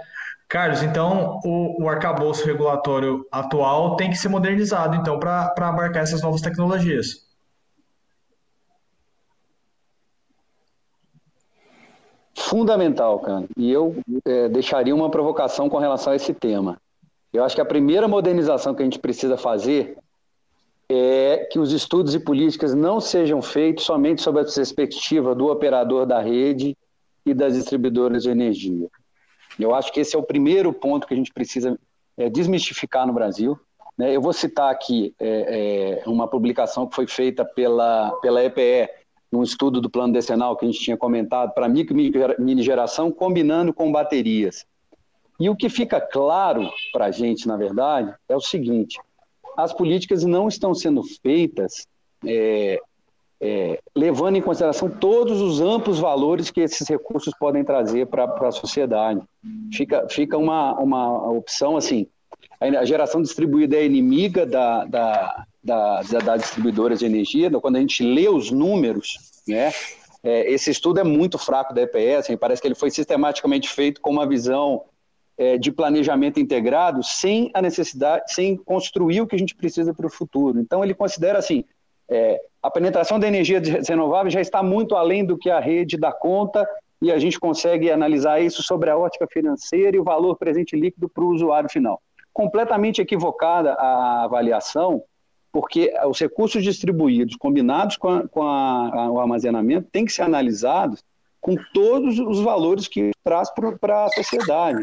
Carlos, 0.48 0.82
então 0.82 1.40
o, 1.44 1.84
o 1.84 1.90
arcabouço 1.90 2.46
regulatório 2.46 3.26
atual 3.32 3.98
tem 3.98 4.10
que 4.10 4.16
ser 4.16 4.30
modernizado, 4.30 4.96
então, 4.96 5.20
para 5.20 5.52
abarcar 5.58 6.04
essas 6.04 6.22
novas 6.22 6.42
tecnologias. 6.42 7.28
Fundamental, 12.36 13.20
cara. 13.20 13.46
E 13.58 13.72
eu 13.72 13.96
é, 14.26 14.48
deixaria 14.48 14.96
uma 14.96 15.10
provocação 15.10 15.70
com 15.70 15.78
relação 15.78 16.14
a 16.14 16.16
esse 16.16 16.34
tema. 16.34 16.78
Eu 17.32 17.44
acho 17.44 17.56
que 17.56 17.62
a 17.62 17.66
primeira 17.66 18.08
modernização 18.08 18.76
que 18.76 18.82
a 18.82 18.86
gente 18.86 19.00
precisa 19.00 19.38
fazer 19.38 19.98
é 20.90 21.48
que 21.52 21.60
os 21.60 21.72
estudos 21.72 22.14
e 22.14 22.20
políticas 22.20 22.74
não 22.74 23.00
sejam 23.00 23.42
feitos 23.42 23.86
somente 23.86 24.22
sob 24.22 24.40
a 24.40 24.44
perspectiva 24.44 25.34
do 25.34 25.48
operador 25.48 26.06
da 26.06 26.20
rede 26.20 26.78
e 27.26 27.34
das 27.34 27.54
distribuidoras 27.54 28.24
de 28.24 28.30
energia. 28.30 28.90
Eu 29.60 29.74
acho 29.74 29.92
que 29.92 30.00
esse 30.00 30.16
é 30.16 30.20
o 30.20 30.24
primeiro 30.24 30.74
ponto 30.74 31.08
que 31.08 31.14
a 31.14 31.18
gente 31.18 31.34
precisa 31.34 31.78
é, 32.18 32.30
desmistificar 32.30 33.08
no 33.08 33.14
Brasil. 33.14 33.60
Né? 33.98 34.16
Eu 34.16 34.22
vou 34.22 34.34
citar 34.34 34.72
aqui 34.72 35.14
é, 35.20 36.02
é, 36.06 36.10
uma 36.10 36.28
publicação 36.28 36.88
que 36.88 36.96
foi 36.96 37.08
feita 37.08 37.46
pela, 37.46 38.12
pela 38.22 38.44
EPE, 38.44 38.90
num 39.32 39.44
estudo 39.44 39.82
do 39.82 39.90
plano 39.90 40.14
decenal 40.14 40.56
que 40.56 40.66
a 40.66 40.68
gente 40.68 40.84
tinha 40.84 40.98
comentado, 40.98 41.54
para 41.54 41.68
micro 41.68 41.96
mini 41.96 42.62
geração, 42.62 43.12
combinando 43.12 43.74
com 43.74 43.92
baterias. 43.92 44.66
E 45.40 45.50
o 45.50 45.56
que 45.56 45.70
fica 45.70 46.00
claro 46.00 46.70
para 46.92 47.06
a 47.06 47.12
gente, 47.12 47.48
na 47.48 47.58
verdade, 47.58 48.14
é 48.30 48.36
o 48.36 48.40
seguinte: 48.40 49.00
as 49.58 49.74
políticas 49.74 50.24
não 50.24 50.48
estão 50.48 50.74
sendo 50.74 51.04
feitas 51.04 51.88
é, 52.26 52.80
é, 53.42 53.80
levando 53.94 54.38
em 54.38 54.42
consideração 54.42 54.90
todos 54.90 55.42
os 55.42 55.60
amplos 55.60 56.00
valores 56.00 56.50
que 56.50 56.62
esses 56.62 56.88
recursos 56.88 57.34
podem 57.38 57.64
trazer 57.64 58.08
para 58.08 58.24
a 58.26 58.52
sociedade. 58.52 59.22
Fica, 59.74 60.08
fica 60.10 60.38
uma, 60.38 60.74
uma 60.80 61.30
opção 61.30 61.76
assim: 61.76 62.08
a 62.62 62.86
geração 62.86 63.22
distribuída 63.22 63.76
é 63.76 63.86
inimiga 63.86 64.46
da, 64.46 64.86
da, 64.86 65.46
da, 65.62 66.02
da 66.02 66.38
distribuidora 66.38 66.96
de 66.96 67.06
energia. 67.06 67.52
Quando 67.60 67.76
a 67.76 67.80
gente 67.80 68.02
lê 68.02 68.30
os 68.30 68.50
números, 68.50 69.18
né, 69.46 69.74
é, 70.24 70.50
esse 70.50 70.72
estudo 70.72 71.02
é 71.02 71.04
muito 71.04 71.38
fraco 71.38 71.74
da 71.74 71.82
EPS, 71.82 72.34
parece 72.40 72.62
que 72.62 72.68
ele 72.70 72.76
foi 72.76 72.90
sistematicamente 72.90 73.68
feito 73.68 74.00
com 74.00 74.10
uma 74.10 74.26
visão 74.26 74.86
é, 75.38 75.58
de 75.58 75.72
planejamento 75.72 76.40
integrado 76.40 77.04
sem 77.04 77.50
a 77.54 77.62
necessidade, 77.62 78.24
sem 78.28 78.56
construir 78.56 79.22
o 79.22 79.28
que 79.28 79.36
a 79.36 79.40
gente 79.40 79.56
precisa 79.56 79.94
para 79.94 80.08
o 80.08 80.10
futuro. 80.10 80.60
Então 80.60 80.84
ele 80.84 80.94
considera 80.94 81.40
assim, 81.40 81.64
é, 82.10 82.40
a 82.62 82.70
penetração 82.70 83.20
da 83.20 83.28
energia 83.28 83.62
renovável 83.88 84.32
já 84.32 84.42
está 84.42 84.62
muito 84.62 84.96
além 84.96 85.26
do 85.26 85.38
que 85.38 85.50
a 85.50 85.60
rede 85.60 85.98
dá 85.98 86.12
conta 86.12 86.68
e 87.02 87.12
a 87.12 87.18
gente 87.18 87.40
consegue 87.40 87.92
analisar 87.92 88.42
isso 88.42 88.64
sobre 88.64 88.90
a 88.90 88.98
ótica 88.98 89.28
financeira 89.28 89.98
e 89.98 90.00
o 90.00 90.04
valor 90.04 90.38
presente 90.38 90.76
líquido 90.76 91.10
para 91.10 91.24
o 91.24 91.34
usuário 91.34 91.70
final. 91.70 92.02
Completamente 92.32 93.02
equivocada 93.02 93.74
a 93.74 94.24
avaliação, 94.24 95.04
porque 95.52 95.94
os 96.08 96.20
recursos 96.20 96.64
distribuídos, 96.64 97.36
combinados 97.36 97.98
com, 97.98 98.10
a, 98.10 98.28
com 98.28 98.42
a, 98.44 99.12
o 99.12 99.20
armazenamento, 99.20 99.90
têm 99.92 100.06
que 100.06 100.14
ser 100.14 100.24
analisados 100.24 101.04
com 101.42 101.56
todos 101.74 102.18
os 102.20 102.40
valores 102.40 102.88
que 102.88 103.12
traz 103.22 103.50
para 103.52 104.06
a 104.06 104.10
sociedade. 104.10 104.80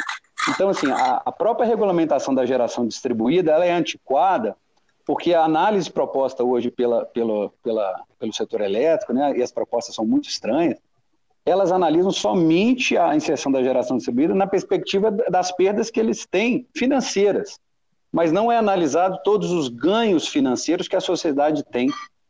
Então, 0.49 0.69
assim, 0.71 0.91
a, 0.91 1.23
a, 1.25 1.33
própria 1.33 1.67
regulamentação 1.67 2.35
da 2.35 2.47
geração 2.47 2.87
distribuída 2.87 3.53
ela 3.53 3.65
é 3.65 3.73
antiquada, 3.73 4.57
porque 5.05 5.35
a 5.35 5.45
análise 5.45 5.91
proposta 5.91 6.43
hoje 6.43 6.71
pela, 6.71 7.05
pela, 7.07 7.51
pela, 7.63 8.05
pelo 8.19 8.33
setor 8.33 8.61
elétrico, 8.63 9.13
né, 9.13 9.37
e 9.37 9.43
as 9.43 9.53
propostas 9.53 9.95
são 9.95 10.05
muito 10.05 10.29
estranhas, 10.29 10.79
elas 11.45 11.73
analisam 11.73 12.11
somente 12.11 12.97
a 12.97 13.15
inserção 13.17 13.51
da 13.51 13.63
geração 13.63 13.97
distribuída 13.97 14.35
na 14.35 14.47
perspectiva 14.47 15.11
das 15.11 15.51
perdas 15.53 15.91
que 15.91 15.99
eles 15.99 16.27
têm 16.27 16.67
financeiras, 16.77 17.59
mas 18.13 18.33
não 18.33 18.51
é 18.51 18.57
analisado 18.57 19.21
todos 19.25 19.51
os 19.51 19.69
ganhos 19.69 20.29
financeiros 20.29 20.89
que 20.89 20.97
a 20.97 21.01
sociedade 21.01 21.65
tem, 21.65 21.89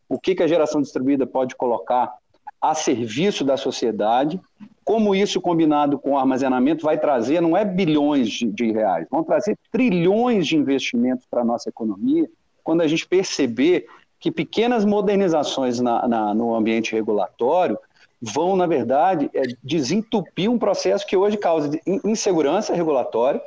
o 0.08 0.18
que, 0.18 0.34
que 0.34 0.42
a 0.42 0.48
geração 0.48 0.80
distribuída 0.80 1.26
pode 1.26 1.54
colocar 1.56 2.12
a 2.60 2.74
serviço 2.74 3.44
da 3.44 3.56
sociedade, 3.56 4.40
como 4.84 5.14
isso 5.14 5.40
combinado 5.40 5.98
com 5.98 6.12
o 6.12 6.18
armazenamento 6.18 6.84
vai 6.84 6.98
trazer, 6.98 7.40
não 7.40 7.56
é 7.56 7.64
bilhões 7.64 8.28
de, 8.28 8.46
de 8.46 8.72
reais, 8.72 9.06
vão 9.10 9.22
trazer 9.22 9.56
trilhões 9.70 10.46
de 10.46 10.56
investimentos 10.56 11.26
para 11.30 11.42
a 11.42 11.44
nossa 11.44 11.68
economia, 11.68 12.28
quando 12.62 12.82
a 12.82 12.88
gente 12.88 13.06
perceber 13.06 13.86
que 14.18 14.30
pequenas 14.30 14.84
modernizações 14.84 15.80
na, 15.80 16.06
na, 16.06 16.34
no 16.34 16.54
ambiente 16.54 16.92
regulatório 16.92 17.78
vão, 18.20 18.54
na 18.54 18.66
verdade, 18.66 19.30
é, 19.32 19.42
desentupir 19.64 20.50
um 20.50 20.58
processo 20.58 21.06
que 21.06 21.16
hoje 21.16 21.38
causa 21.38 21.70
insegurança 22.04 22.74
regulatória. 22.74 23.40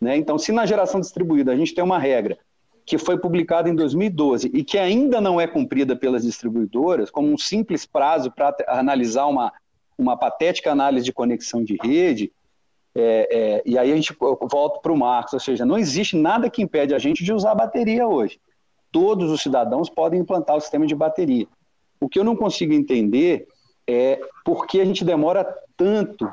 Né? 0.00 0.16
Então, 0.16 0.36
se 0.36 0.50
na 0.50 0.66
geração 0.66 1.00
distribuída 1.00 1.52
a 1.52 1.56
gente 1.56 1.74
tem 1.74 1.84
uma 1.84 1.98
regra 1.98 2.36
que 2.86 2.96
foi 2.96 3.18
publicada 3.18 3.68
em 3.68 3.74
2012 3.74 4.48
e 4.54 4.62
que 4.62 4.78
ainda 4.78 5.20
não 5.20 5.40
é 5.40 5.46
cumprida 5.48 5.96
pelas 5.96 6.22
distribuidoras, 6.22 7.10
como 7.10 7.32
um 7.32 7.36
simples 7.36 7.84
prazo 7.84 8.30
para 8.30 8.54
analisar 8.68 9.26
uma, 9.26 9.52
uma 9.98 10.16
patética 10.16 10.70
análise 10.70 11.04
de 11.04 11.12
conexão 11.12 11.64
de 11.64 11.76
rede, 11.82 12.32
é, 12.94 13.28
é, 13.30 13.62
e 13.66 13.76
aí 13.76 13.92
a 13.92 13.96
gente 13.96 14.16
volta 14.18 14.78
para 14.80 14.92
o 14.92 14.96
Marcos, 14.96 15.34
ou 15.34 15.40
seja, 15.40 15.66
não 15.66 15.76
existe 15.76 16.16
nada 16.16 16.48
que 16.48 16.62
impede 16.62 16.94
a 16.94 16.98
gente 16.98 17.24
de 17.24 17.32
usar 17.32 17.56
bateria 17.56 18.06
hoje. 18.06 18.40
Todos 18.92 19.30
os 19.32 19.42
cidadãos 19.42 19.90
podem 19.90 20.20
implantar 20.20 20.56
o 20.56 20.60
sistema 20.60 20.86
de 20.86 20.94
bateria. 20.94 21.46
O 22.00 22.08
que 22.08 22.18
eu 22.18 22.24
não 22.24 22.36
consigo 22.36 22.72
entender 22.72 23.48
é 23.86 24.20
por 24.44 24.66
que 24.66 24.80
a 24.80 24.84
gente 24.84 25.04
demora 25.04 25.44
tanto 25.76 26.30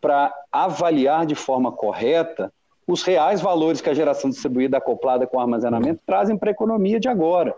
para 0.00 0.32
avaliar 0.52 1.24
de 1.24 1.34
forma 1.34 1.72
correta 1.72 2.52
os 2.86 3.02
reais 3.02 3.40
valores 3.40 3.80
que 3.80 3.88
a 3.88 3.94
geração 3.94 4.30
distribuída 4.30 4.76
acoplada 4.76 5.26
com 5.26 5.40
armazenamento 5.40 6.00
trazem 6.06 6.36
para 6.36 6.50
a 6.50 6.52
economia 6.52 7.00
de 7.00 7.08
agora. 7.08 7.54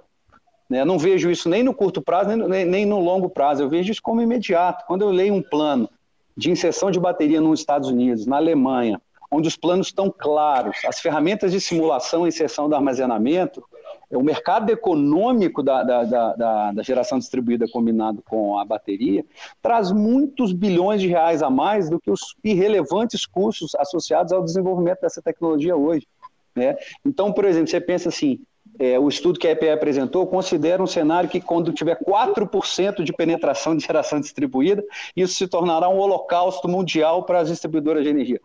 Né? 0.69 0.85
Não 0.85 0.99
vejo 0.99 1.31
isso 1.31 1.49
nem 1.49 1.63
no 1.63 1.75
curto 1.75 2.01
prazo, 2.01 2.37
nem, 2.37 2.65
nem 2.65 2.87
no 2.87 3.01
longo 3.01 3.29
prazo, 3.29 3.63
eu 3.63 3.69
vejo 3.69 3.91
isso 3.91 4.03
como 4.03 4.21
imediato. 4.21 4.85
Quando 4.87 5.03
eu 5.03 5.11
leio 5.11 5.35
um 5.35 5.43
plano 5.43 5.89
de 6.37 6.51
inserção 6.51 6.91
de 6.91 7.01
bateria 7.01 7.41
nos 7.41 7.61
Estados 7.61 7.89
Unidos, 7.89 8.27
na 8.27 8.37
Alemanha, 8.37 9.01
onde 9.31 9.49
os 9.49 9.57
planos 9.57 9.89
estão 9.89 10.13
claros, 10.17 10.77
as 10.87 11.01
ferramentas 11.01 11.53
de 11.53 11.61
simulação 11.61 12.25
e 12.25 12.29
inserção 12.29 12.69
do 12.69 12.75
armazenamento, 12.75 13.63
o 14.11 14.23
mercado 14.23 14.71
econômico 14.71 15.63
da, 15.63 15.83
da, 15.83 16.05
da, 16.05 16.73
da, 16.73 16.83
geração 16.83 17.19
distribuída 17.19 17.67
combinado 17.69 18.23
com 18.23 18.59
a 18.59 18.65
bateria 18.65 19.25
traz 19.61 19.91
muitos 19.91 20.53
bilhões 20.53 21.01
de 21.01 21.09
reais 21.09 21.43
a 21.43 21.51
mais 21.51 21.91
do 21.91 22.01
que 22.01 22.11
os 22.11 22.37
irrelevantes 22.45 23.27
custos 23.27 23.75
associados 23.75 24.33
ao 24.33 24.45
desenvolvimento 24.45 25.01
dessa 25.01 25.21
tecnologia 25.21 25.77
hoje. 25.77 26.07
Né? 26.55 26.77
Então, 27.05 27.33
por 27.33 27.45
exemplo, 27.45 27.69
você 27.69 27.81
pensa 27.81 28.09
assim, 28.09 28.41
é, 28.79 28.99
o 28.99 29.09
estudo 29.09 29.39
que 29.39 29.49
a 29.49 29.51
EPE 29.51 29.71
apresentou 29.71 30.27
considera 30.27 30.83
um 30.83 30.87
cenário 30.87 31.29
que 31.29 31.41
quando 31.41 31.73
tiver 31.73 31.99
4% 31.99 33.03
de 33.03 33.13
penetração 33.13 33.77
de 33.77 33.85
geração 33.85 34.21
distribuída, 34.21 34.85
isso 35.17 35.35
se 35.35 35.49
tornará 35.49 35.89
um 35.89 35.99
holocausto 35.99 36.69
mundial 36.69 37.25
para 37.25 37.41
as 37.41 37.49
distribuidoras 37.49 38.05
de 38.05 38.11
energia 38.11 38.41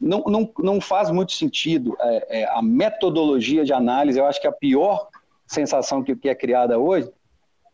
não, 0.00 0.22
não, 0.26 0.50
não 0.58 0.80
faz 0.80 1.10
muito 1.10 1.32
sentido 1.32 1.96
é, 2.00 2.40
é, 2.40 2.44
a 2.48 2.62
metodologia 2.62 3.64
de 3.64 3.72
análise. 3.72 4.18
Eu 4.18 4.26
acho 4.26 4.40
que 4.40 4.46
a 4.46 4.52
pior 4.52 5.08
sensação 5.46 6.02
que, 6.02 6.16
que 6.16 6.28
é 6.28 6.34
criada 6.34 6.78
hoje 6.78 7.10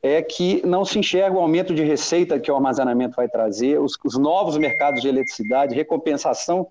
é 0.03 0.23
que 0.23 0.65
não 0.67 0.85
se 0.85 0.99
enxerga 0.99 1.37
o 1.37 1.41
aumento 1.41 1.75
de 1.75 1.83
receita 1.83 2.39
que 2.39 2.51
o 2.51 2.55
armazenamento 2.55 3.17
vai 3.17 3.29
trazer, 3.29 3.81
os, 3.81 3.95
os 4.05 4.19
novos 4.19 4.57
mercados 4.57 5.01
de 5.03 5.09
eletricidade, 5.09 5.75
recompensação, 5.75 6.69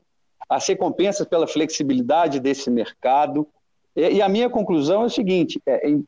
as 0.48 0.68
recompensas 0.68 1.28
pela 1.28 1.48
flexibilidade 1.48 2.40
desse 2.40 2.70
mercado. 2.70 3.48
E, 3.96 4.16
e 4.16 4.22
a 4.22 4.30
minha 4.30 4.50
conclusão 4.50 5.04
é 5.04 5.06
o 5.06 5.10
seguinte: 5.10 5.60
é, 5.66 5.90
em, 5.90 6.06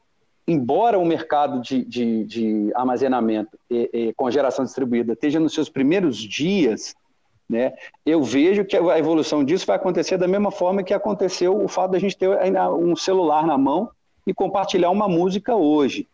embora 0.48 0.98
o 0.98 1.06
mercado 1.06 1.62
de, 1.62 1.84
de, 1.84 2.24
de 2.26 2.72
armazenamento 2.76 3.58
e, 3.70 3.90
e, 3.94 4.14
com 4.14 4.30
geração 4.32 4.64
distribuída 4.64 5.14
esteja 5.14 5.40
nos 5.40 5.54
seus 5.54 5.70
primeiros 5.70 6.18
dias, 6.18 6.96
né? 7.50 7.74
Eu 8.06 8.24
vejo 8.24 8.66
que 8.66 8.76
a 8.76 9.00
evolução 9.00 9.44
disso 9.44 9.66
vai 9.66 9.78
acontecer 9.78 10.18
da 10.18 10.28
mesma 10.28 10.52
forma 10.52 10.84
que 10.84 10.94
aconteceu 10.94 11.62
o 11.64 11.68
fato 11.68 11.92
da 11.92 12.00
gente 12.00 12.18
ter 12.18 12.30
um 12.74 12.96
celular 12.96 13.46
na 13.46 13.58
mão 13.58 13.90
e 14.26 14.34
compartilhar 14.34 14.90
uma 14.90 15.08
música 15.08 15.56
hoje. 15.56 16.08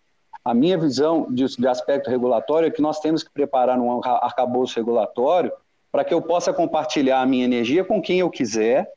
A 0.46 0.54
minha 0.54 0.78
visão 0.78 1.28
de, 1.32 1.46
de 1.46 1.68
aspecto 1.68 2.10
regulatório 2.10 2.68
é 2.68 2.72
que 2.72 2.82
nós 2.82 3.00
temos 3.00 3.24
que 3.24 3.32
preparar 3.32 3.80
um 3.80 4.02
arcabouço 4.04 4.76
regulatório 4.76 5.52
para 5.92 6.04
que 6.04 6.14
eu 6.14 6.22
possa 6.22 6.54
compartilhar 6.54 7.22
a 7.22 7.26
minha 7.26 7.46
energia 7.46 7.84
com 7.84 8.02
quem 8.02 8.20
eu 8.20 8.30
quiser, 8.30 8.92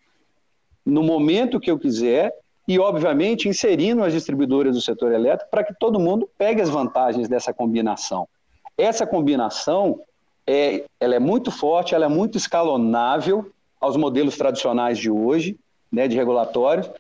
no 0.85 1.03
momento 1.03 1.61
que 1.61 1.71
eu 1.71 1.79
quiser, 1.79 2.35
e, 2.69 2.79
obviamente, 2.81 3.49
inserindo 3.49 4.03
as 4.03 4.13
distribuidoras 4.13 4.75
do 4.75 4.81
setor 4.81 5.13
elétrico 5.13 5.51
para 5.51 5.63
que 5.63 5.75
todo 5.79 6.01
mundo 6.01 6.29
pegue 6.37 6.61
as 6.61 6.69
vantagens 6.69 7.29
dessa 7.29 7.53
combinação. 7.53 8.29
Essa 8.77 9.07
combinação 9.07 10.01
é, 10.47 10.85
ela 11.01 11.17
é 11.17 11.19
muito 11.19 11.51
forte, 11.51 11.95
ela 11.95 12.07
é 12.07 12.09
muito 12.09 12.39
escalonável 12.39 13.51
aos 13.81 13.97
modelos 13.97 14.37
tradicionais 14.37 14.99
de 14.99 15.11
hoje, 15.11 15.59
né, 15.91 16.07
de 16.07 16.17
regulatórios, 16.17 16.91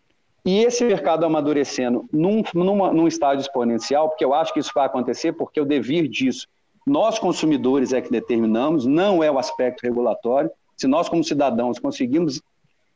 e 0.44 0.60
esse 0.64 0.84
mercado 0.84 1.24
amadurecendo 1.24 2.04
num, 2.12 2.42
numa, 2.54 2.92
num 2.92 3.08
estágio 3.08 3.40
exponencial, 3.40 4.08
porque 4.08 4.24
eu 4.24 4.32
acho 4.32 4.52
que 4.52 4.60
isso 4.60 4.70
vai 4.74 4.86
acontecer, 4.86 5.32
porque 5.32 5.60
o 5.60 5.64
devir 5.64 6.08
disso, 6.08 6.46
nós 6.86 7.18
consumidores 7.18 7.92
é 7.92 8.00
que 8.00 8.10
determinamos, 8.10 8.86
não 8.86 9.24
é 9.24 9.30
o 9.30 9.38
aspecto 9.38 9.82
regulatório. 9.82 10.50
Se 10.76 10.86
nós, 10.86 11.08
como 11.08 11.24
cidadãos, 11.24 11.80
conseguimos 11.80 12.40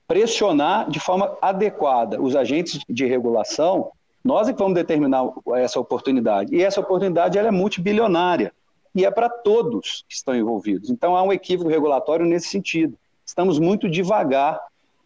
pressionar 0.06 0.88
de 0.88 1.00
forma 1.00 1.36
adequada 1.42 2.22
os 2.22 2.36
agentes 2.36 2.80
de 2.88 3.04
regulação, 3.04 3.90
nós 4.24 4.48
é 4.48 4.52
que 4.52 4.58
vamos 4.58 4.74
determinar 4.74 5.24
essa 5.56 5.80
oportunidade. 5.80 6.54
E 6.54 6.62
essa 6.62 6.80
oportunidade 6.80 7.36
ela 7.36 7.48
é 7.48 7.50
multibilionária 7.50 8.52
e 8.94 9.04
é 9.04 9.10
para 9.10 9.28
todos 9.28 10.04
que 10.08 10.14
estão 10.14 10.34
envolvidos. 10.34 10.90
Então 10.90 11.16
há 11.16 11.22
um 11.22 11.32
equívoco 11.32 11.70
regulatório 11.70 12.26
nesse 12.26 12.48
sentido. 12.48 12.96
Estamos 13.24 13.58
muito 13.58 13.88
devagar 13.88 14.60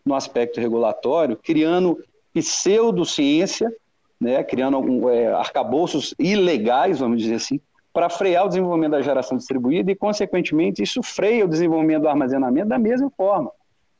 no 0.05 0.14
aspecto 0.14 0.61
regulatório, 0.61 1.37
criando 1.37 1.99
pseudociência, 2.32 3.72
né, 4.20 4.43
criando 4.43 4.78
um, 4.78 5.09
é, 5.09 5.32
arcabouços 5.32 6.14
ilegais, 6.18 6.99
vamos 6.99 7.20
dizer 7.20 7.35
assim, 7.35 7.61
para 7.93 8.11
frear 8.11 8.45
o 8.45 8.49
desenvolvimento 8.49 8.93
da 8.93 9.03
geração 9.03 9.39
distribuída 9.39 9.91
e, 9.91 9.95
consequentemente, 9.95 10.82
isso 10.82 11.03
freia 11.03 11.45
o 11.45 11.49
desenvolvimento 11.49 12.03
do 12.03 12.09
armazenamento 12.09 12.68
da 12.68 12.78
mesma 12.78 13.11
forma. 13.16 13.53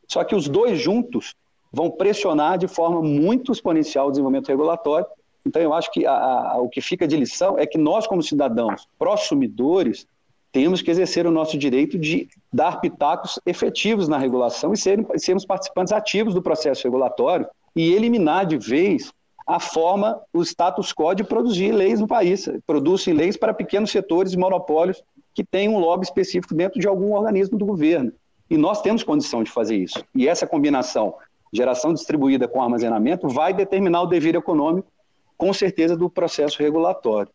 Só 0.09 0.24
que 0.24 0.35
os 0.35 0.49
dois 0.49 0.80
juntos 0.80 1.35
vão 1.72 1.91
pressionar 1.91 2.59
de 2.59 2.66
forma 2.66 3.01
muito 3.03 3.53
exponencial 3.53 4.09
o 4.09 4.11
desenvolvimento 4.11 4.49
regulatório. 4.49 5.07
Então, 5.47 5.61
eu 5.61 5.74
acho 5.74 5.90
que 5.92 6.07
a, 6.07 6.12
a, 6.12 6.59
o 6.59 6.68
que 6.68 6.80
fica 6.80 7.07
de 7.07 7.16
lição 7.16 7.59
é 7.59 7.66
que 7.66 7.78
nós, 7.78 8.07
como 8.07 8.22
cidadãos 8.22 8.88
prosumidores, 8.99 10.07
temos 10.51 10.80
que 10.80 10.90
exercer 10.90 11.26
o 11.26 11.32
nosso 11.32 11.59
direito 11.59 11.99
de 11.99 12.28
dar 12.53 12.80
pitacos 12.80 13.40
efetivos 13.45 14.07
na 14.09 14.16
regulação 14.16 14.72
e 14.72 14.76
sermos 14.76 15.45
participantes 15.45 15.92
ativos 15.92 16.32
do 16.32 16.40
processo 16.40 16.84
regulatório 16.84 17.47
e 17.74 17.92
eliminar 17.92 18.47
de 18.47 18.57
vez 18.57 19.12
a 19.47 19.61
forma, 19.61 20.20
o 20.32 20.42
status 20.42 20.92
quo 20.92 21.14
de 21.14 21.22
produzir 21.22 21.72
leis 21.72 22.01
no 22.01 22.07
país. 22.07 22.49
Produzem 22.66 23.12
leis 23.12 23.36
para 23.36 23.53
pequenos 23.53 23.90
setores 23.90 24.32
e 24.32 24.38
monopólios 24.38 25.03
que 25.34 25.45
têm 25.45 25.68
um 25.68 25.78
lobby 25.78 26.05
específico 26.05 26.55
dentro 26.55 26.80
de 26.80 26.86
algum 26.86 27.12
organismo 27.12 27.59
do 27.59 27.66
governo. 27.66 28.12
E 28.49 28.57
nós 28.57 28.80
temos 28.80 29.03
condição 29.03 29.42
de 29.42 29.51
fazer 29.51 29.76
isso. 29.76 30.03
E 30.14 30.28
essa 30.28 30.47
combinação, 30.47 31.14
geração 31.53 31.92
distribuída 31.92 32.47
com 32.47 32.62
armazenamento, 32.62 33.28
vai 33.28 33.53
determinar 33.53 34.03
o 34.03 34.07
dever 34.07 34.34
econômico, 34.34 34.88
com 35.37 35.53
certeza, 35.53 35.97
do 35.97 36.09
processo 36.09 36.62
regulatório. 36.62 37.32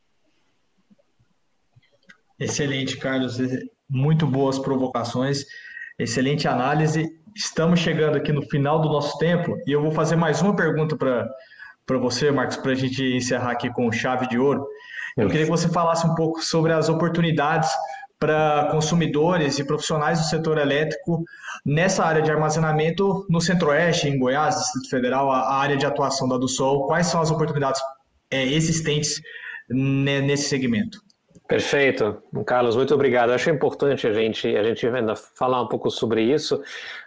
Excelente, 2.39 2.97
Carlos. 2.97 3.37
Muito 3.89 4.25
boas 4.25 4.59
provocações, 4.59 5.45
excelente 5.97 6.47
análise. 6.47 7.19
Estamos 7.35 7.79
chegando 7.79 8.17
aqui 8.17 8.31
no 8.31 8.41
final 8.43 8.79
do 8.79 8.89
nosso 8.89 9.17
tempo 9.17 9.57
e 9.67 9.71
eu 9.71 9.81
vou 9.81 9.91
fazer 9.91 10.15
mais 10.15 10.41
uma 10.41 10.55
pergunta 10.55 10.95
para 10.95 11.27
para 11.89 11.97
você, 11.97 12.29
Marcos, 12.29 12.55
para 12.57 12.73
a 12.73 12.75
gente 12.75 13.03
encerrar 13.03 13.49
aqui 13.49 13.67
com 13.73 13.91
chave 13.91 14.27
de 14.27 14.37
ouro. 14.37 14.63
Eu 15.17 15.27
queria 15.27 15.45
que 15.45 15.51
você 15.51 15.67
falasse 15.69 16.05
um 16.05 16.13
pouco 16.13 16.39
sobre 16.39 16.71
as 16.71 16.87
oportunidades 16.87 17.67
para 18.19 18.67
consumidores 18.71 19.57
e 19.59 19.63
profissionais 19.63 20.19
do 20.19 20.25
setor 20.25 20.57
elétrico 20.57 21.23
nessa 21.65 22.03
área 22.03 22.21
de 22.21 22.29
armazenamento 22.29 23.25
no 23.29 23.39
Centro-Oeste, 23.39 24.09
em 24.09 24.19
Goiás, 24.19 24.55
Distrito 24.55 24.89
Federal, 24.89 25.31
a 25.31 25.55
área 25.55 25.77
de 25.77 25.85
atuação 25.85 26.27
da 26.27 26.37
do 26.37 26.47
Sol. 26.47 26.85
Quais 26.85 27.07
são 27.07 27.21
as 27.21 27.31
oportunidades 27.31 27.81
é, 28.29 28.45
existentes 28.45 29.21
nesse 29.69 30.49
segmento? 30.49 30.99
Perfeito, 31.47 32.21
Carlos, 32.45 32.75
muito 32.75 32.93
obrigado. 32.93 33.31
Acho 33.31 33.49
importante 33.49 34.05
a 34.05 34.13
gente 34.13 34.55
a 34.55 34.63
gente 34.63 34.85
ainda 34.85 35.15
falar 35.15 35.63
um 35.63 35.67
pouco 35.67 35.89
sobre 35.89 36.21
isso, 36.21 36.61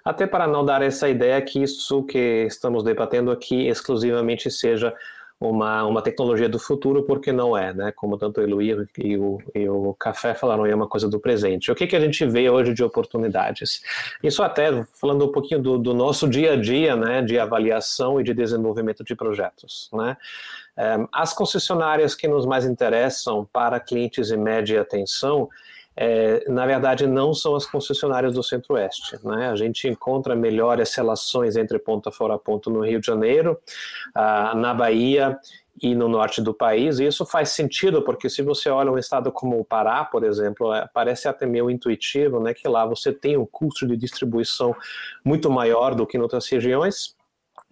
até 0.04 0.26
para 0.26 0.48
não 0.48 0.64
dar 0.64 0.82
essa 0.82 1.08
ideia 1.08 1.40
que 1.40 1.62
isso 1.62 2.02
que 2.04 2.44
estamos 2.48 2.82
debatendo 2.82 3.30
aqui 3.30 3.68
exclusivamente 3.68 4.50
seja 4.50 4.92
uma, 5.48 5.84
uma 5.84 6.02
tecnologia 6.02 6.48
do 6.48 6.58
futuro, 6.58 7.02
porque 7.02 7.32
não 7.32 7.56
é, 7.56 7.72
né? 7.74 7.92
Como 7.92 8.16
tanto 8.16 8.40
o 8.40 8.42
Eloy 8.42 8.88
e 8.98 9.16
o, 9.18 9.38
e 9.54 9.68
o 9.68 9.94
Café 9.94 10.34
falaram, 10.34 10.64
é 10.64 10.74
uma 10.74 10.88
coisa 10.88 11.08
do 11.08 11.18
presente. 11.18 11.70
O 11.70 11.74
que, 11.74 11.86
que 11.86 11.96
a 11.96 12.00
gente 12.00 12.24
vê 12.24 12.48
hoje 12.48 12.72
de 12.72 12.82
oportunidades? 12.84 13.82
Isso 14.22 14.42
até 14.42 14.84
falando 14.94 15.24
um 15.24 15.32
pouquinho 15.32 15.60
do, 15.60 15.78
do 15.78 15.92
nosso 15.92 16.28
dia 16.28 16.52
a 16.52 16.56
dia, 16.56 16.96
né? 16.96 17.22
De 17.22 17.38
avaliação 17.38 18.20
e 18.20 18.24
de 18.24 18.32
desenvolvimento 18.32 19.04
de 19.04 19.14
projetos, 19.14 19.90
né? 19.92 20.16
As 21.12 21.34
concessionárias 21.34 22.14
que 22.14 22.26
nos 22.26 22.46
mais 22.46 22.64
interessam 22.64 23.46
para 23.52 23.78
clientes 23.78 24.30
em 24.30 24.38
média 24.38 24.80
atenção, 24.80 25.48
é, 25.96 26.44
na 26.48 26.66
verdade, 26.66 27.06
não 27.06 27.34
são 27.34 27.54
as 27.54 27.66
concessionárias 27.66 28.34
do 28.34 28.42
Centro-Oeste. 28.42 29.18
Né? 29.24 29.50
A 29.50 29.56
gente 29.56 29.88
encontra 29.88 30.34
melhores 30.34 30.94
relações 30.94 31.56
entre 31.56 31.78
ponta 31.78 32.10
fora 32.10 32.38
ponto 32.38 32.70
no 32.70 32.80
Rio 32.80 33.00
de 33.00 33.06
Janeiro, 33.06 33.58
ah, 34.14 34.54
na 34.54 34.72
Bahia 34.72 35.38
e 35.82 35.94
no 35.94 36.08
norte 36.08 36.40
do 36.40 36.54
país. 36.54 36.98
E 36.98 37.06
isso 37.06 37.24
faz 37.26 37.50
sentido, 37.50 38.02
porque 38.02 38.28
se 38.28 38.42
você 38.42 38.68
olha 38.68 38.90
um 38.90 38.98
estado 38.98 39.30
como 39.30 39.58
o 39.58 39.64
Pará, 39.64 40.04
por 40.04 40.24
exemplo, 40.24 40.72
é, 40.72 40.88
parece 40.92 41.28
até 41.28 41.46
meio 41.46 41.70
intuitivo 41.70 42.40
né, 42.40 42.54
que 42.54 42.68
lá 42.68 42.86
você 42.86 43.12
tem 43.12 43.36
um 43.36 43.46
custo 43.46 43.86
de 43.86 43.96
distribuição 43.96 44.74
muito 45.24 45.50
maior 45.50 45.94
do 45.94 46.06
que 46.06 46.16
em 46.16 46.20
outras 46.20 46.48
regiões 46.48 47.14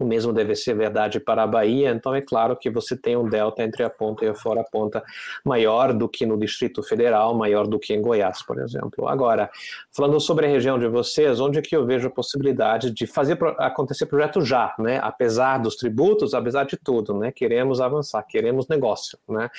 o 0.01 0.05
mesmo 0.05 0.32
deve 0.32 0.57
ser 0.57 0.74
verdade 0.74 1.20
para 1.20 1.42
a 1.42 1.46
Bahia, 1.46 1.90
então 1.90 2.14
é 2.14 2.22
claro 2.22 2.57
que 2.57 2.70
você 2.70 2.96
tem 2.96 3.16
um 3.16 3.28
delta 3.28 3.62
entre 3.62 3.82
a 3.82 3.90
ponta 3.90 4.24
e 4.24 4.28
a 4.28 4.34
fora 4.34 4.64
ponta 4.64 5.05
maior 5.44 5.92
do 5.92 6.09
que 6.09 6.24
no 6.24 6.38
Distrito 6.38 6.82
Federal, 6.82 7.34
maior 7.34 7.66
do 7.66 7.78
que 7.78 7.92
em 7.92 8.01
Goiás, 8.01 8.42
por 8.42 8.59
exemplo. 8.59 9.07
Agora, 9.07 9.51
falando 9.94 10.18
sobre 10.18 10.46
a 10.46 10.48
região 10.48 10.78
de 10.78 10.88
vocês, 10.88 11.38
onde 11.38 11.59
é 11.59 11.62
que 11.62 11.76
eu 11.76 11.84
vejo 11.84 12.09
a 12.09 12.11
possibilidade 12.11 12.90
de 12.90 13.07
fazer 13.07 13.38
acontecer 13.59 14.07
projeto 14.07 14.40
já, 14.40 14.74
né? 14.78 14.98
Apesar 15.03 15.59
dos 15.59 15.76
tributos, 15.76 16.32
apesar 16.32 16.64
de 16.64 16.78
tudo, 16.78 17.12
né? 17.12 17.30
Queremos 17.30 17.78
avançar, 17.78 18.22
queremos 18.22 18.66
negócio, 18.68 19.18
né? 19.28 19.51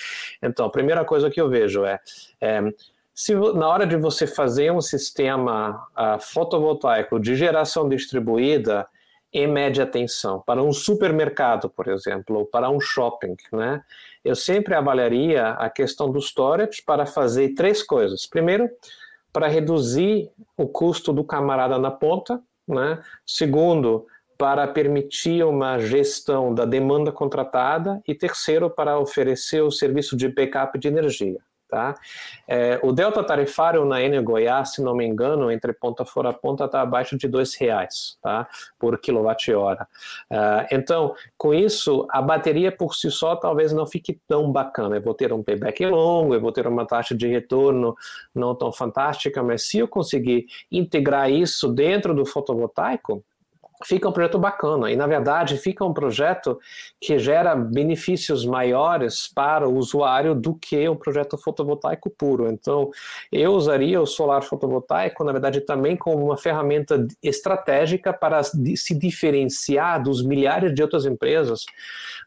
Então, 0.42 0.66
a 0.66 0.72
primeira 0.72 1.06
coisa 1.06 1.30
que 1.30 1.40
eu 1.40 1.48
vejo 1.48 1.86
é, 1.86 2.00
é 2.42 2.62
se 3.14 3.36
na 3.36 3.68
hora 3.68 3.86
de 3.86 3.96
você 3.96 4.26
fazer 4.26 4.72
um 4.72 4.82
sistema 4.82 5.86
uh, 5.92 6.20
fotovoltaico 6.20 7.20
de 7.20 7.36
geração 7.36 7.88
distribuída, 7.88 8.88
em 9.34 9.48
média 9.48 9.84
atenção, 9.84 10.44
para 10.46 10.62
um 10.62 10.74
supermercado, 10.74 11.70
por 11.70 11.88
exemplo, 11.88 12.40
ou 12.40 12.46
para 12.46 12.70
um 12.70 12.80
shopping, 12.80 13.36
né? 13.52 13.82
Eu 14.24 14.36
sempre 14.36 14.76
avaliaria 14.76 15.50
a 15.52 15.70
questão 15.70 16.12
do 16.12 16.20
storage 16.20 16.82
para 16.86 17.06
fazer 17.06 17.54
três 17.54 17.82
coisas. 17.82 18.28
Primeiro, 18.28 18.70
para 19.32 19.48
reduzir 19.48 20.30
o 20.58 20.68
custo 20.68 21.14
do 21.14 21.24
camarada 21.24 21.80
na 21.80 21.90
ponta, 21.90 22.42
né? 22.68 23.02
Segundo, 23.26 24.06
para 24.38 24.68
permitir 24.68 25.46
uma 25.46 25.80
gestão 25.80 26.54
da 26.54 26.66
demanda 26.66 27.12
contratada 27.12 28.02
e 28.08 28.14
terceiro, 28.14 28.70
para 28.70 29.00
oferecer 29.00 29.62
o 29.62 29.72
serviço 29.72 30.18
de 30.18 30.28
backup 30.28 30.78
de 30.78 30.88
energia. 30.88 31.40
Tá? 31.72 31.96
É, 32.46 32.82
o 32.84 32.92
delta 32.92 33.24
tarifário 33.24 33.86
na 33.86 34.02
Enel 34.02 34.22
Goiás, 34.22 34.74
se 34.74 34.82
não 34.82 34.94
me 34.94 35.06
engano, 35.06 35.50
entre 35.50 35.72
ponta 35.72 36.04
fora 36.04 36.34
ponta 36.34 36.66
está 36.66 36.82
abaixo 36.82 37.18
de 37.18 37.30
dois 37.30 37.56
reais 37.56 38.18
tá? 38.22 38.46
por 38.78 39.00
quilowatt-hora. 39.00 39.88
Uh, 40.30 40.68
então, 40.70 41.16
com 41.38 41.54
isso, 41.54 42.06
a 42.10 42.22
bateria 42.22 42.74
por 42.74 42.94
si 42.94 43.10
só 43.10 43.38
talvez 43.38 43.72
não 43.72 43.88
fique 43.88 44.20
tão 44.28 44.52
bacana. 44.52 44.98
Eu 44.98 45.02
vou 45.02 45.14
ter 45.14 45.32
um 45.32 45.42
payback 45.42 45.86
longo, 45.86 46.36
eu 46.36 46.42
vou 46.42 46.52
ter 46.52 46.68
uma 46.68 46.86
taxa 46.86 47.16
de 47.16 47.26
retorno 47.26 47.96
não 48.36 48.54
tão 48.54 48.74
fantástica, 48.74 49.42
mas 49.42 49.66
se 49.70 49.78
eu 49.78 49.88
conseguir 49.88 50.48
integrar 50.70 51.32
isso 51.32 51.70
dentro 51.70 52.14
do 52.14 52.26
fotovoltaico, 52.26 53.24
fica 53.84 54.08
um 54.08 54.12
projeto 54.12 54.38
bacana 54.38 54.92
e 54.92 54.96
na 54.96 55.08
verdade 55.08 55.58
fica 55.58 55.84
um 55.84 55.94
projeto 55.94 56.60
que 57.00 57.18
gera 57.18 57.56
benefícios 57.56 58.46
maiores 58.46 59.28
para 59.34 59.68
o 59.68 59.76
usuário 59.76 60.36
do 60.36 60.54
que 60.54 60.88
um 60.88 60.96
projeto 60.96 61.38
fotovoltaico 61.38 62.10
puro. 62.10 62.48
Então, 62.50 62.92
eu 63.32 63.54
usaria 63.54 64.02
o 64.02 64.06
solar 64.06 64.44
fotovoltaico, 64.44 65.24
na 65.24 65.32
verdade, 65.32 65.62
também 65.62 65.96
como 65.96 66.26
uma 66.26 66.38
ferramenta 66.38 67.08
estratégica 67.24 68.14
para 68.14 68.42
se 68.44 68.94
diferenciar 68.94 70.02
dos 70.02 70.24
milhares 70.24 70.74
de 70.74 70.82
outras 70.82 71.06
empresas 71.06 71.66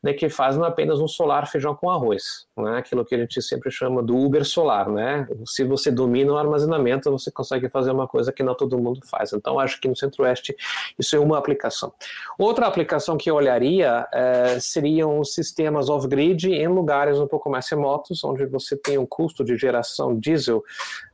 né, 0.02 0.12
que 0.12 0.28
fazem 0.28 0.62
apenas 0.64 1.00
um 1.00 1.08
solar 1.08 1.48
feijão 1.48 1.74
com 1.74 1.88
arroz, 1.88 2.46
né, 2.56 2.78
aquilo 2.78 3.04
que 3.04 3.14
a 3.14 3.18
gente 3.18 3.40
sempre 3.40 3.70
chama 3.70 4.02
do 4.02 4.16
Uber 4.16 4.44
solar, 4.44 4.88
né? 4.90 5.26
Se 5.46 5.64
você 5.64 5.90
domina 5.90 6.32
o 6.32 6.36
armazenamento, 6.36 7.10
você 7.10 7.30
consegue 7.30 7.68
fazer 7.68 7.90
uma 7.90 8.06
coisa 8.06 8.32
que 8.32 8.42
não 8.42 8.54
todo 8.54 8.78
mundo 8.78 9.00
faz. 9.06 9.32
Então, 9.32 9.58
acho 9.58 9.80
que 9.80 9.88
no 9.88 9.96
Centro-Oeste 9.96 10.54
isso 10.98 11.16
é 11.16 11.18
uma 11.18 11.38
aplicação. 11.44 11.92
Outra 12.38 12.66
aplicação 12.66 13.16
que 13.16 13.30
eu 13.30 13.34
olharia 13.34 14.06
é, 14.12 14.58
seriam 14.58 15.22
sistemas 15.22 15.90
off-grid 15.90 16.48
em 16.48 16.68
lugares 16.68 17.20
um 17.20 17.26
pouco 17.26 17.50
mais 17.50 17.68
remotos, 17.68 18.24
onde 18.24 18.46
você 18.46 18.76
tem 18.76 18.96
um 18.96 19.06
custo 19.06 19.44
de 19.44 19.56
geração 19.56 20.18
diesel 20.18 20.62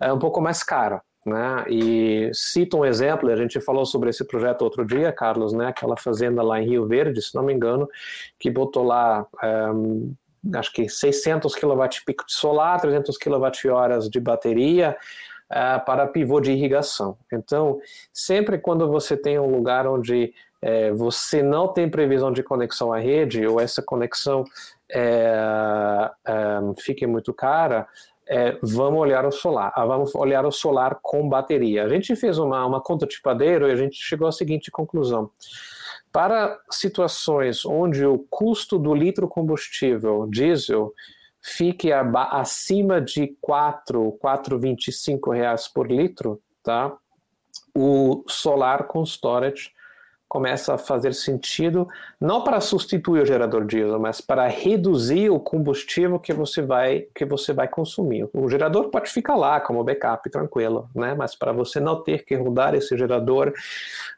é, 0.00 0.12
um 0.12 0.18
pouco 0.18 0.40
mais 0.40 0.62
caro. 0.62 1.00
Né? 1.26 1.64
E 1.68 2.30
cito 2.32 2.78
um 2.78 2.84
exemplo, 2.84 3.30
a 3.30 3.36
gente 3.36 3.60
falou 3.60 3.84
sobre 3.84 4.08
esse 4.08 4.24
projeto 4.24 4.62
outro 4.62 4.86
dia, 4.86 5.12
Carlos, 5.12 5.52
né? 5.52 5.66
aquela 5.66 5.96
fazenda 5.96 6.42
lá 6.42 6.60
em 6.60 6.66
Rio 6.66 6.86
Verde, 6.86 7.20
se 7.20 7.34
não 7.34 7.42
me 7.42 7.52
engano, 7.52 7.86
que 8.38 8.50
botou 8.50 8.84
lá 8.84 9.26
um, 9.74 10.14
acho 10.54 10.72
que 10.72 10.88
600 10.88 11.54
kWp 11.54 12.14
de 12.26 12.32
solar, 12.32 12.80
300 12.80 13.18
kWh 13.18 14.08
de 14.10 14.18
bateria 14.18 14.96
uh, 15.50 15.84
para 15.84 16.06
pivô 16.06 16.40
de 16.40 16.52
irrigação. 16.52 17.16
Então, 17.32 17.80
sempre 18.12 18.58
quando 18.58 18.88
você 18.88 19.16
tem 19.16 19.38
um 19.38 19.50
lugar 19.50 19.86
onde 19.86 20.32
é, 20.62 20.92
você 20.92 21.42
não 21.42 21.68
tem 21.68 21.88
previsão 21.88 22.30
de 22.30 22.42
conexão 22.42 22.92
à 22.92 22.98
rede, 22.98 23.46
ou 23.46 23.60
essa 23.60 23.82
conexão 23.82 24.44
é, 24.90 25.34
fique 26.78 27.06
muito 27.06 27.32
cara, 27.32 27.88
é, 28.28 28.56
vamos 28.62 29.00
olhar 29.00 29.26
o 29.26 29.32
solar, 29.32 29.72
ah, 29.74 29.84
vamos 29.84 30.14
olhar 30.14 30.46
o 30.46 30.52
solar 30.52 31.00
com 31.02 31.28
bateria. 31.28 31.84
A 31.84 31.88
gente 31.88 32.14
fez 32.14 32.38
uma, 32.38 32.64
uma 32.64 32.80
conta 32.80 33.04
de 33.04 33.20
padeiro 33.20 33.68
e 33.68 33.72
a 33.72 33.76
gente 33.76 33.96
chegou 33.96 34.28
à 34.28 34.32
seguinte 34.32 34.70
conclusão. 34.70 35.30
Para 36.12 36.58
situações 36.70 37.64
onde 37.64 38.04
o 38.06 38.18
custo 38.30 38.78
do 38.78 38.94
litro 38.94 39.26
combustível 39.26 40.28
diesel 40.28 40.92
fique 41.42 41.90
acima 41.92 43.00
de 43.00 43.36
4, 43.40 44.18
4,25 44.22 45.32
reais 45.32 45.68
por 45.68 45.90
litro, 45.90 46.40
tá? 46.62 46.96
o 47.74 48.24
solar 48.26 48.86
com 48.86 49.04
storage 49.04 49.72
começa 50.30 50.74
a 50.74 50.78
fazer 50.78 51.12
sentido, 51.12 51.88
não 52.20 52.44
para 52.44 52.60
substituir 52.60 53.22
o 53.22 53.26
gerador 53.26 53.64
diesel, 53.64 53.98
mas 53.98 54.20
para 54.20 54.46
reduzir 54.46 55.28
o 55.28 55.40
combustível 55.40 56.20
que 56.20 56.32
você 56.32 56.62
vai 56.62 57.08
que 57.12 57.24
você 57.24 57.52
vai 57.52 57.66
consumir. 57.66 58.28
O 58.32 58.48
gerador 58.48 58.90
pode 58.90 59.10
ficar 59.10 59.34
lá 59.34 59.60
como 59.60 59.82
backup, 59.82 60.30
tranquilo, 60.30 60.88
né? 60.94 61.16
Mas 61.18 61.34
para 61.34 61.50
você 61.50 61.80
não 61.80 62.00
ter 62.00 62.24
que 62.24 62.36
rodar 62.36 62.76
esse 62.76 62.96
gerador 62.96 63.52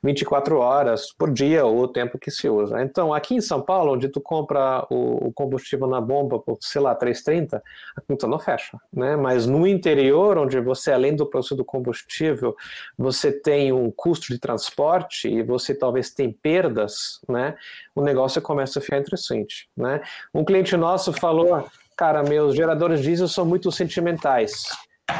24 0.02 0.58
horas 0.58 1.10
por 1.10 1.30
dia 1.30 1.64
ou 1.64 1.78
o 1.78 1.88
tempo 1.88 2.18
que 2.18 2.30
se 2.30 2.46
usa. 2.46 2.82
Então, 2.82 3.14
aqui 3.14 3.34
em 3.34 3.40
São 3.40 3.62
Paulo, 3.62 3.94
onde 3.94 4.10
tu 4.10 4.20
compra 4.20 4.86
o, 4.90 5.32
combustível 5.32 5.86
na 5.86 6.00
bomba 6.00 6.38
por, 6.38 6.58
sei 6.60 6.82
lá, 6.82 6.94
3,30, 6.94 7.62
a 7.96 8.00
conta 8.02 8.26
não 8.26 8.38
fecha, 8.38 8.76
né? 8.92 9.16
Mas 9.16 9.46
no 9.46 9.66
interior, 9.66 10.36
onde 10.36 10.60
você 10.60 10.92
além 10.92 11.16
do 11.16 11.24
preço 11.24 11.54
do 11.54 11.64
combustível, 11.64 12.54
você 12.98 13.32
tem 13.32 13.72
um 13.72 13.90
custo 13.90 14.30
de 14.30 14.38
transporte 14.38 15.26
e 15.26 15.42
você 15.42 15.74
talvez 15.74 16.01
talvez 16.02 16.10
tem 16.10 16.32
perdas, 16.32 17.20
né, 17.28 17.54
o 17.94 18.02
negócio 18.02 18.42
começa 18.42 18.78
a 18.78 18.82
ficar 18.82 18.98
interessante, 18.98 19.68
né. 19.76 20.02
Um 20.34 20.44
cliente 20.44 20.76
nosso 20.76 21.12
falou, 21.12 21.66
cara, 21.96 22.22
meus 22.22 22.54
geradores 22.56 23.00
diesel 23.00 23.28
são 23.28 23.46
muito 23.46 23.70
sentimentais. 23.70 24.64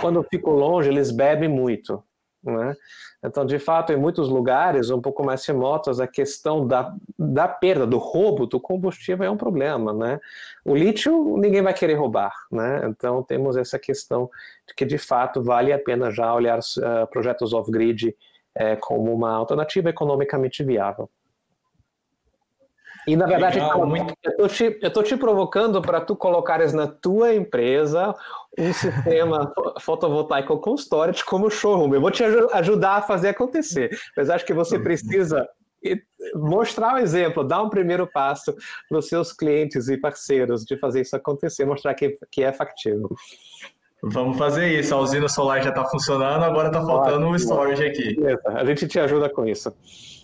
Quando 0.00 0.16
eu 0.16 0.26
fico 0.28 0.50
longe, 0.50 0.88
eles 0.88 1.10
bebem 1.10 1.48
muito, 1.48 2.02
né? 2.42 2.74
Então, 3.24 3.46
de 3.46 3.58
fato, 3.58 3.92
em 3.92 3.96
muitos 3.96 4.28
lugares 4.28 4.90
um 4.90 5.00
pouco 5.00 5.24
mais 5.24 5.46
remotos, 5.46 6.00
a 6.00 6.08
questão 6.08 6.66
da, 6.66 6.92
da 7.16 7.46
perda, 7.46 7.86
do 7.86 7.98
roubo 7.98 8.46
do 8.46 8.58
combustível 8.58 9.24
é 9.24 9.30
um 9.30 9.36
problema, 9.36 9.92
né? 9.92 10.18
O 10.64 10.74
lítio 10.74 11.36
ninguém 11.36 11.62
vai 11.62 11.72
querer 11.72 11.94
roubar, 11.94 12.32
né? 12.50 12.80
Então, 12.88 13.22
temos 13.22 13.56
essa 13.56 13.78
questão 13.78 14.28
de 14.66 14.74
que, 14.74 14.84
de 14.84 14.98
fato, 14.98 15.40
vale 15.40 15.72
a 15.72 15.78
pena 15.78 16.10
já 16.10 16.34
olhar 16.34 16.58
uh, 16.58 17.06
projetos 17.12 17.52
off-grid 17.52 18.12
é, 18.54 18.76
como 18.76 19.12
uma 19.12 19.32
alternativa 19.32 19.90
economicamente 19.90 20.62
viável. 20.62 21.08
E 23.06 23.16
na 23.16 23.26
verdade, 23.26 23.58
Legal, 23.58 23.84
muito... 23.86 24.14
eu 24.38 24.46
estou 24.46 25.02
te, 25.02 25.08
te 25.08 25.16
provocando 25.16 25.82
para 25.82 26.00
tu 26.00 26.14
colocares 26.14 26.72
na 26.72 26.86
tua 26.86 27.34
empresa 27.34 28.14
um 28.56 28.72
sistema 28.72 29.52
fotovoltaico 29.80 30.56
com 30.58 30.76
storage 30.76 31.24
como 31.24 31.50
showroom. 31.50 31.94
Eu 31.94 32.00
vou 32.00 32.12
te 32.12 32.22
ajudar 32.22 32.98
a 32.98 33.02
fazer 33.02 33.30
acontecer, 33.30 33.90
mas 34.16 34.30
acho 34.30 34.46
que 34.46 34.54
você 34.54 34.78
precisa 34.78 35.48
mostrar 36.34 36.94
o 36.94 36.96
um 36.96 36.98
exemplo, 36.98 37.42
dar 37.42 37.60
um 37.62 37.68
primeiro 37.68 38.06
passo 38.06 38.54
para 38.88 38.98
os 38.98 39.08
seus 39.08 39.32
clientes 39.32 39.88
e 39.88 39.96
parceiros 39.96 40.64
de 40.64 40.76
fazer 40.76 41.00
isso 41.00 41.16
acontecer, 41.16 41.64
mostrar 41.64 41.94
que, 41.94 42.16
que 42.30 42.44
é 42.44 42.52
factível. 42.52 43.10
Vamos 44.02 44.36
fazer 44.36 44.78
isso. 44.78 44.94
A 44.94 44.98
usina 44.98 45.28
solar 45.28 45.62
já 45.62 45.70
está 45.70 45.84
funcionando, 45.84 46.42
agora 46.42 46.68
está 46.68 46.84
faltando 46.84 47.26
um 47.26 47.36
storage 47.36 47.84
aqui. 47.84 48.16
A 48.46 48.64
gente 48.64 48.88
te 48.88 48.98
ajuda 48.98 49.28
com 49.30 49.46
isso. 49.46 49.72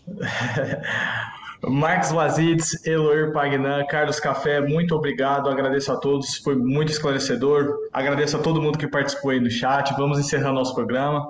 Marcos 1.67 2.13
Vazides, 2.13 2.87
Eloir 2.87 3.33
Pagnan, 3.33 3.85
Carlos 3.87 4.21
Café, 4.21 4.61
muito 4.61 4.95
obrigado, 4.95 5.49
agradeço 5.49 5.91
a 5.93 5.97
todos, 5.97 6.37
foi 6.37 6.55
muito 6.55 6.93
esclarecedor, 6.93 7.75
agradeço 7.93 8.37
a 8.37 8.41
todo 8.41 8.63
mundo 8.63 8.79
que 8.79 8.87
participou 8.87 9.33
aí 9.33 9.41
no 9.41 9.51
chat, 9.51 9.93
vamos 9.97 10.19
encerrar 10.21 10.53
nosso 10.53 10.75
programa. 10.75 11.29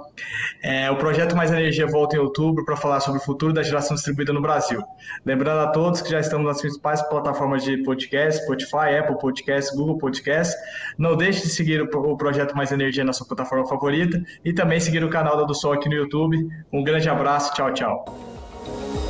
É, 0.62 0.90
o 0.90 0.96
projeto 0.96 1.34
Mais 1.34 1.50
Energia 1.50 1.86
volta 1.86 2.16
em 2.16 2.18
outubro 2.18 2.64
para 2.64 2.76
falar 2.76 3.00
sobre 3.00 3.20
o 3.20 3.22
futuro 3.22 3.54
da 3.54 3.62
geração 3.62 3.94
distribuída 3.94 4.32
no 4.32 4.42
Brasil. 4.42 4.82
Lembrando 5.24 5.60
a 5.60 5.68
todos 5.68 6.02
que 6.02 6.10
já 6.10 6.20
estamos 6.20 6.46
nas 6.46 6.60
principais 6.60 7.00
plataformas 7.08 7.64
de 7.64 7.78
podcast, 7.78 8.42
Spotify, 8.42 8.98
Apple 9.00 9.18
Podcast, 9.18 9.74
Google 9.74 9.96
Podcast. 9.96 10.54
Não 10.98 11.16
deixe 11.16 11.42
de 11.42 11.48
seguir 11.48 11.80
o 11.82 12.16
projeto 12.16 12.54
Mais 12.54 12.70
Energia 12.70 13.02
na 13.02 13.14
sua 13.14 13.26
plataforma 13.26 13.66
favorita 13.66 14.22
e 14.44 14.52
também 14.52 14.78
seguir 14.78 15.02
o 15.02 15.08
canal 15.08 15.38
da 15.38 15.44
do 15.44 15.54
Sol 15.54 15.72
aqui 15.72 15.88
no 15.88 15.94
YouTube. 15.94 16.48
Um 16.70 16.84
grande 16.84 17.08
abraço, 17.08 17.54
tchau, 17.54 17.72
tchau. 17.72 19.07